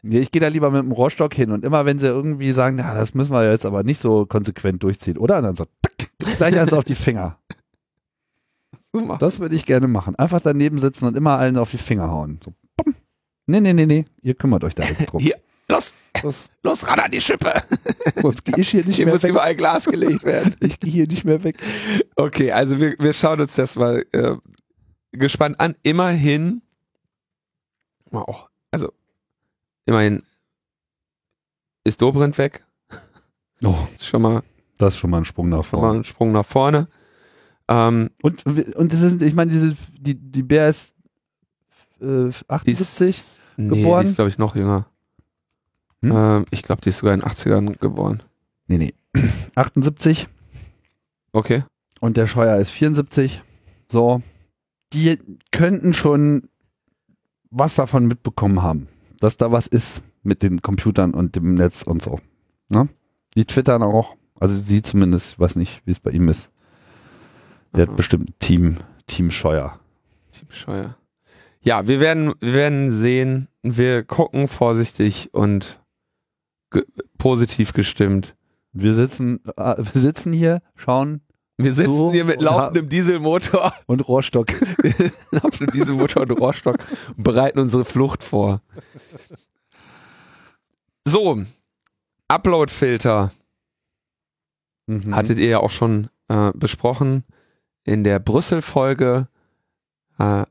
[0.03, 2.77] Nee, ich gehe da lieber mit dem Rohrstock hin und immer wenn sie irgendwie sagen,
[2.77, 5.39] na, das müssen wir jetzt aber nicht so konsequent durchziehen, oder?
[5.39, 7.39] Und dann so, tack, gleich eins auf die Finger.
[9.01, 9.18] So mach.
[9.18, 10.14] Das würde ich gerne machen.
[10.16, 12.39] Einfach daneben sitzen und immer allen auf die Finger hauen.
[12.44, 12.94] So, bumm.
[13.47, 15.20] nee, nee, nee, nee, ihr kümmert euch da jetzt drum.
[15.23, 15.35] Hier,
[15.68, 17.52] los, Das, los, ran an die Schippe.
[18.23, 19.31] sonst gehe ich hier nicht Hier mehr muss weg.
[19.32, 20.55] überall Glas gelegt werden.
[20.60, 21.56] Ich gehe hier nicht mehr weg.
[22.16, 24.36] Okay, also wir, wir schauen uns das mal äh,
[25.12, 25.74] gespannt an.
[25.82, 26.62] Immerhin,
[28.10, 28.93] mal auch, also
[29.85, 30.23] immerhin
[31.85, 32.64] ist Dobrindt weg.
[33.62, 34.43] Oh, Ist schon mal,
[34.78, 35.98] das ist schon mal ein Sprung nach schon mal vorne.
[36.01, 36.89] ein Sprung nach vorne.
[37.68, 40.94] Ähm, Und, und das ist, ich meine, diese, die, die Bär ist
[42.01, 43.09] äh, die 78.
[43.09, 44.05] ist, nee, geboren?
[44.05, 44.86] die ist glaube ich noch jünger.
[46.02, 46.12] Hm?
[46.14, 48.22] Ähm, ich glaube, die ist sogar in den 80ern geboren.
[48.66, 48.94] Nee, nee.
[49.55, 50.28] 78.
[51.32, 51.64] Okay.
[52.01, 53.43] und der Scheuer ist 74.
[53.90, 54.22] So,
[54.93, 55.18] die
[55.52, 56.48] könnten schon
[57.51, 58.88] was davon mitbekommen haben,
[59.20, 62.18] dass da was ist mit den Computern und dem Netz und so.
[62.68, 62.88] Ne?
[63.34, 66.51] Die twittern auch, also sie zumindest, ich weiß nicht, wie es bei ihm ist.
[67.77, 68.77] Der hat bestimmt ein Team,
[69.07, 69.78] Team Scheuer.
[70.32, 70.97] Team Scheuer.
[71.61, 73.48] Ja, wir werden, wir werden sehen.
[73.62, 75.81] Wir gucken vorsichtig und
[76.70, 76.85] ge
[77.19, 78.35] positiv gestimmt.
[78.73, 81.20] Wir sitzen, äh, wir sitzen hier, schauen
[81.59, 84.48] Wir sitzen So, hier mit laufendem Dieselmotor, und Rohrstock.
[85.31, 86.78] laufendem Dieselmotor und Rohrstock
[87.16, 88.62] und bereiten unsere Flucht vor.
[91.05, 91.43] So,
[92.28, 93.32] Upload-Filter
[94.89, 95.15] Mhm.
[95.16, 97.24] hattet ihr ja auch schon äh, besprochen
[97.86, 99.28] in der Brüssel-Folge
[100.18, 100.44] äh,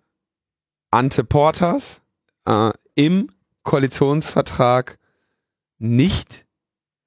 [0.90, 2.02] Ante Portas
[2.46, 3.30] äh, im
[3.64, 4.98] Koalitionsvertrag
[5.78, 6.46] nicht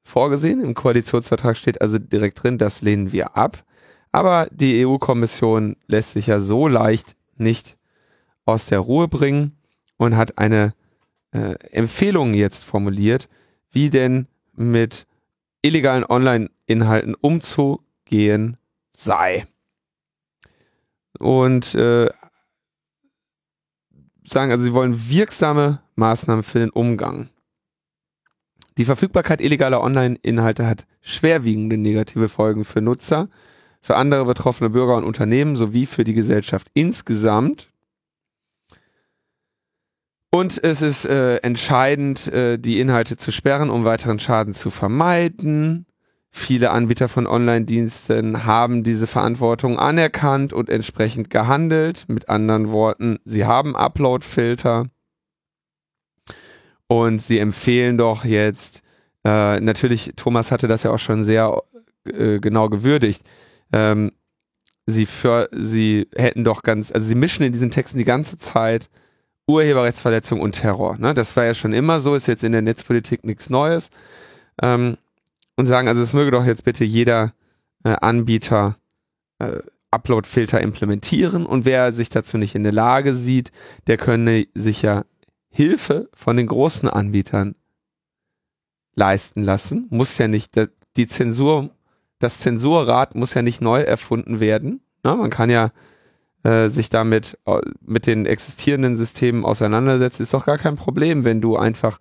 [0.02, 0.60] vorgesehen.
[0.60, 3.64] Im Koalitionsvertrag steht also direkt drin, das lehnen wir ab.
[4.12, 7.78] Aber die EU-Kommission lässt sich ja so leicht nicht
[8.44, 9.56] aus der Ruhe bringen
[9.96, 10.74] und hat eine
[11.32, 13.28] äh, Empfehlung jetzt formuliert,
[13.70, 15.06] wie denn mit
[15.62, 18.56] illegalen Online-Inhalten umzugehen
[18.92, 19.46] sei.
[21.18, 22.08] Und äh,
[24.24, 27.30] sagen, also sie wollen wirksame Maßnahmen für den Umgang.
[28.76, 33.28] Die Verfügbarkeit illegaler Online-Inhalte hat schwerwiegende negative Folgen für Nutzer,
[33.80, 37.72] für andere betroffene Bürger und Unternehmen sowie für die Gesellschaft insgesamt.
[40.30, 45.86] Und es ist äh, entscheidend, äh, die Inhalte zu sperren, um weiteren Schaden zu vermeiden.
[46.30, 52.04] Viele Anbieter von Online-Diensten haben diese Verantwortung anerkannt und entsprechend gehandelt.
[52.08, 54.86] Mit anderen Worten, sie haben Upload-Filter
[56.86, 58.82] und sie empfehlen doch jetzt,
[59.24, 61.62] äh, natürlich, Thomas hatte das ja auch schon sehr
[62.06, 63.22] äh, genau gewürdigt,
[63.72, 64.12] ähm,
[64.86, 68.88] sie, für, sie hätten doch ganz, also sie mischen in diesen Texten die ganze Zeit
[69.46, 70.96] Urheberrechtsverletzung und Terror.
[70.98, 71.14] Ne?
[71.14, 73.90] Das war ja schon immer so, ist jetzt in der Netzpolitik nichts Neues.
[74.62, 74.96] Ähm,
[75.58, 77.34] und sagen, also es möge doch jetzt bitte jeder
[77.82, 78.76] äh, Anbieter
[79.40, 79.58] äh,
[79.90, 83.50] Upload-Filter implementieren und wer sich dazu nicht in der Lage sieht,
[83.88, 85.04] der könne sich ja
[85.48, 87.56] Hilfe von den großen Anbietern
[88.94, 89.88] leisten lassen.
[89.90, 90.52] Muss ja nicht,
[90.96, 91.70] die Zensur,
[92.20, 94.80] das Zensurrad muss ja nicht neu erfunden werden.
[95.02, 95.72] Na, man kann ja
[96.44, 100.22] äh, sich damit äh, mit den existierenden Systemen auseinandersetzen.
[100.22, 101.98] Ist doch gar kein Problem, wenn du einfach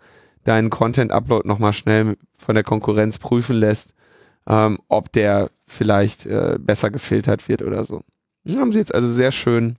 [0.47, 3.93] deinen Content-Upload nochmal schnell von der Konkurrenz prüfen lässt,
[4.47, 8.01] ähm, ob der vielleicht äh, besser gefiltert wird oder so.
[8.45, 9.77] Dann haben sie jetzt also sehr schön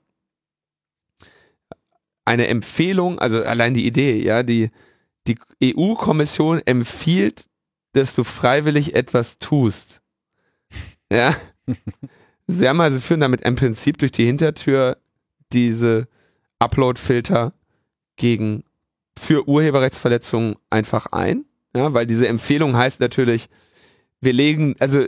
[2.27, 4.70] eine Empfehlung, also allein die Idee, ja, die,
[5.27, 7.49] die EU-Kommission empfiehlt,
[7.93, 10.03] dass du freiwillig etwas tust.
[11.11, 11.35] Ja.
[12.47, 14.99] Sie haben also führen damit im Prinzip durch die Hintertür
[15.55, 16.07] diese
[16.59, 17.55] Upload-Filter
[18.16, 18.65] gegen
[19.19, 23.49] für Urheberrechtsverletzungen einfach ein, ja, weil diese Empfehlung heißt natürlich,
[24.20, 25.05] wir legen, also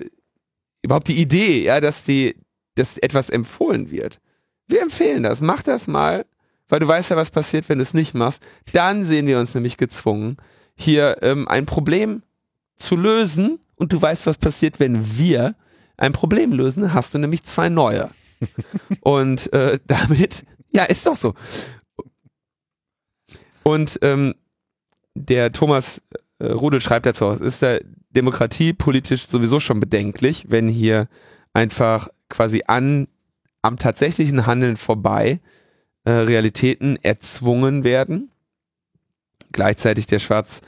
[0.82, 2.36] überhaupt die Idee, ja, dass die,
[2.74, 4.20] dass etwas empfohlen wird.
[4.66, 6.26] Wir empfehlen das, mach das mal,
[6.68, 8.42] weil du weißt ja, was passiert, wenn du es nicht machst.
[8.72, 10.36] Dann sehen wir uns nämlich gezwungen,
[10.76, 12.22] hier ähm, ein Problem
[12.76, 15.56] zu lösen und du weißt, was passiert, wenn wir
[15.96, 18.10] ein Problem lösen, hast du nämlich zwei neue.
[19.00, 21.34] und äh, damit, ja, ist doch so.
[23.62, 24.34] Und ähm,
[25.14, 26.02] der Thomas
[26.38, 27.80] äh, Rudel schreibt dazu, es ist der
[28.10, 31.08] Demokratie politisch sowieso schon bedenklich, wenn hier
[31.52, 33.08] einfach quasi an
[33.62, 35.40] am tatsächlichen Handeln vorbei
[36.04, 38.30] äh, Realitäten erzwungen werden.
[39.52, 40.62] Gleichzeitig der schwarz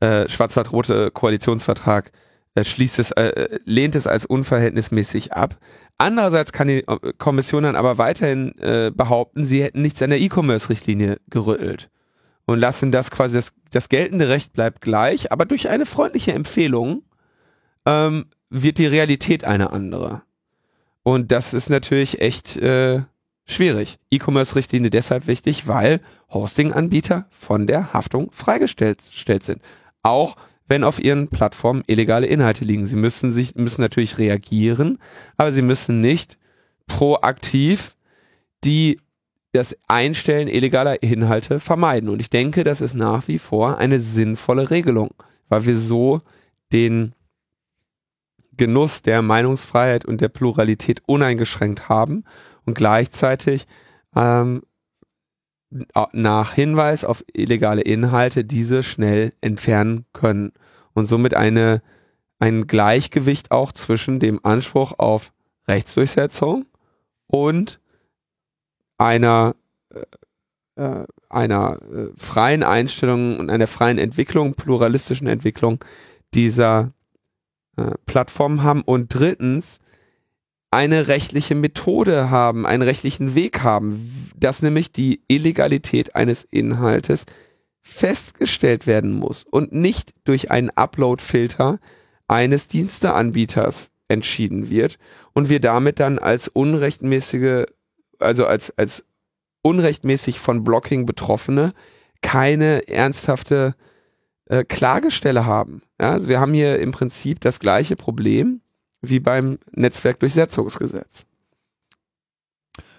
[0.00, 2.10] äh, schwarz-rote Koalitionsvertrag
[2.56, 5.58] äh, schließt es, äh, lehnt es als unverhältnismäßig ab.
[5.98, 10.20] Andererseits kann die äh, Kommission dann aber weiterhin äh, behaupten, sie hätten nichts an der
[10.20, 11.90] E-Commerce-Richtlinie gerüttelt
[12.46, 17.02] und lassen das quasi, das, das geltende Recht bleibt gleich, aber durch eine freundliche Empfehlung
[17.86, 20.22] ähm, wird die Realität eine andere.
[21.02, 23.02] Und das ist natürlich echt äh,
[23.46, 23.98] schwierig.
[24.10, 26.00] E-Commerce-Richtlinie deshalb wichtig, weil
[26.30, 29.60] Hosting-Anbieter von der Haftung freigestellt sind.
[30.02, 32.86] Auch wenn auf ihren Plattformen illegale Inhalte liegen.
[32.86, 34.98] Sie müssen sich, müssen natürlich reagieren,
[35.36, 36.38] aber sie müssen nicht
[36.86, 37.96] proaktiv
[38.64, 38.98] die
[39.54, 42.08] das Einstellen illegaler Inhalte vermeiden.
[42.08, 45.10] Und ich denke, das ist nach wie vor eine sinnvolle Regelung,
[45.48, 46.22] weil wir so
[46.72, 47.14] den
[48.56, 52.24] Genuss der Meinungsfreiheit und der Pluralität uneingeschränkt haben
[52.64, 53.66] und gleichzeitig
[54.16, 54.62] ähm,
[56.12, 60.52] nach Hinweis auf illegale Inhalte diese schnell entfernen können
[60.94, 61.80] und somit eine,
[62.40, 65.32] ein Gleichgewicht auch zwischen dem Anspruch auf
[65.68, 66.66] Rechtsdurchsetzung
[67.28, 67.80] und
[68.98, 69.54] einer
[69.90, 70.02] äh,
[70.76, 75.84] äh, einer äh, freien Einstellung und einer freien Entwicklung, pluralistischen Entwicklung
[76.34, 76.92] dieser
[77.76, 79.78] äh, Plattformen haben und drittens
[80.72, 87.26] eine rechtliche Methode haben, einen rechtlichen Weg haben, dass nämlich die Illegalität eines Inhaltes
[87.80, 91.78] festgestellt werden muss und nicht durch einen Upload-Filter
[92.26, 94.98] eines Diensteanbieters entschieden wird
[95.32, 97.66] und wir damit dann als unrechtmäßige
[98.18, 99.06] also als, als
[99.62, 101.72] unrechtmäßig von Blocking Betroffene
[102.22, 103.74] keine ernsthafte
[104.46, 105.82] äh, Klagestelle haben.
[106.00, 108.60] Ja, also wir haben hier im Prinzip das gleiche Problem
[109.00, 111.24] wie beim Netzwerkdurchsetzungsgesetz.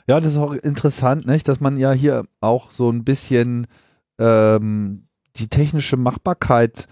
[0.07, 3.65] Ja, das ist auch interessant, nicht, dass man ja hier auch so ein bisschen
[4.19, 6.87] ähm, die technische Machbarkeit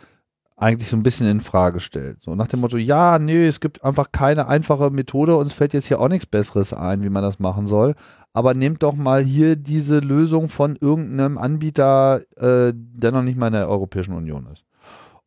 [0.55, 2.21] eigentlich so ein bisschen in Frage stellt.
[2.21, 5.87] So nach dem Motto, ja, nö, es gibt einfach keine einfache Methode, uns fällt jetzt
[5.87, 7.95] hier auch nichts Besseres ein, wie man das machen soll.
[8.33, 13.47] Aber nehmt doch mal hier diese Lösung von irgendeinem Anbieter, äh, der noch nicht mal
[13.47, 14.63] in der Europäischen Union ist.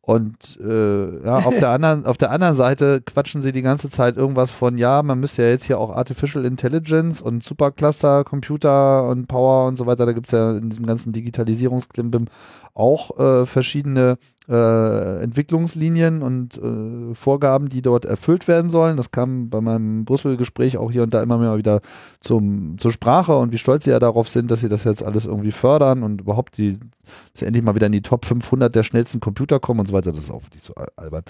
[0.07, 4.15] Und äh, ja, auf der anderen, auf der anderen Seite quatschen sie die ganze Zeit
[4.15, 9.27] irgendwas von, ja, man müsste ja jetzt hier auch Artificial Intelligence und Supercluster, Computer und
[9.27, 10.05] Power und so weiter.
[10.05, 12.27] Da gibt's ja in diesem ganzen Digitalisierungsklimbim
[12.73, 14.17] auch äh, verschiedene
[14.49, 18.97] äh, Entwicklungslinien und äh, Vorgaben, die dort erfüllt werden sollen.
[18.97, 21.81] Das kam bei meinem Brüssel-Gespräch auch hier und da immer mehr wieder
[22.21, 25.25] zum, zur Sprache und wie stolz sie ja darauf sind, dass sie das jetzt alles
[25.25, 28.83] irgendwie fördern und überhaupt die, dass sie endlich mal wieder in die Top 500 der
[28.83, 30.11] schnellsten Computer kommen und so weiter.
[30.11, 31.23] Das ist auch nicht so albern.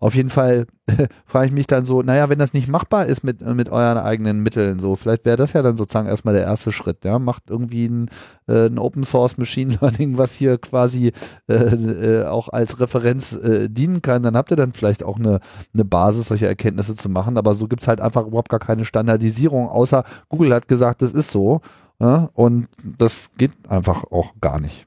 [0.00, 0.66] Auf jeden Fall
[1.26, 4.40] frage ich mich dann so, naja, wenn das nicht machbar ist mit, mit euren eigenen
[4.40, 7.86] Mitteln, so, vielleicht wäre das ja dann sozusagen erstmal der erste Schritt, ja, macht irgendwie
[7.86, 8.08] ein,
[8.48, 11.12] äh, ein Open Source Machine Learning, was hier quasi
[11.48, 15.18] äh, äh, auch als als Referenz äh, dienen kann, dann habt ihr dann vielleicht auch
[15.18, 15.40] eine,
[15.74, 17.36] eine Basis, solche Erkenntnisse zu machen.
[17.36, 21.12] Aber so gibt es halt einfach überhaupt gar keine Standardisierung, außer Google hat gesagt, das
[21.12, 21.60] ist so.
[22.00, 22.30] Ja?
[22.32, 22.68] Und
[22.98, 24.86] das geht einfach auch gar nicht.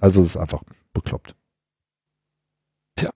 [0.00, 0.62] Also es ist einfach
[0.92, 1.34] bekloppt.
[2.96, 3.10] Tja,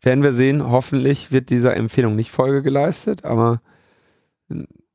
[0.00, 0.68] werden wir sehen.
[0.68, 3.60] Hoffentlich wird dieser Empfehlung nicht Folge geleistet, aber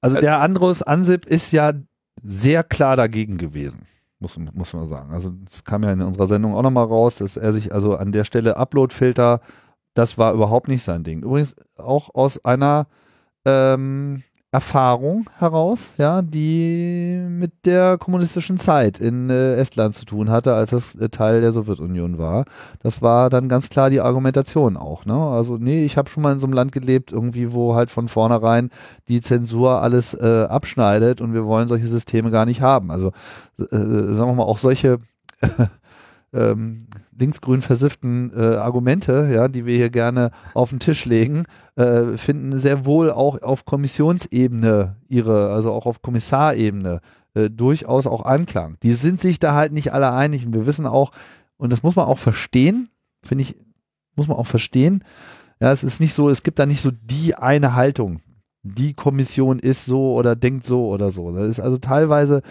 [0.02, 1.74] also der Andros Ansip ist ja
[2.22, 3.88] sehr klar dagegen gewesen
[4.20, 5.12] muss, muss man sagen.
[5.12, 8.12] Also das kam ja in unserer Sendung auch nochmal raus, dass er sich also an
[8.12, 9.42] der Stelle Upload-Filter,
[9.94, 11.24] das war überhaupt nicht sein Ding.
[11.24, 12.88] Übrigens auch aus einer
[13.46, 20.54] ähm, Erfahrung heraus, ja, die mit der kommunistischen Zeit in äh, Estland zu tun hatte,
[20.54, 22.46] als das äh, Teil der Sowjetunion war.
[22.82, 25.14] Das war dann ganz klar die Argumentation auch, ne?
[25.14, 28.08] Also nee, ich habe schon mal in so einem Land gelebt, irgendwie wo halt von
[28.08, 28.70] vornherein
[29.10, 32.90] die Zensur alles äh, abschneidet und wir wollen solche Systeme gar nicht haben.
[32.90, 33.12] Also
[33.60, 33.66] äh,
[34.14, 35.00] sagen wir mal auch solche
[36.34, 36.88] ähm,
[37.18, 41.46] linksgrün versifften äh, Argumente, ja, die wir hier gerne auf den Tisch legen,
[41.76, 47.02] äh, finden sehr wohl auch auf Kommissionsebene ihre, also auch auf Kommissarebene
[47.34, 48.78] äh, durchaus auch Anklang.
[48.84, 51.12] Die sind sich da halt nicht alle einig und wir wissen auch,
[51.58, 52.90] und das muss man auch verstehen,
[53.24, 53.56] finde ich,
[54.16, 55.04] muss man auch verstehen,
[55.60, 58.22] ja, es ist nicht so, es gibt da nicht so die eine Haltung.
[58.64, 61.32] Die Kommission ist so oder denkt so oder so.
[61.32, 62.42] Das ist also teilweise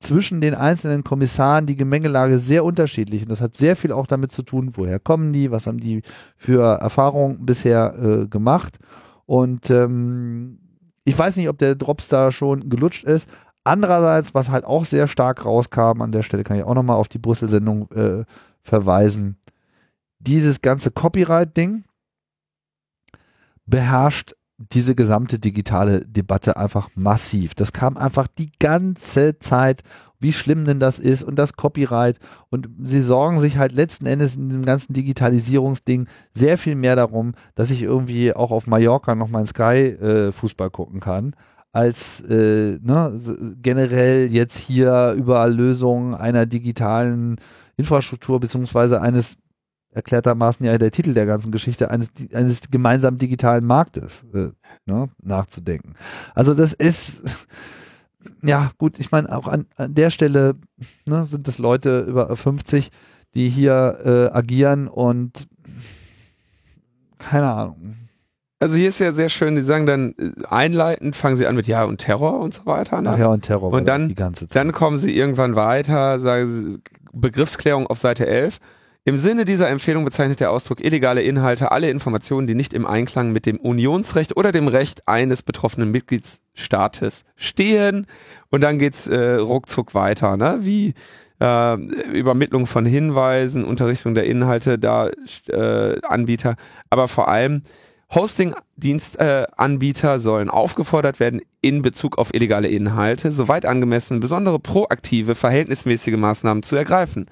[0.00, 3.22] zwischen den einzelnen Kommissaren die Gemengelage sehr unterschiedlich.
[3.22, 6.02] Und das hat sehr viel auch damit zu tun, woher kommen die, was haben die
[6.36, 8.78] für Erfahrungen bisher äh, gemacht.
[9.26, 10.58] Und ähm,
[11.04, 13.28] ich weiß nicht, ob der Drops da schon gelutscht ist.
[13.62, 17.08] Andererseits, was halt auch sehr stark rauskam, an der Stelle kann ich auch nochmal auf
[17.08, 18.24] die Brüssel-Sendung äh,
[18.62, 19.36] verweisen.
[20.18, 21.84] Dieses ganze Copyright-Ding
[23.66, 24.34] beherrscht
[24.72, 27.54] diese gesamte digitale Debatte einfach massiv.
[27.54, 29.82] Das kam einfach die ganze Zeit,
[30.18, 32.18] wie schlimm denn das ist und das Copyright.
[32.50, 37.32] Und sie sorgen sich halt letzten Endes in diesem ganzen Digitalisierungsding sehr viel mehr darum,
[37.54, 40.32] dass ich irgendwie auch auf Mallorca noch mal Sky äh,
[40.70, 41.34] gucken kann,
[41.72, 43.18] als äh, ne,
[43.62, 47.36] generell jetzt hier über Lösungen einer digitalen
[47.76, 49.38] Infrastruktur beziehungsweise eines
[49.92, 54.50] erklärtermaßen ja der Titel der ganzen Geschichte eines, eines gemeinsamen digitalen Marktes äh,
[54.86, 55.94] ne, nachzudenken.
[56.34, 57.22] Also das ist,
[58.42, 60.54] ja gut, ich meine auch an, an der Stelle
[61.06, 62.90] ne, sind das Leute über 50,
[63.34, 65.48] die hier äh, agieren und
[67.18, 67.96] keine Ahnung.
[68.62, 71.66] Also hier ist ja sehr schön, die sagen dann äh, einleitend, fangen sie an mit
[71.66, 73.00] Ja und Terror und so weiter.
[73.00, 73.10] Ne?
[73.10, 73.72] Ach ja und Terror.
[73.72, 74.56] Und dann, die ganze Zeit.
[74.56, 76.78] dann kommen sie irgendwann weiter, sagen sie
[77.12, 78.60] Begriffsklärung auf Seite 11
[79.04, 83.32] im Sinne dieser Empfehlung bezeichnet der Ausdruck illegale Inhalte alle Informationen, die nicht im Einklang
[83.32, 88.06] mit dem Unionsrecht oder dem Recht eines betroffenen Mitgliedstaates stehen.
[88.50, 90.58] Und dann geht's äh, ruckzuck weiter, ne?
[90.60, 90.92] Wie
[91.40, 91.74] äh,
[92.12, 95.08] Übermittlung von Hinweisen, Unterrichtung der Inhalte, da
[95.48, 96.56] äh, Anbieter,
[96.90, 97.62] aber vor allem
[98.14, 106.62] Hosting-Dienstanbieter sollen aufgefordert werden, in Bezug auf illegale Inhalte, soweit angemessen, besondere proaktive, verhältnismäßige Maßnahmen
[106.62, 107.26] zu ergreifen.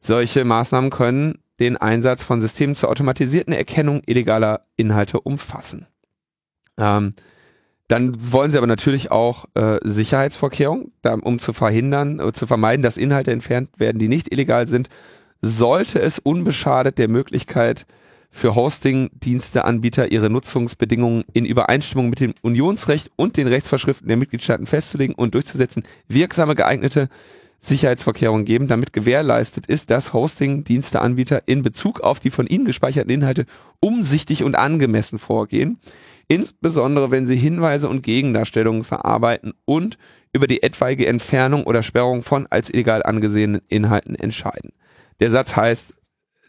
[0.00, 5.86] Solche Maßnahmen können den Einsatz von Systemen zur automatisierten Erkennung illegaler Inhalte umfassen.
[6.78, 7.14] Ähm,
[7.88, 10.92] dann wollen sie aber natürlich auch äh, Sicherheitsvorkehrungen,
[11.22, 14.88] um zu verhindern, äh, zu vermeiden, dass Inhalte entfernt werden, die nicht illegal sind,
[15.40, 17.86] sollte es unbeschadet der Möglichkeit
[18.30, 25.14] für Hosting-Diensteanbieter ihre Nutzungsbedingungen in Übereinstimmung mit dem Unionsrecht und den Rechtsvorschriften der Mitgliedstaaten festzulegen
[25.14, 27.08] und durchzusetzen, wirksame geeignete
[27.60, 33.46] Sicherheitsvorkehrungen geben, damit gewährleistet ist, dass Hosting-Diensteanbieter in Bezug auf die von ihnen gespeicherten Inhalte
[33.80, 35.78] umsichtig und angemessen vorgehen,
[36.28, 39.98] insbesondere wenn sie Hinweise und Gegendarstellungen verarbeiten und
[40.32, 44.72] über die etwaige Entfernung oder Sperrung von als illegal angesehenen Inhalten entscheiden.
[45.18, 45.94] Der Satz heißt,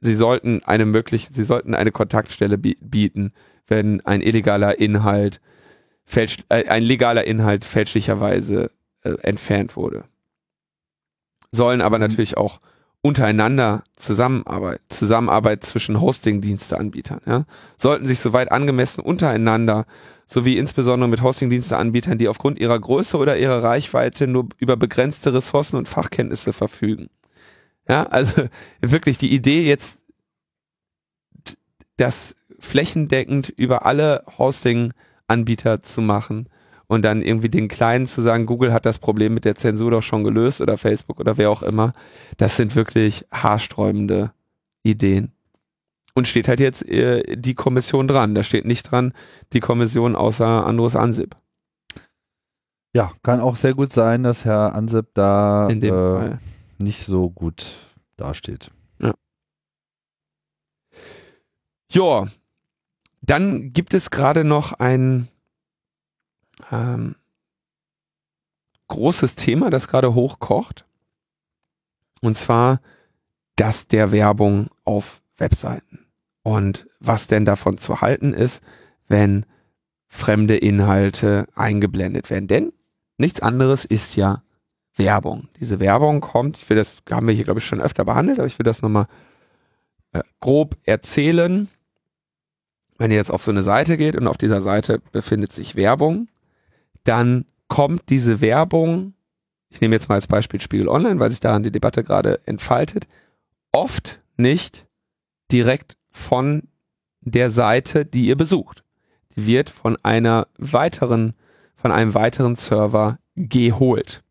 [0.01, 3.31] sie sollten eine mögliche, sie sollten eine Kontaktstelle bieten,
[3.67, 5.41] wenn ein illegaler Inhalt
[6.05, 8.69] fälsch, äh, ein legaler Inhalt fälschlicherweise
[9.03, 10.05] äh, entfernt wurde
[11.51, 12.03] sollen aber mhm.
[12.03, 12.59] natürlich auch
[13.01, 17.45] untereinander Zusammenarbeit, Zusammenarbeit zwischen Hosting-Diensteanbietern, ja,
[17.77, 19.85] sollten sich soweit angemessen untereinander
[20.27, 25.77] sowie insbesondere mit Hosting-Diensteanbietern, die aufgrund ihrer Größe oder ihrer Reichweite nur über begrenzte Ressourcen
[25.77, 27.09] und Fachkenntnisse verfügen.
[27.87, 28.43] Ja, also
[28.81, 30.01] wirklich die Idee jetzt,
[31.97, 36.49] das flächendeckend über alle Hosting-Anbieter zu machen,
[36.89, 40.01] und dann irgendwie den Kleinen zu sagen, Google hat das Problem mit der Zensur doch
[40.01, 41.93] schon gelöst oder Facebook oder wer auch immer,
[42.37, 44.33] das sind wirklich haarsträubende
[44.83, 45.31] Ideen.
[46.15, 48.33] Und steht halt jetzt äh, die Kommission dran.
[48.33, 49.13] Da steht nicht dran
[49.53, 51.35] die Kommission außer Andrus Ansip.
[52.93, 56.37] Ja, kann auch sehr gut sein, dass Herr Ansip da äh,
[56.79, 57.67] nicht so gut
[58.17, 58.71] dasteht.
[58.99, 59.13] Ja.
[61.91, 62.27] Ja,
[63.21, 65.27] dann gibt es gerade noch ein
[66.71, 67.15] ähm,
[68.87, 70.85] großes Thema, das gerade hochkocht.
[72.21, 72.81] Und zwar
[73.55, 76.05] das der Werbung auf Webseiten.
[76.43, 78.61] Und was denn davon zu halten ist,
[79.07, 79.45] wenn
[80.07, 82.47] fremde Inhalte eingeblendet werden.
[82.47, 82.73] Denn
[83.17, 84.43] nichts anderes ist ja
[84.95, 85.47] Werbung.
[85.59, 88.47] Diese Werbung kommt, ich will das, haben wir hier glaube ich schon öfter behandelt, aber
[88.47, 89.05] ich will das nochmal
[90.11, 91.69] äh, grob erzählen.
[92.97, 96.27] Wenn ihr jetzt auf so eine Seite geht und auf dieser Seite befindet sich Werbung,
[97.03, 99.13] dann kommt diese Werbung,
[99.69, 103.07] ich nehme jetzt mal als Beispiel Spiegel Online, weil sich daran die Debatte gerade entfaltet,
[103.71, 104.87] oft nicht
[105.51, 106.63] direkt von
[107.21, 108.83] der Seite, die ihr besucht.
[109.35, 111.33] Die wird von einer weiteren,
[111.75, 114.23] von einem weiteren Server geholt.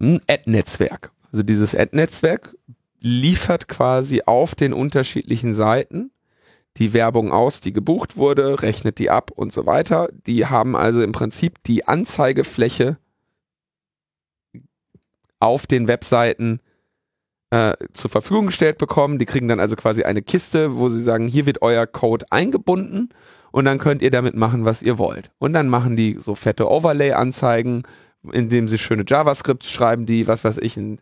[0.00, 1.12] Ein Ad-Netzwerk.
[1.32, 2.56] Also dieses Ad-Netzwerk
[3.00, 6.10] liefert quasi auf den unterschiedlichen Seiten
[6.76, 10.08] die Werbung aus, die gebucht wurde, rechnet die ab und so weiter.
[10.26, 12.98] Die haben also im Prinzip die Anzeigefläche
[15.40, 16.60] auf den Webseiten
[17.50, 19.18] äh, zur Verfügung gestellt bekommen.
[19.18, 23.08] Die kriegen dann also quasi eine Kiste, wo sie sagen, hier wird euer Code eingebunden
[23.50, 25.32] und dann könnt ihr damit machen, was ihr wollt.
[25.38, 27.82] Und dann machen die so fette Overlay-Anzeigen,
[28.32, 31.00] indem sie schöne JavaScripts schreiben, die, was weiß ich, ein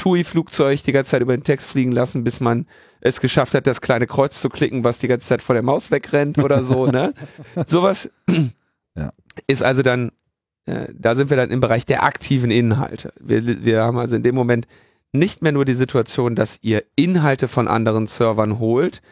[0.00, 2.66] TUI-Flugzeug die ganze Zeit über den Text fliegen lassen, bis man
[3.02, 5.90] es geschafft hat, das kleine Kreuz zu klicken, was die ganze Zeit vor der Maus
[5.90, 7.12] wegrennt oder so, ne?
[7.66, 8.10] Sowas
[8.96, 9.12] Ja.
[9.46, 10.10] ist also dann,
[10.66, 13.12] äh, da sind wir dann im Bereich der aktiven Inhalte.
[13.20, 14.66] Wir, wir haben also in dem Moment
[15.12, 19.02] nicht mehr nur die Situation, dass ihr Inhalte von anderen Servern holt,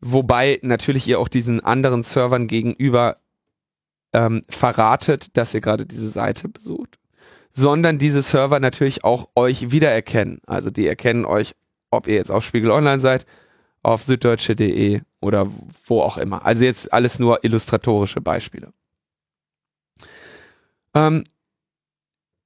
[0.00, 3.18] wobei natürlich ihr auch diesen anderen Servern gegenüber
[4.12, 6.98] ähm, verratet, dass ihr gerade diese Seite besucht,
[7.52, 10.40] sondern diese Server natürlich auch euch wiedererkennen.
[10.46, 11.54] Also die erkennen euch,
[11.90, 13.26] ob ihr jetzt auf Spiegel Online seid,
[13.82, 15.48] auf süddeutsche.de oder
[15.86, 16.44] wo auch immer.
[16.44, 18.72] Also jetzt alles nur illustratorische Beispiele.
[20.94, 21.24] Ähm,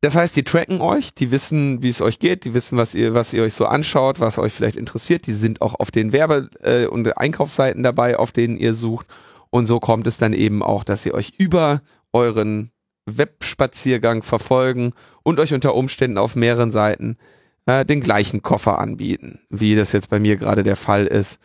[0.00, 3.14] das heißt, die tracken euch, die wissen, wie es euch geht, die wissen, was ihr,
[3.14, 5.26] was ihr euch so anschaut, was euch vielleicht interessiert.
[5.26, 9.06] Die sind auch auf den Werbe- äh, und Einkaufsseiten dabei, auf denen ihr sucht.
[9.48, 11.80] Und so kommt es dann eben auch, dass sie euch über
[12.12, 12.70] euren
[13.06, 17.16] Webspaziergang verfolgen und euch unter Umständen auf mehreren Seiten
[17.66, 21.38] äh, den gleichen Koffer anbieten, wie das jetzt bei mir gerade der Fall ist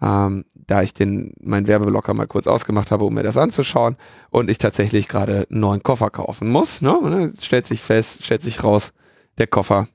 [0.00, 3.96] ähm, da ich den meinen Werbeblocker mal kurz ausgemacht habe, um mir das anzuschauen
[4.30, 6.82] und ich tatsächlich gerade einen neuen Koffer kaufen muss.
[6.82, 6.98] Ne?
[7.02, 8.92] Dann stellt sich fest, stellt sich raus,
[9.38, 9.88] der Koffer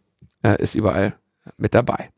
[0.44, 1.16] äh, ist überall
[1.58, 2.10] mit dabei.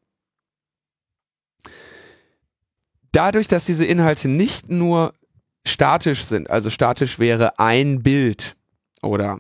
[3.12, 5.14] Dadurch, dass diese Inhalte nicht nur
[5.66, 8.56] statisch sind, also statisch wäre ein Bild
[9.04, 9.40] oder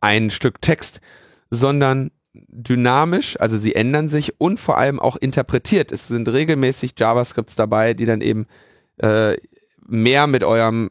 [0.00, 1.00] ein Stück Text,
[1.50, 2.10] sondern
[2.48, 5.92] dynamisch, also sie ändern sich und vor allem auch interpretiert.
[5.92, 8.46] Es sind regelmäßig JavaScripts dabei, die dann eben
[8.98, 9.36] äh,
[9.86, 10.90] mehr mit eurem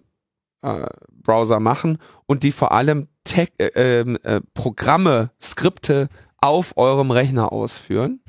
[0.61, 6.07] äh, Browser machen und die vor allem Tech, äh, ähm, äh, Programme, Skripte
[6.37, 8.21] auf eurem Rechner ausführen.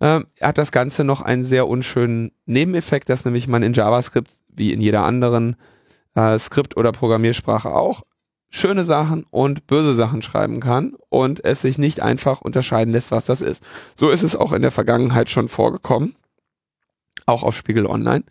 [0.00, 4.72] Ähm, hat das Ganze noch einen sehr unschönen Nebeneffekt, dass nämlich man in JavaScript wie
[4.72, 5.56] in jeder anderen
[6.14, 8.02] äh, Skript- oder Programmiersprache auch
[8.54, 13.24] schöne Sachen und böse Sachen schreiben kann und es sich nicht einfach unterscheiden lässt, was
[13.24, 13.64] das ist.
[13.96, 16.14] So ist es auch in der Vergangenheit schon vorgekommen,
[17.26, 18.22] auch auf Spiegel Online,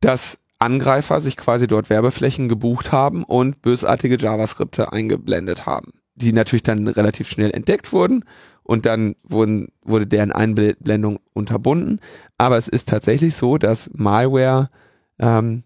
[0.00, 6.62] dass Angreifer sich quasi dort Werbeflächen gebucht haben und bösartige JavaScripte eingeblendet haben, die natürlich
[6.62, 8.24] dann relativ schnell entdeckt wurden
[8.62, 12.00] und dann wurden, wurde deren Einblendung unterbunden.
[12.38, 14.70] Aber es ist tatsächlich so, dass Malware
[15.18, 15.64] ähm,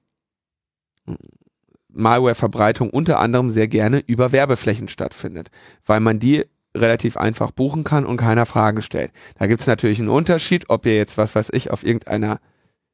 [1.97, 5.51] Malware-Verbreitung unter anderem sehr gerne über Werbeflächen stattfindet,
[5.85, 6.45] weil man die
[6.77, 9.11] relativ einfach buchen kann und keiner Fragen stellt.
[9.39, 12.39] Da gibt es natürlich einen Unterschied, ob ihr jetzt, was weiß ich, auf irgendeiner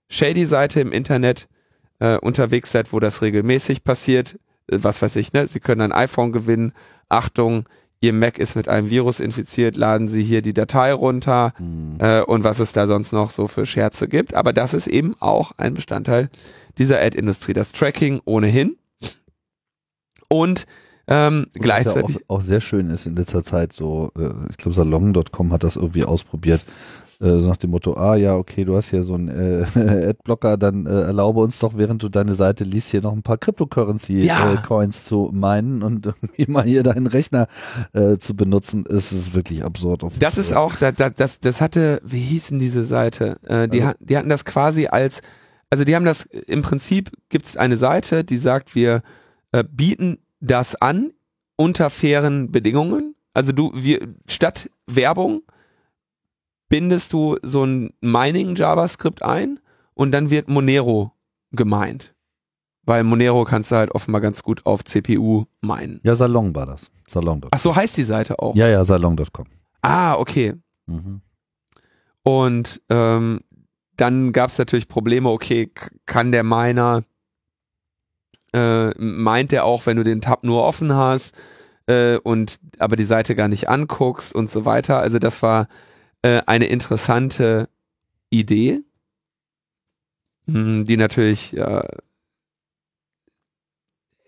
[0.08, 1.48] Shady-Seite im Internet
[1.98, 4.38] äh, unterwegs seid, wo das regelmäßig passiert,
[4.70, 5.48] äh, was weiß ich, ne?
[5.48, 6.72] Sie können ein iPhone gewinnen,
[7.08, 7.66] Achtung,
[8.00, 11.98] Ihr Mac ist mit einem Virus infiziert, laden Sie hier die Datei runter Hm.
[12.00, 14.34] äh, und was es da sonst noch so für Scherze gibt.
[14.34, 16.28] Aber das ist eben auch ein Bestandteil
[16.78, 18.76] dieser Ad-Industrie, das Tracking ohnehin.
[20.32, 20.66] Und
[21.08, 22.16] ähm, Was ja gleichzeitig.
[22.28, 25.74] auch, auch sehr schön ist in letzter Zeit so, äh, ich glaube Salon.com hat das
[25.76, 26.60] irgendwie ausprobiert,
[27.20, 29.64] äh, so nach dem Motto, ah ja, okay, du hast hier so einen äh,
[30.10, 33.34] Adblocker, dann äh, erlaube uns doch, während du deine Seite liest, hier noch ein paar
[33.34, 33.38] Ja.
[33.38, 37.46] Cryptocurrency-Coins zu meinen und irgendwie mal hier deinen Rechner
[38.18, 40.04] zu benutzen, ist es wirklich absurd.
[40.20, 43.38] Das ist auch, da- da- das, das hatte, wie hieß denn diese Seite?
[43.44, 45.20] Die, Also- hat- die hatten das quasi als,
[45.70, 49.02] also die haben das, im Prinzip gibt es eine Seite, die sagt, wir
[49.52, 51.12] äh, bieten das an
[51.56, 53.14] unter fairen Bedingungen.
[53.34, 55.42] Also du, wir, statt Werbung
[56.68, 59.60] bindest du so ein Mining JavaScript ein
[59.94, 61.12] und dann wird Monero
[61.50, 62.14] gemeint.
[62.84, 66.00] Weil Monero kannst du halt offenbar ganz gut auf CPU meinen.
[66.02, 66.90] Ja, Salon war das.
[67.08, 67.50] Salon.com.
[67.52, 68.56] Ach so heißt die Seite auch.
[68.56, 69.46] Ja, ja, Salon.com.
[69.82, 70.54] Ah, okay.
[70.86, 71.20] Mhm.
[72.24, 73.40] Und ähm,
[73.96, 75.70] dann gab es natürlich Probleme, okay,
[76.06, 77.04] kann der Miner,
[78.52, 81.34] äh, meint er auch, wenn du den Tab nur offen hast
[81.86, 84.98] äh, und aber die Seite gar nicht anguckst und so weiter.
[84.98, 85.68] Also das war
[86.22, 87.68] äh, eine interessante
[88.30, 88.80] Idee,
[90.46, 91.54] mh, die natürlich,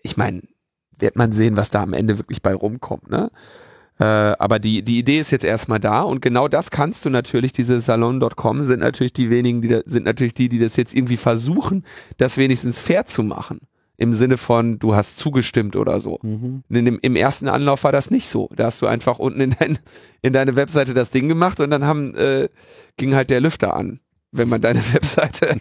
[0.03, 0.41] ich meine,
[0.99, 3.31] wird man sehen, was da am Ende wirklich bei rumkommt, ne?
[3.97, 7.53] Äh, aber die, die Idee ist jetzt erstmal da und genau das kannst du natürlich,
[7.53, 11.15] diese Salon.com sind natürlich die wenigen, die da, sind natürlich die, die das jetzt irgendwie
[11.15, 11.85] versuchen,
[12.17, 13.61] das wenigstens fair zu machen.
[13.97, 16.19] Im Sinne von, du hast zugestimmt oder so.
[16.21, 16.63] Mhm.
[16.69, 18.49] Dem, Im ersten Anlauf war das nicht so.
[18.55, 19.79] Da hast du einfach unten in, dein,
[20.21, 22.49] in deine Webseite das Ding gemacht und dann haben, äh,
[22.97, 23.99] ging halt der Lüfter an,
[24.31, 25.55] wenn man deine Webseite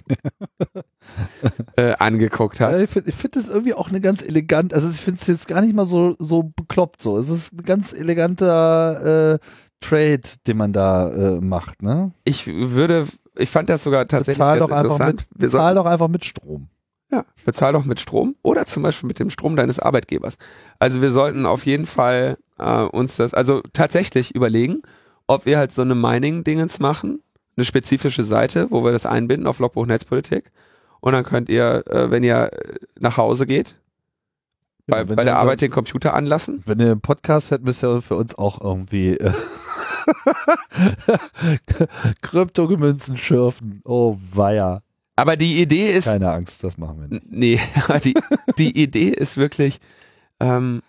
[1.77, 2.81] äh, angeguckt hat.
[2.81, 5.61] ich finde find das irgendwie auch eine ganz elegant, also ich finde es jetzt gar
[5.61, 7.19] nicht mal so, so bekloppt so.
[7.19, 9.39] Es ist ein ganz eleganter äh,
[9.81, 12.13] Trade, den man da äh, macht, ne?
[12.25, 13.07] Ich würde,
[13.37, 15.27] ich fand das sogar tatsächlich Bezahl doch einfach interessant.
[15.31, 16.69] mit, bezahl doch einfach mit Strom.
[17.15, 20.35] Ja, bezahl doch mit Strom oder zum Beispiel mit dem Strom deines Arbeitgebers.
[20.81, 24.83] Also wir sollten auf jeden Fall äh, uns das, also tatsächlich überlegen,
[25.29, 27.23] ob wir halt so eine Mining-Dingens machen,
[27.57, 30.51] eine spezifische Seite, wo wir das einbinden auf Logbuch Netzpolitik.
[30.99, 33.77] Und dann könnt ihr, äh, wenn ihr äh, nach Hause geht,
[34.89, 36.65] bei, Ja, bei der Arbeit den Computer anlassen.
[36.67, 39.33] Wenn ihr einen Podcast hört, müsst ihr für uns auch irgendwie äh,
[42.23, 43.83] Kryptomünzen schürfen.
[43.85, 44.83] Oh, weia.
[45.17, 47.31] Aber die Idee ist, Keine Angst, das machen wir nicht.
[47.31, 48.15] Nee, aber die,
[48.59, 49.81] die Idee ist wirklich,
[50.41, 50.83] ähm,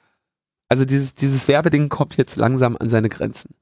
[0.68, 3.56] also dieses, dieses Werbeding kommt jetzt langsam an seine Grenzen.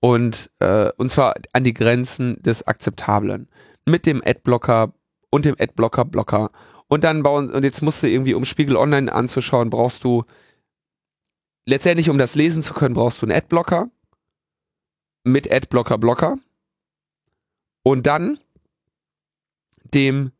[0.00, 3.48] Und, äh, und zwar an die Grenzen des Akzeptablen.
[3.86, 4.92] Mit dem Adblocker
[5.30, 6.50] und dem Adblocker-Blocker.
[6.88, 10.24] Und dann bauen, und jetzt musst du irgendwie, um Spiegel Online anzuschauen, brauchst du,
[11.66, 13.90] letztendlich, um das lesen zu können, brauchst du einen Adblocker.
[15.24, 16.36] Mit Adblocker-Blocker.
[17.84, 18.38] Und dann
[19.94, 20.32] dem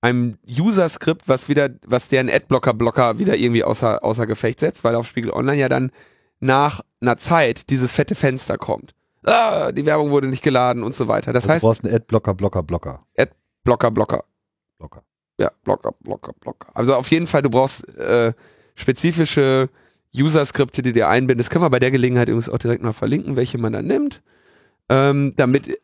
[0.00, 5.06] einem User-Skript, was wieder, was deren Adblocker-Blocker wieder irgendwie außer, außer Gefecht setzt, weil auf
[5.06, 5.90] Spiegel Online ja dann
[6.38, 8.94] nach einer Zeit dieses fette Fenster kommt.
[9.24, 11.32] Ah, die Werbung wurde nicht geladen und so weiter.
[11.32, 13.00] Das Also heißt, du brauchst einen Adblocker, Blocker, Blocker.
[13.64, 14.24] Blocker, Blocker.
[14.78, 15.02] Blocker.
[15.38, 16.68] Ja, Blocker, Blocker, Blocker.
[16.74, 18.32] Also auf jeden Fall, du brauchst äh,
[18.76, 19.68] spezifische
[20.16, 21.50] User-Skripte, die dir einbindest.
[21.50, 24.22] Können wir bei der Gelegenheit übrigens auch direkt mal verlinken, welche man dann nimmt,
[24.88, 25.76] ähm, damit,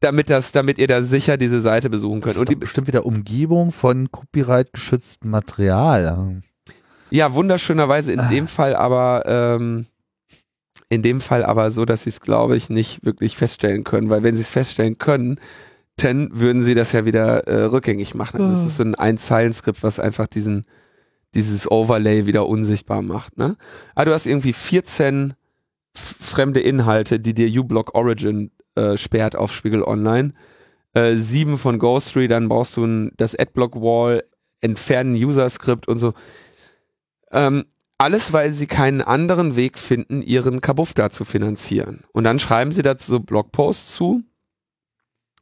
[0.00, 2.34] damit das, damit ihr da sicher diese Seite besuchen Das könnt.
[2.36, 6.40] ist Und die, bestimmt wieder Umgebung von Copyright-geschütztem Material.
[7.10, 8.28] Ja, wunderschönerweise in Ah.
[8.28, 9.86] dem Fall aber ähm,
[10.90, 14.22] in dem Fall aber so, dass sie es, glaube ich, nicht wirklich feststellen können, weil
[14.22, 15.38] wenn sie es feststellen können,
[15.96, 18.40] dann würden sie das ja wieder äh, rückgängig machen.
[18.40, 18.66] Also es Ah.
[18.66, 20.64] ist so ein Ein-Zeilen-Skript, was einfach diesen
[21.34, 23.36] dieses Overlay wieder unsichtbar macht.
[23.36, 23.56] Ne?
[23.94, 25.34] Aber du hast irgendwie 14
[25.94, 30.32] f- fremde Inhalte, die dir uBlock Origin äh, sperrt auf Spiegel Online.
[30.94, 34.24] Äh, sieben von Ghostery, dann brauchst du ein, das Adblock Wall,
[34.60, 36.14] entfernen User-Skript und so.
[37.30, 37.64] Ähm,
[37.98, 42.04] alles, weil sie keinen anderen Weg finden, ihren Kabuff da zu finanzieren.
[42.12, 44.22] Und dann schreiben sie dazu so Blogposts zu,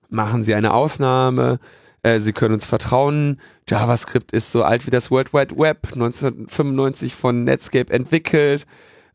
[0.08, 1.58] machen sie eine Ausnahme,
[2.02, 7.14] äh, sie können uns vertrauen, JavaScript ist so alt wie das World Wide Web, 1995
[7.14, 8.66] von Netscape entwickelt.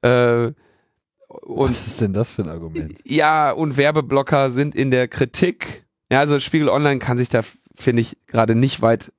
[0.01, 0.51] Äh,
[1.41, 2.99] und Was ist denn das für ein Argument?
[3.05, 5.85] ja, und Werbeblocker sind in der Kritik.
[6.11, 7.41] Ja, also Spiegel Online kann sich da,
[7.75, 9.11] finde ich, gerade nicht weit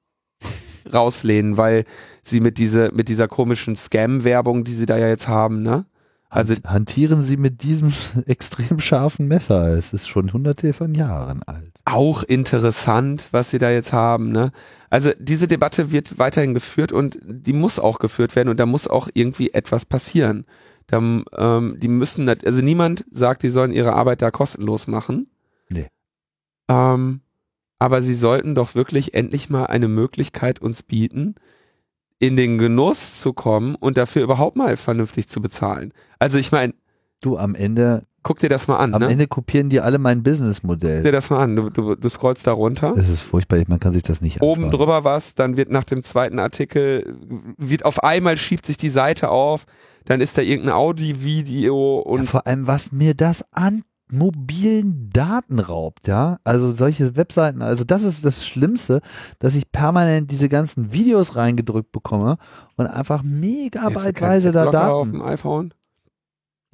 [0.93, 1.85] rauslehnen, weil
[2.23, 5.87] sie mit dieser, mit dieser komischen Scam-Werbung, die sie da ja jetzt haben, ne?
[6.29, 7.93] Also, hantieren Sie mit diesem
[8.27, 9.77] extrem scharfen Messer.
[9.77, 11.73] Es ist schon hunderte von Jahren alt.
[11.85, 14.51] auch interessant, was sie da jetzt haben, ne?
[14.89, 18.89] Also, diese Debatte wird weiterhin geführt und die muss auch geführt werden und da muss
[18.89, 20.47] auch irgendwie etwas passieren.
[20.93, 25.31] Da, ähm, die müssen, also niemand sagt, die sollen ihre Arbeit da kostenlos machen.
[25.71, 25.89] Nee.
[26.69, 27.23] Ähm,
[27.79, 31.35] aber sie sollten doch wirklich endlich mal eine Möglichkeit uns bieten,
[32.19, 35.95] in den Genuss zu kommen und dafür überhaupt mal vernünftig zu bezahlen.
[36.19, 36.75] Also ich meine,
[37.23, 39.09] Du, am Ende, guck dir das mal an, am ne?
[39.09, 41.13] Ende kopieren die alle mein Guck dir Businessmodell.
[41.13, 41.55] das mal an.
[41.55, 42.95] Du, du, du scrollst da runter.
[42.97, 44.79] Das ist furchtbar, man kann sich das nicht Oben anschauen.
[44.79, 47.17] drüber was, dann wird nach dem zweiten Artikel,
[47.57, 49.67] wird auf einmal schiebt sich die Seite auf,
[50.05, 55.59] dann ist da irgendein Audi-Video Ja, und vor allem, was mir das an mobilen Daten
[55.59, 56.39] raubt, ja.
[56.45, 59.01] Also solche Webseiten, also das ist das Schlimmste,
[59.39, 62.37] dass ich permanent diese ganzen Videos reingedrückt bekomme
[62.77, 65.19] und einfach megabyteweise da Blocker auf Daten.
[65.19, 65.75] dem iPhone.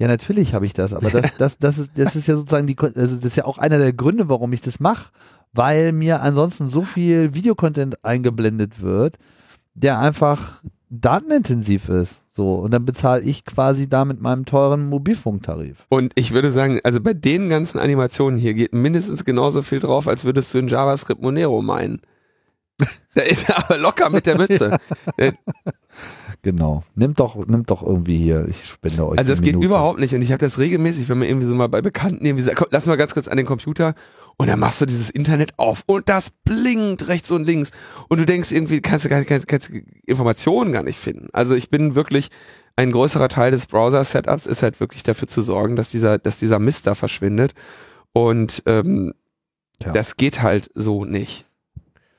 [0.01, 2.77] Ja, natürlich habe ich das, aber das, das, das ist, das ist ja sozusagen die,
[2.77, 5.11] also das ist ja auch einer der Gründe, warum ich das mache,
[5.51, 9.17] weil mir ansonsten so viel Videocontent eingeblendet wird,
[9.73, 12.23] der einfach datenintensiv ist.
[12.31, 15.85] So, und dann bezahle ich quasi da mit meinem teuren Mobilfunktarif.
[15.89, 20.07] Und ich würde sagen, also bei den ganzen Animationen hier geht mindestens genauso viel drauf,
[20.07, 22.01] als würdest du in JavaScript Monero meinen.
[23.15, 24.77] Da ist er aber locker mit der Mütze.
[25.17, 25.33] Äh,
[26.41, 26.83] Genau.
[26.95, 29.17] Nimmt doch, nimmt doch irgendwie hier, ich spende euch.
[29.19, 29.65] Also das geht Minute.
[29.65, 30.15] überhaupt nicht.
[30.15, 32.67] Und ich habe das regelmäßig, wenn man irgendwie so mal bei Bekannten irgendwie sagt, komm,
[32.71, 33.93] lass mal ganz kurz an den Computer
[34.39, 37.71] und dann machst du dieses Internet auf und das blinkt rechts und links.
[38.07, 39.69] Und du denkst irgendwie, kannst du gar nicht, kannst, kannst
[40.05, 41.27] Informationen gar nicht finden.
[41.33, 42.29] Also ich bin wirklich,
[42.77, 46.57] ein größerer Teil des Browser-Setups ist halt wirklich dafür zu sorgen, dass dieser, dass dieser
[46.57, 47.53] Mist da verschwindet.
[48.13, 49.13] Und ähm,
[49.77, 49.91] Tja.
[49.91, 51.45] das geht halt so nicht.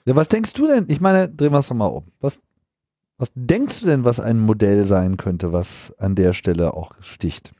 [0.04, 0.84] Ja, was denkst du denn?
[0.88, 2.04] Ich meine, drehen wir es doch mal um.
[2.20, 2.42] Was,
[3.16, 7.52] was denkst du denn, was ein Modell sein könnte, was an der Stelle auch sticht?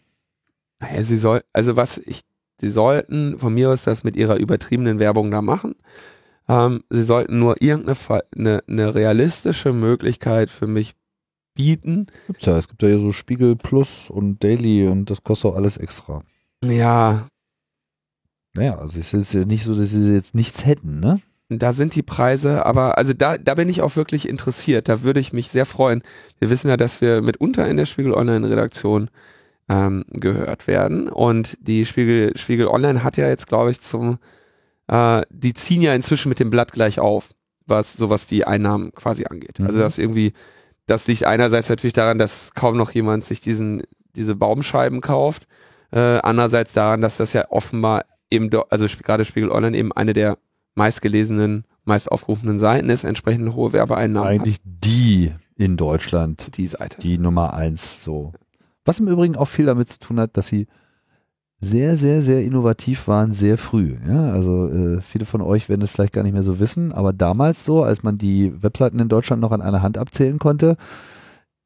[0.80, 2.24] Naja, sie soll, also was ich,
[2.60, 5.74] sie sollten von mir aus das mit ihrer übertriebenen Werbung da machen.
[6.48, 7.96] Ähm, sie sollten nur irgendeine
[8.36, 10.94] eine, eine realistische Möglichkeit für mich
[11.54, 12.06] bieten.
[12.26, 15.56] Gibt's ja, es gibt ja hier so Spiegel Plus und Daily und das kostet auch
[15.56, 16.20] alles extra.
[16.64, 17.28] Ja,
[18.54, 21.20] Naja, also es ist ja nicht so, dass sie jetzt nichts hätten, ne?
[21.50, 24.88] da sind die Preise, aber also da, da bin ich auch wirklich interessiert.
[24.88, 26.02] Da würde ich mich sehr freuen.
[26.38, 29.10] Wir wissen ja, dass wir mitunter in der Spiegel Online Redaktion
[29.70, 31.08] ähm, gehört werden.
[31.08, 34.18] Und die Spiegel, Spiegel Online hat ja jetzt, glaube ich, zum,
[34.88, 37.30] äh, die ziehen ja inzwischen mit dem Blatt gleich auf,
[37.66, 39.60] was sowas die Einnahmen quasi angeht.
[39.60, 39.68] Also, mhm.
[39.68, 40.32] Also das irgendwie,
[40.86, 43.82] das liegt einerseits natürlich daran, dass kaum noch jemand sich diesen,
[44.16, 45.46] diese Baumscheiben kauft.
[45.92, 50.36] Äh, andererseits daran, dass das ja offenbar eben, also gerade Spiegel Online eben eine der
[50.74, 54.28] meistgelesenen, meist aufgerufenen Seiten ist, entsprechend hohe Werbeeinnahmen.
[54.28, 54.62] Eigentlich hat.
[54.64, 56.56] die in Deutschland.
[56.56, 57.00] Die Seite.
[57.00, 58.32] Die Nummer eins so.
[58.84, 60.66] Was im Übrigen auch viel damit zu tun hat, dass sie
[61.60, 63.96] sehr, sehr, sehr innovativ waren, sehr früh.
[64.08, 67.12] Ja, also äh, viele von euch werden es vielleicht gar nicht mehr so wissen, aber
[67.12, 70.76] damals so, als man die Webseiten in Deutschland noch an einer Hand abzählen konnte,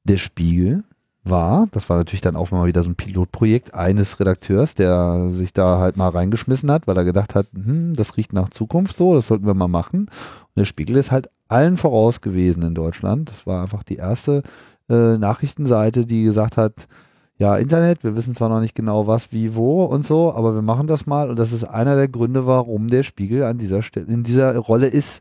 [0.03, 0.83] der Spiegel
[1.25, 5.53] war, das war natürlich dann auch mal wieder so ein Pilotprojekt eines Redakteurs, der sich
[5.53, 9.15] da halt mal reingeschmissen hat, weil er gedacht hat, hm, das riecht nach Zukunft so,
[9.15, 10.01] das sollten wir mal machen.
[10.01, 13.31] Und der Spiegel ist halt allen voraus gewesen in Deutschland.
[13.31, 14.43] Das war einfach die erste
[14.89, 16.87] äh, Nachrichtenseite, die gesagt hat,
[17.37, 20.63] ja, Internet, wir wissen zwar noch nicht genau was, wie, wo und so, aber wir
[20.63, 24.07] machen das mal und das ist einer der Gründe, warum der Spiegel an dieser Stelle,
[24.07, 25.21] in dieser Rolle ist,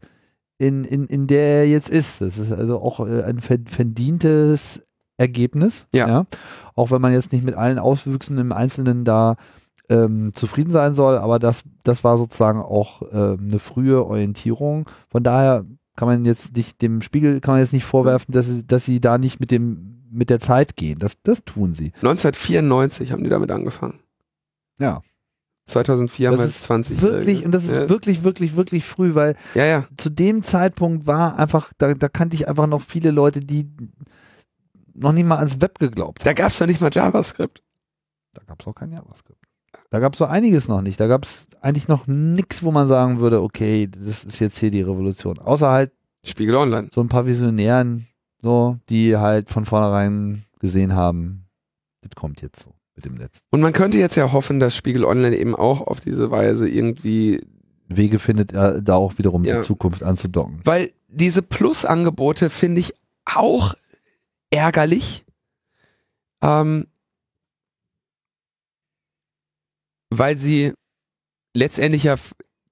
[0.60, 2.22] in, in, in der er jetzt ist.
[2.22, 4.84] Das ist also auch äh, ein verdientes
[5.18, 5.88] Ergebnis.
[5.94, 6.08] Ja.
[6.08, 6.26] ja.
[6.76, 9.36] Auch wenn man jetzt nicht mit allen Auswüchsen im Einzelnen da
[9.90, 14.90] ähm, zufrieden sein soll, aber das, das war sozusagen auch äh, eine frühe Orientierung.
[15.10, 15.66] Von daher
[15.96, 19.00] kann man jetzt nicht dem Spiegel kann man jetzt nicht vorwerfen, dass sie, dass sie
[19.00, 21.00] da nicht mit dem mit der Zeit gehen.
[21.00, 21.92] Das, das tun sie.
[21.96, 24.00] 1994 haben die damit angefangen.
[24.80, 25.02] Ja.
[25.66, 27.02] 2004 haben wir jetzt 20.
[27.02, 27.90] Wirklich, und das ist ja.
[27.90, 29.86] wirklich, wirklich, wirklich früh, weil ja, ja.
[29.98, 33.72] zu dem Zeitpunkt war einfach, da, da kannte ich einfach noch viele Leute, die
[34.94, 36.26] noch nicht mal ans Web geglaubt haben.
[36.26, 37.64] Da gab es noch nicht mal JavaScript.
[38.34, 39.44] Da gab es auch kein JavaScript.
[39.90, 41.00] Da gab es so einiges noch nicht.
[41.00, 44.72] Da gab es eigentlich noch nichts, wo man sagen würde, okay, das ist jetzt hier
[44.72, 45.40] die Revolution.
[45.40, 45.92] Außer halt
[46.24, 46.90] Spiegel Online.
[46.94, 48.08] So ein paar Visionären,
[48.42, 51.46] so, die halt von vornherein gesehen haben,
[52.02, 53.42] das kommt jetzt so mit dem Netz.
[53.52, 57.42] Und man könnte jetzt ja hoffen, dass Spiegel Online eben auch auf diese Weise irgendwie
[57.88, 59.58] Wege findet, äh, da auch wiederum ja.
[59.58, 60.60] die Zukunft anzudocken.
[60.64, 62.94] Weil diese Plus-Angebote finde ich
[63.26, 63.76] auch
[64.54, 65.26] ärgerlich,
[66.42, 66.88] ähm,
[70.12, 70.74] weil sie
[71.56, 72.16] letztendlich ja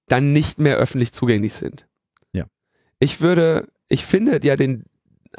[0.08, 1.88] dann nicht mehr öffentlich zugänglich sind.
[2.34, 2.46] Ja.
[3.00, 4.86] Ich würde, ich finde ja den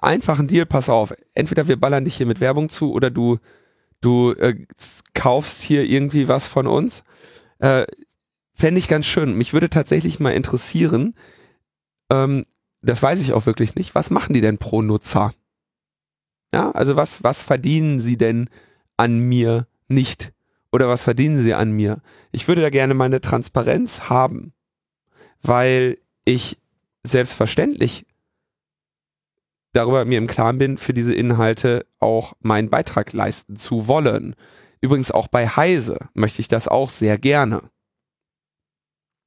[0.00, 3.38] einfachen Deal, pass auf, entweder wir ballern dich hier mit Werbung zu oder du,
[4.00, 4.66] du äh,
[5.14, 7.04] kaufst hier irgendwie was von uns.
[7.58, 7.86] Äh,
[8.54, 9.36] Fände ich ganz schön.
[9.36, 11.14] Mich würde tatsächlich mal interessieren,
[12.10, 12.44] ähm,
[12.82, 15.32] das weiß ich auch wirklich nicht, was machen die denn pro Nutzer?
[16.54, 18.48] Ja, also was, was verdienen sie denn
[18.96, 20.32] an mir nicht?
[20.70, 22.00] Oder was verdienen sie an mir?
[22.30, 24.52] Ich würde da gerne meine Transparenz haben,
[25.42, 26.58] weil ich
[27.04, 28.06] selbstverständlich
[29.72, 34.34] darüber mir im Klaren bin, für diese Inhalte auch meinen Beitrag leisten zu wollen.
[34.80, 37.70] Übrigens auch bei Heise möchte ich das auch sehr gerne.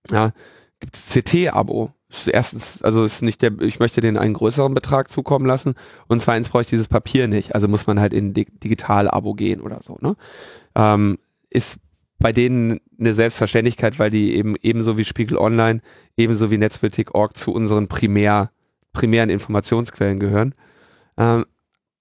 [0.09, 0.31] Ja,
[0.79, 1.94] gibt's CT-Abo.
[2.27, 5.73] Erstens, also ist nicht der, ich möchte den einen größeren Betrag zukommen lassen
[6.07, 7.55] und zweitens brauche ich dieses Papier nicht.
[7.55, 9.97] Also muss man halt in Digital-Abo gehen oder so.
[9.99, 10.15] Ne?
[10.75, 11.17] Ähm,
[11.49, 11.77] ist
[12.19, 15.81] bei denen eine Selbstverständlichkeit, weil die eben ebenso wie Spiegel Online,
[16.15, 18.51] ebenso wie Netzpolitik.org zu unseren primär
[18.93, 20.55] primären Informationsquellen gehören.
[21.17, 21.45] Ähm,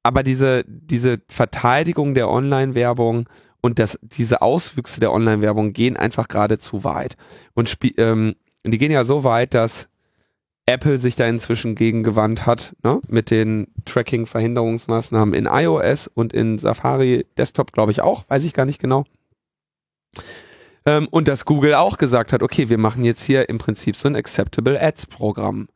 [0.03, 3.29] aber diese, diese Verteidigung der Online-Werbung
[3.61, 7.17] und das, diese Auswüchse der Online-Werbung gehen einfach gerade zu weit.
[7.55, 9.89] Und ähm, die gehen ja so weit, dass
[10.67, 13.01] Apple sich da inzwischen gegen gewandt hat, ne?
[13.09, 18.65] mit den Tracking-Verhinderungsmaßnahmen in iOS und in Safari Desktop, glaube ich auch, weiß ich gar
[18.65, 19.05] nicht genau.
[20.87, 24.09] Ähm, und dass Google auch gesagt hat, okay, wir machen jetzt hier im Prinzip so
[24.09, 25.69] ein Acceptable Ads-Programm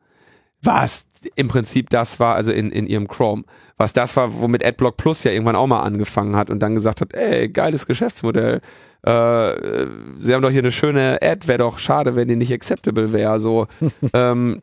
[0.63, 3.45] was im Prinzip das war, also in, in ihrem Chrome,
[3.77, 7.01] was das war, womit AdBlock Plus ja irgendwann auch mal angefangen hat und dann gesagt
[7.01, 8.61] hat, ey, geiles Geschäftsmodell,
[9.03, 9.87] äh,
[10.19, 13.41] sie haben doch hier eine schöne Ad, wäre doch schade, wenn die nicht acceptable wäre,
[13.41, 13.67] so.
[14.13, 14.61] ähm,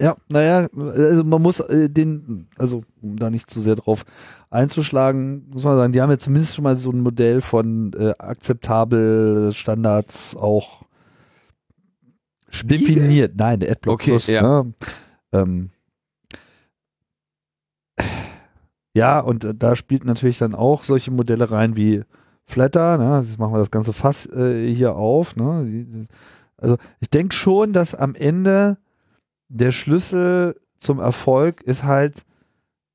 [0.00, 4.04] ja, naja, also man muss äh, den, also um da nicht zu sehr drauf
[4.50, 8.12] einzuschlagen, muss man sagen, die haben ja zumindest schon mal so ein Modell von äh,
[8.18, 10.82] akzeptabel Standards auch
[12.64, 13.34] definiert.
[13.36, 14.26] Nein, der Adblock okay, Plus.
[14.26, 14.42] Ja.
[14.42, 14.74] Ne?
[15.32, 15.70] Ähm,
[18.96, 22.02] ja, und äh, da spielt natürlich dann auch solche Modelle rein wie
[22.44, 22.98] Flatter.
[22.98, 23.20] Ne?
[23.24, 25.36] Jetzt machen wir das ganze Fass äh, hier auf.
[25.36, 26.06] Ne?
[26.56, 28.78] Also ich denke schon, dass am Ende
[29.48, 32.24] der Schlüssel zum Erfolg ist halt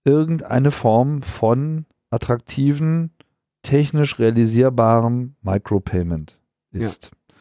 [0.04, 3.12] irgendeine Form von attraktiven,
[3.62, 6.40] technisch realisierbarem Micropayment
[6.72, 7.06] ist.
[7.06, 7.36] Ja.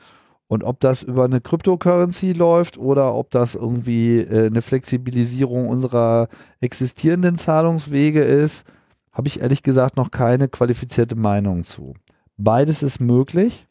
[0.49, 6.29] Und ob das über eine Cryptocurrency läuft oder ob das irgendwie äh, eine Flexibilisierung unserer
[6.61, 8.67] existierenden Zahlungswege ist,
[9.19, 11.95] habe ich ehrlich gesagt noch keine qualifizierte Meinung zu.
[12.37, 13.67] Beides ist möglich.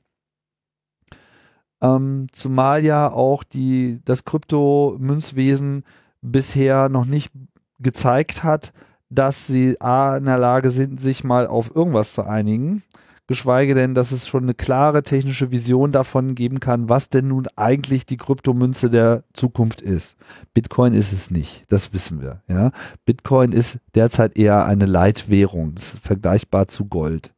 [1.82, 5.86] Ähm, zumal ja auch die, das Kryptomünzwesen
[6.22, 7.32] bisher noch nicht
[7.80, 8.74] gezeigt hat,
[9.10, 12.84] dass sie A in der Lage sind, sich mal auf irgendwas zu einigen
[13.28, 17.48] geschweige denn, dass es schon eine klare technische Vision davon geben kann, was denn nun
[17.56, 20.16] eigentlich die Kryptomünze der Zukunft ist.
[20.54, 22.42] Bitcoin ist es nicht, das wissen wir.
[22.48, 22.72] Ja,
[23.06, 27.34] Bitcoin ist derzeit eher eine Leitwährung, ist vergleichbar zu Gold.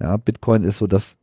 [0.00, 1.16] Ja, Bitcoin ist so das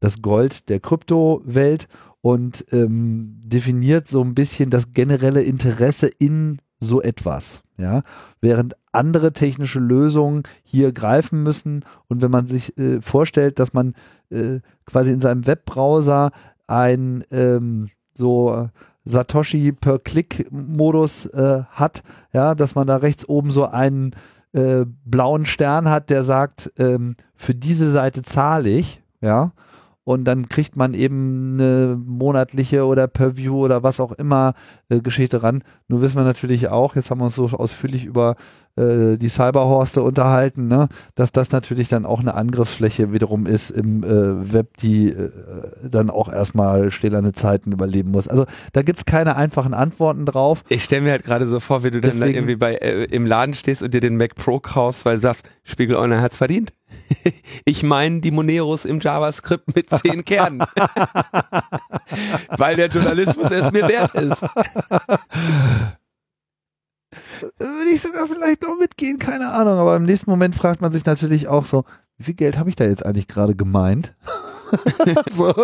[0.00, 1.88] das Gold der Kryptowelt
[2.20, 7.62] und ähm, definiert so ein bisschen das generelle Interesse in so etwas.
[7.78, 8.02] Ja,
[8.40, 13.94] während andere technische Lösungen hier greifen müssen und wenn man sich äh, vorstellt, dass man
[14.30, 16.32] äh, quasi in seinem Webbrowser
[16.66, 18.68] ein ähm, so
[19.04, 22.02] Satoshi per Klick Modus äh, hat,
[22.32, 24.10] ja, dass man da rechts oben so einen
[24.52, 29.52] äh, blauen Stern hat, der sagt, ähm, für diese Seite zahle ich, ja,
[30.08, 34.54] und dann kriegt man eben eine monatliche oder per View oder was auch immer
[34.88, 35.62] äh, Geschichte ran.
[35.86, 38.36] Nur wissen wir natürlich auch, jetzt haben wir uns so ausführlich über
[38.78, 44.04] äh, die Cyberhorste unterhalten, ne, dass das natürlich dann auch eine Angriffsfläche wiederum ist im
[44.04, 45.30] äh, Web, die äh,
[45.82, 48.28] dann auch erstmal stählerne Zeiten überleben muss.
[48.28, 50.64] Also da gibt's keine einfachen Antworten drauf.
[50.68, 53.26] Ich stelle mir halt gerade so vor, wie du dann, dann irgendwie bei äh, im
[53.26, 56.72] Laden stehst und dir den Mac Pro kaufst, weil du sagst, Spiegel Online hat's verdient.
[57.64, 60.60] ich meine die Moneros im JavaScript mit zehn Kernen.
[62.56, 64.42] Weil der Journalismus es mir wert ist.
[67.58, 69.78] Würde ich sogar vielleicht noch mitgehen, keine Ahnung.
[69.78, 71.84] Aber im nächsten Moment fragt man sich natürlich auch so,
[72.16, 74.14] wie viel Geld habe ich da jetzt eigentlich gerade gemeint?
[75.30, 75.54] so,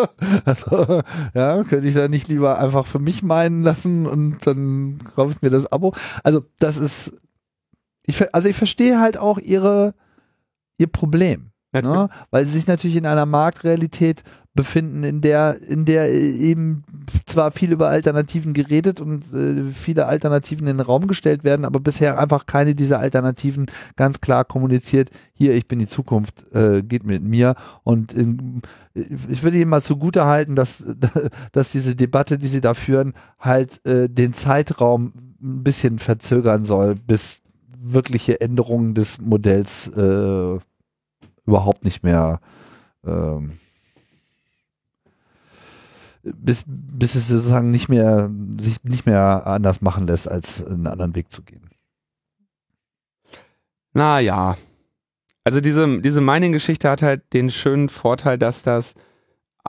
[0.44, 1.02] also,
[1.34, 5.42] ja, könnte ich da nicht lieber einfach für mich meinen lassen und dann kaufe ich
[5.42, 5.92] mir das Abo.
[6.22, 7.12] Also, das ist,
[8.04, 9.94] ich, also ich verstehe halt auch ihre,
[10.78, 11.50] ihr Problem.
[11.82, 12.08] Ne?
[12.30, 14.22] Weil sie sich natürlich in einer Marktrealität
[14.54, 16.84] befinden, in der, in der eben
[17.26, 21.80] zwar viel über Alternativen geredet und äh, viele Alternativen in den Raum gestellt werden, aber
[21.80, 27.04] bisher einfach keine dieser Alternativen ganz klar kommuniziert, hier, ich bin die Zukunft, äh, geht
[27.04, 27.56] mit mir.
[27.82, 28.62] Und in,
[28.94, 30.86] ich würde Ihnen mal zugute halten, dass,
[31.52, 36.94] dass diese Debatte, die Sie da führen, halt äh, den Zeitraum ein bisschen verzögern soll,
[36.94, 37.42] bis
[37.76, 40.58] wirkliche Änderungen des Modells äh,
[41.46, 42.40] überhaupt nicht mehr
[43.06, 43.58] ähm,
[46.22, 51.14] bis, bis es sozusagen nicht mehr sich nicht mehr anders machen lässt, als einen anderen
[51.14, 51.68] Weg zu gehen.
[53.92, 54.56] Naja.
[55.44, 58.94] Also diese, diese Mining-Geschichte hat halt den schönen Vorteil, dass das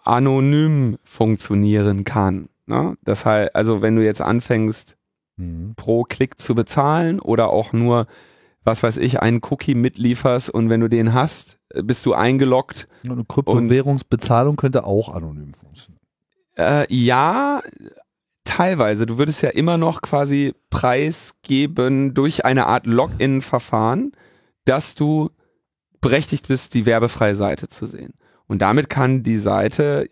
[0.05, 2.47] anonym funktionieren kann.
[2.65, 2.97] Ne?
[3.03, 4.97] Das heißt, also wenn du jetzt anfängst,
[5.35, 5.73] mhm.
[5.75, 8.07] pro Klick zu bezahlen oder auch nur
[8.65, 12.87] was weiß ich, einen Cookie mitlieferst und wenn du den hast, bist du eingeloggt.
[13.09, 16.01] Eine Kryptowährungsbezahlung könnte auch anonym funktionieren.
[16.57, 17.61] Äh, ja,
[18.43, 19.05] teilweise.
[19.05, 24.13] Du würdest ja immer noch quasi preisgeben durch eine Art Login-Verfahren,
[24.63, 25.31] dass du
[26.01, 28.13] berechtigt bist, die werbefreie Seite zu sehen.
[28.47, 30.07] Und damit kann die Seite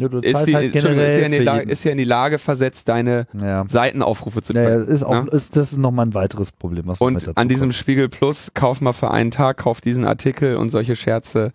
[0.00, 3.64] ja, ist, die, halt ist, ja ist, ja in die Lage versetzt, deine ja.
[3.68, 4.88] Seitenaufrufe zu können.
[4.88, 5.30] Ist auch, ne?
[5.30, 6.86] ist, das ist nochmal ein weiteres Problem.
[6.86, 10.70] Was und an diesem Spiegel Plus, kauf mal für einen Tag, kauf diesen Artikel und
[10.70, 11.52] solche Scherze,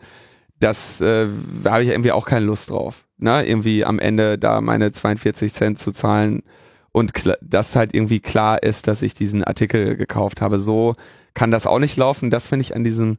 [0.59, 1.27] das äh,
[1.65, 3.05] habe ich irgendwie auch keine Lust drauf.
[3.17, 3.45] Ne?
[3.45, 6.43] Irgendwie am Ende da meine 42 Cent zu zahlen
[6.91, 7.11] und
[7.41, 10.59] dass halt irgendwie klar ist, dass ich diesen Artikel gekauft habe.
[10.59, 10.95] So
[11.33, 12.29] kann das auch nicht laufen.
[12.29, 13.17] Das finde ich an diesem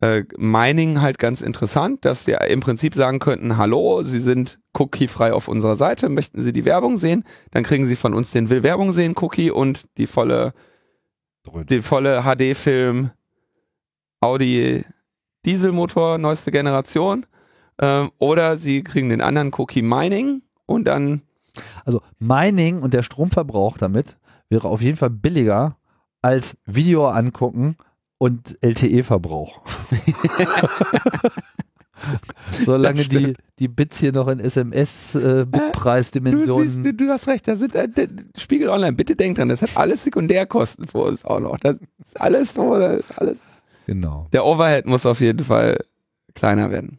[0.00, 5.32] äh, Mining halt ganz interessant, dass sie im Prinzip sagen könnten, hallo, Sie sind cookie-frei
[5.32, 8.62] auf unserer Seite, möchten Sie die Werbung sehen, dann kriegen Sie von uns den Will
[8.62, 10.52] Werbung sehen Cookie und die volle,
[11.80, 13.10] volle HD-Film
[14.20, 14.84] Audi
[15.44, 17.26] Dieselmotor, neueste Generation.
[17.80, 21.22] Ähm, oder Sie kriegen den anderen Cookie Mining und dann
[21.84, 24.16] also Mining und der Stromverbrauch damit
[24.48, 25.76] wäre auf jeden Fall billiger
[26.22, 27.76] als Video angucken
[28.18, 29.62] und LTE-Verbrauch.
[32.64, 36.80] Solange die, die Bits hier noch in SMS-Bitpreisdimensionen.
[36.80, 37.88] Äh, du, du, hast recht, da sind äh,
[38.36, 41.58] Spiegel Online, bitte denk dran, das hat alles Sekundärkosten für uns auch noch.
[41.58, 43.38] Das ist alles so, das ist alles.
[43.86, 44.28] Genau.
[44.32, 45.78] Der Overhead muss auf jeden Fall
[46.34, 46.98] kleiner werden.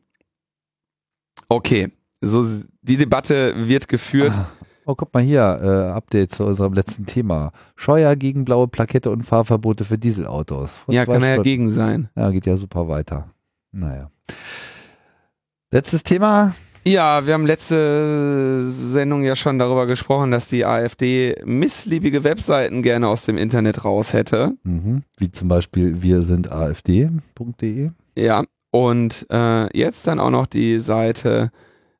[1.49, 2.45] Okay, so
[2.81, 4.33] die Debatte wird geführt.
[4.35, 4.49] Ah.
[4.87, 7.51] Oh, guck mal hier, äh, Update zu unserem letzten Thema.
[7.75, 10.75] Scheuer gegen blaue Plakette und Fahrverbote für Dieselautos.
[10.77, 12.09] Vor ja, kann er ja gegen sein.
[12.15, 13.29] Ja, geht ja super weiter.
[13.71, 14.11] Naja.
[15.71, 16.53] Letztes Thema.
[16.87, 23.07] Ja, wir haben letzte Sendung ja schon darüber gesprochen, dass die AfD missliebige Webseiten gerne
[23.07, 24.55] aus dem Internet raus hätte.
[24.63, 25.01] Mhm.
[25.17, 27.89] Wie zum Beispiel wir sind afd.de.
[28.15, 31.49] Ja, und äh, jetzt dann auch noch die Seite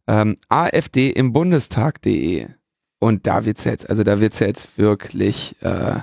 [0.07, 2.47] ähm, AfD im Bundestag.de.
[3.05, 5.99] Und da wird's jetzt, also da wird's ja jetzt wirklich, äh,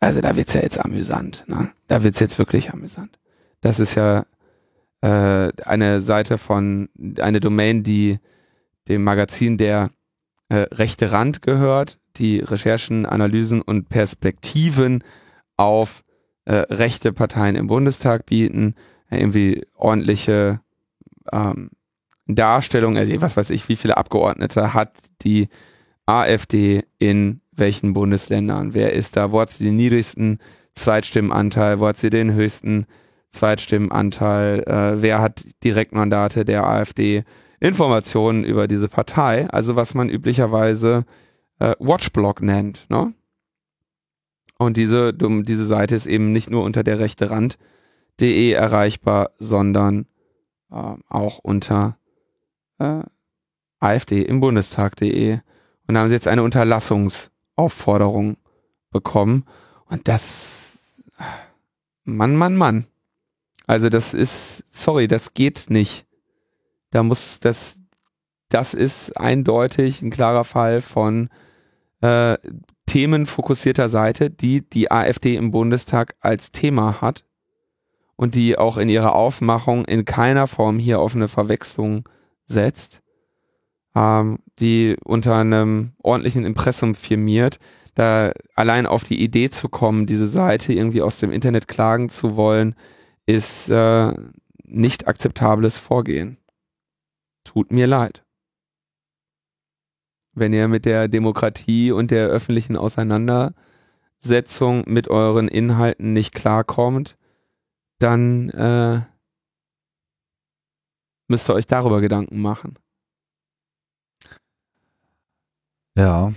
[0.00, 1.44] also da wird's ja jetzt amüsant.
[1.46, 1.70] Ne?
[1.86, 3.20] Da wird's jetzt wirklich amüsant.
[3.60, 4.26] Das ist ja
[5.00, 6.88] äh, eine Seite von,
[7.20, 8.18] eine Domain, die
[8.88, 9.90] dem Magazin der
[10.48, 15.04] äh, rechte Rand gehört, die Recherchen, Analysen und Perspektiven
[15.56, 16.02] auf
[16.46, 18.74] äh, rechte Parteien im Bundestag bieten,
[19.08, 20.58] irgendwie ordentliche
[21.30, 21.70] ähm,
[22.26, 25.48] Darstellung, also was weiß ich, wie viele Abgeordnete hat die
[26.06, 30.38] AfD in welchen Bundesländern, wer ist da, wo hat sie den niedrigsten
[30.72, 32.86] Zweitstimmenanteil, wo hat sie den höchsten
[33.30, 37.24] Zweitstimmenanteil, äh, wer hat Direktmandate der AfD,
[37.60, 41.04] Informationen über diese Partei, also was man üblicherweise
[41.60, 42.86] äh, Watchblog nennt.
[42.90, 43.14] Ne?
[44.58, 50.06] Und diese, diese Seite ist eben nicht nur unter der rechte Rand.de erreichbar, sondern
[50.70, 51.98] äh, auch unter
[52.78, 53.02] äh,
[53.78, 55.38] AfD im Bundestag.de.
[55.86, 58.36] Und haben sie jetzt eine Unterlassungsaufforderung
[58.90, 59.44] bekommen.
[59.86, 60.78] Und das,
[62.04, 62.86] Mann, Mann, Mann.
[63.66, 66.06] Also das ist, sorry, das geht nicht.
[66.90, 67.78] Da muss das,
[68.48, 71.30] das ist eindeutig ein klarer Fall von
[72.00, 72.36] äh,
[72.86, 77.24] themenfokussierter Seite, die die AfD im Bundestag als Thema hat
[78.16, 82.08] und die auch in ihrer Aufmachung in keiner Form hier auf eine Verwechslung
[82.44, 83.01] setzt,
[83.94, 87.58] ähm, die unter einem ordentlichen Impressum firmiert,
[87.94, 92.36] da allein auf die Idee zu kommen, diese Seite irgendwie aus dem Internet klagen zu
[92.36, 92.74] wollen,
[93.26, 94.14] ist äh,
[94.64, 96.38] nicht akzeptables Vorgehen.
[97.44, 98.24] Tut mir leid.
[100.34, 107.18] Wenn ihr mit der Demokratie und der öffentlichen Auseinandersetzung mit euren Inhalten nicht klarkommt,
[107.98, 109.02] dann äh,
[111.28, 112.78] müsst ihr euch darüber Gedanken machen.
[115.96, 116.32] Ja.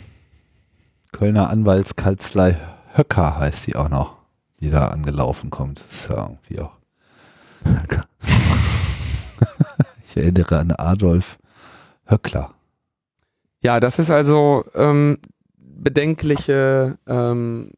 [1.11, 2.57] Kölner Anwaltskanzlei
[2.93, 4.17] Höcker heißt sie auch noch,
[4.59, 5.79] die da angelaufen kommt.
[5.79, 6.75] Das ist ja irgendwie auch
[10.03, 11.37] ich erinnere an Adolf
[12.05, 12.53] Höckler.
[13.61, 15.17] Ja, das ist also ähm,
[15.57, 17.71] bedenkliche ähm,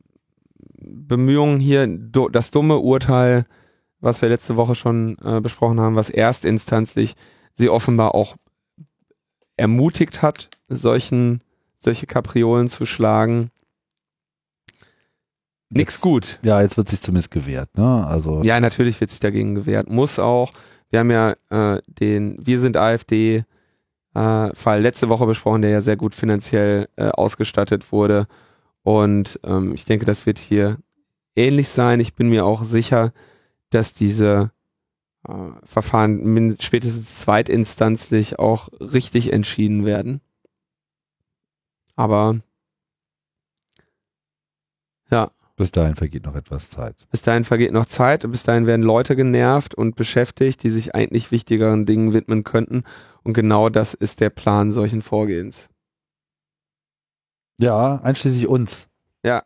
[0.79, 3.45] Bemühungen hier, do, das dumme Urteil,
[3.99, 7.15] was wir letzte Woche schon äh, besprochen haben, was erstinstanzlich
[7.53, 8.35] sie offenbar auch
[9.55, 11.41] ermutigt hat, solchen,
[11.79, 13.51] solche Kapriolen zu schlagen.
[15.69, 16.39] Nix Jetzt- gut.
[16.43, 18.05] Ja, jetzt wird sich zumindest gewehrt, ne?
[18.07, 19.89] Also Ja, natürlich wird sich dagegen gewehrt.
[19.89, 20.53] Muss auch.
[20.89, 23.43] Wir haben ja äh, den Wir sind AfD
[24.15, 28.27] äh, Fall letzte Woche besprochen, der ja sehr gut finanziell äh, ausgestattet wurde.
[28.83, 30.77] Und ähm, ich denke, das wird hier
[31.35, 31.99] ähnlich sein.
[31.99, 33.11] Ich bin mir auch sicher,
[33.69, 34.51] dass diese
[35.27, 35.33] äh,
[35.63, 40.21] Verfahren spätestens zweitinstanzlich auch richtig entschieden werden.
[41.97, 42.39] Aber
[45.09, 47.07] ja, bis dahin vergeht noch etwas Zeit.
[47.09, 50.93] bis dahin vergeht noch Zeit und bis dahin werden Leute genervt und beschäftigt, die sich
[50.93, 52.83] eigentlich wichtigeren Dingen widmen könnten.
[53.23, 55.67] Und genau das ist der Plan solchen Vorgehens.
[57.59, 58.87] Ja, einschließlich uns.
[59.25, 59.41] Ja.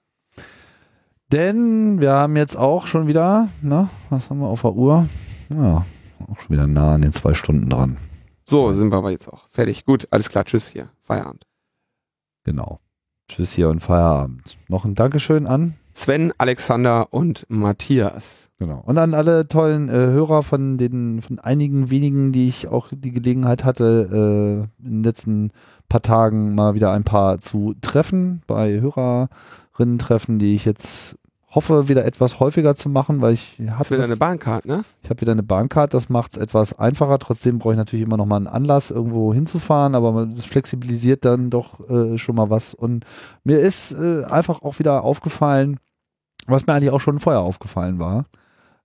[1.32, 5.08] Denn wir haben jetzt auch schon wieder, ne, was haben wir auf der Uhr?
[5.50, 5.86] Ja,
[6.28, 7.98] auch schon wieder nah an den zwei Stunden dran.
[8.44, 9.48] So sind wir aber jetzt auch.
[9.50, 9.86] Fertig.
[9.86, 10.44] Gut, alles klar.
[10.44, 10.90] Tschüss hier.
[11.04, 11.46] Feierabend.
[12.44, 12.80] Genau.
[13.28, 14.58] Tschüss hier und Feierabend.
[14.68, 15.76] Noch ein Dankeschön an.
[15.94, 18.50] Sven, Alexander und Matthias.
[18.60, 18.82] Genau.
[18.86, 23.12] Und an alle tollen äh, Hörer von den, von einigen wenigen, die ich auch die
[23.12, 25.52] Gelegenheit hatte, äh, in den letzten
[25.90, 31.18] paar Tagen mal wieder ein paar zu treffen, bei Hörerinnen-Treffen, die ich jetzt
[31.52, 34.84] hoffe, wieder etwas häufiger zu machen, weil ich hatte du wieder das- eine Bahncard, ne?
[35.04, 37.20] Ich habe wieder eine Bahncard, das macht es etwas einfacher.
[37.20, 41.50] Trotzdem brauche ich natürlich immer noch mal einen Anlass, irgendwo hinzufahren, aber das flexibilisiert dann
[41.50, 42.74] doch äh, schon mal was.
[42.74, 43.06] Und
[43.44, 45.78] mir ist äh, einfach auch wieder aufgefallen,
[46.48, 48.26] was mir eigentlich auch schon vorher aufgefallen war.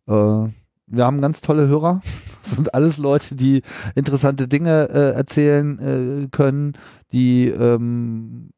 [0.08, 0.50] Äh,
[0.88, 2.00] wir haben ganz tolle Hörer.
[2.46, 3.62] Das sind alles Leute, die
[3.96, 6.74] interessante Dinge äh, erzählen äh, können,
[7.12, 8.50] die ähm,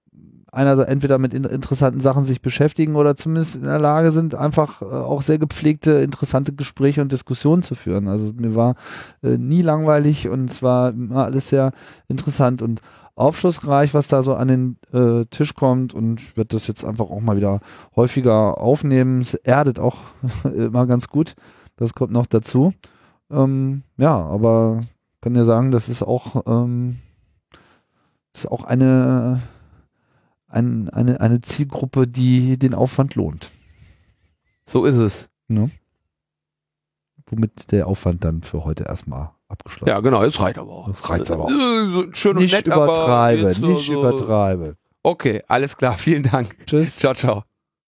[0.52, 4.82] einerseits entweder mit in interessanten Sachen sich beschäftigen oder zumindest in der Lage sind, einfach
[4.82, 8.08] äh, auch sehr gepflegte, interessante Gespräche und Diskussionen zu führen.
[8.08, 8.74] Also mir war
[9.22, 11.72] äh, nie langweilig und es war immer alles sehr
[12.08, 12.80] interessant und
[13.14, 17.10] aufschlussreich, was da so an den äh, Tisch kommt und ich werde das jetzt einfach
[17.10, 17.60] auch mal wieder
[17.96, 19.20] häufiger aufnehmen.
[19.20, 19.98] Es erdet auch
[20.44, 21.34] immer ganz gut.
[21.76, 22.72] Das kommt noch dazu.
[23.30, 24.82] Ähm, ja, aber
[25.20, 26.98] kann dir sagen, das ist auch, ähm,
[28.32, 29.40] ist auch eine,
[30.48, 33.50] ein, eine, eine Zielgruppe, die den Aufwand lohnt.
[34.64, 35.28] So ist es.
[35.48, 35.70] Ne?
[37.26, 40.88] Womit der Aufwand dann für heute erstmal abgeschlossen Ja, genau, das reicht aber auch.
[40.88, 41.50] Das reicht aber auch.
[41.50, 44.76] Äh, Schön und Nicht nett, übertreibe, nicht so- übertreibe.
[45.02, 46.56] Okay, alles klar, vielen Dank.
[46.66, 46.96] Tschüss.
[46.96, 47.44] Ciao, ciao.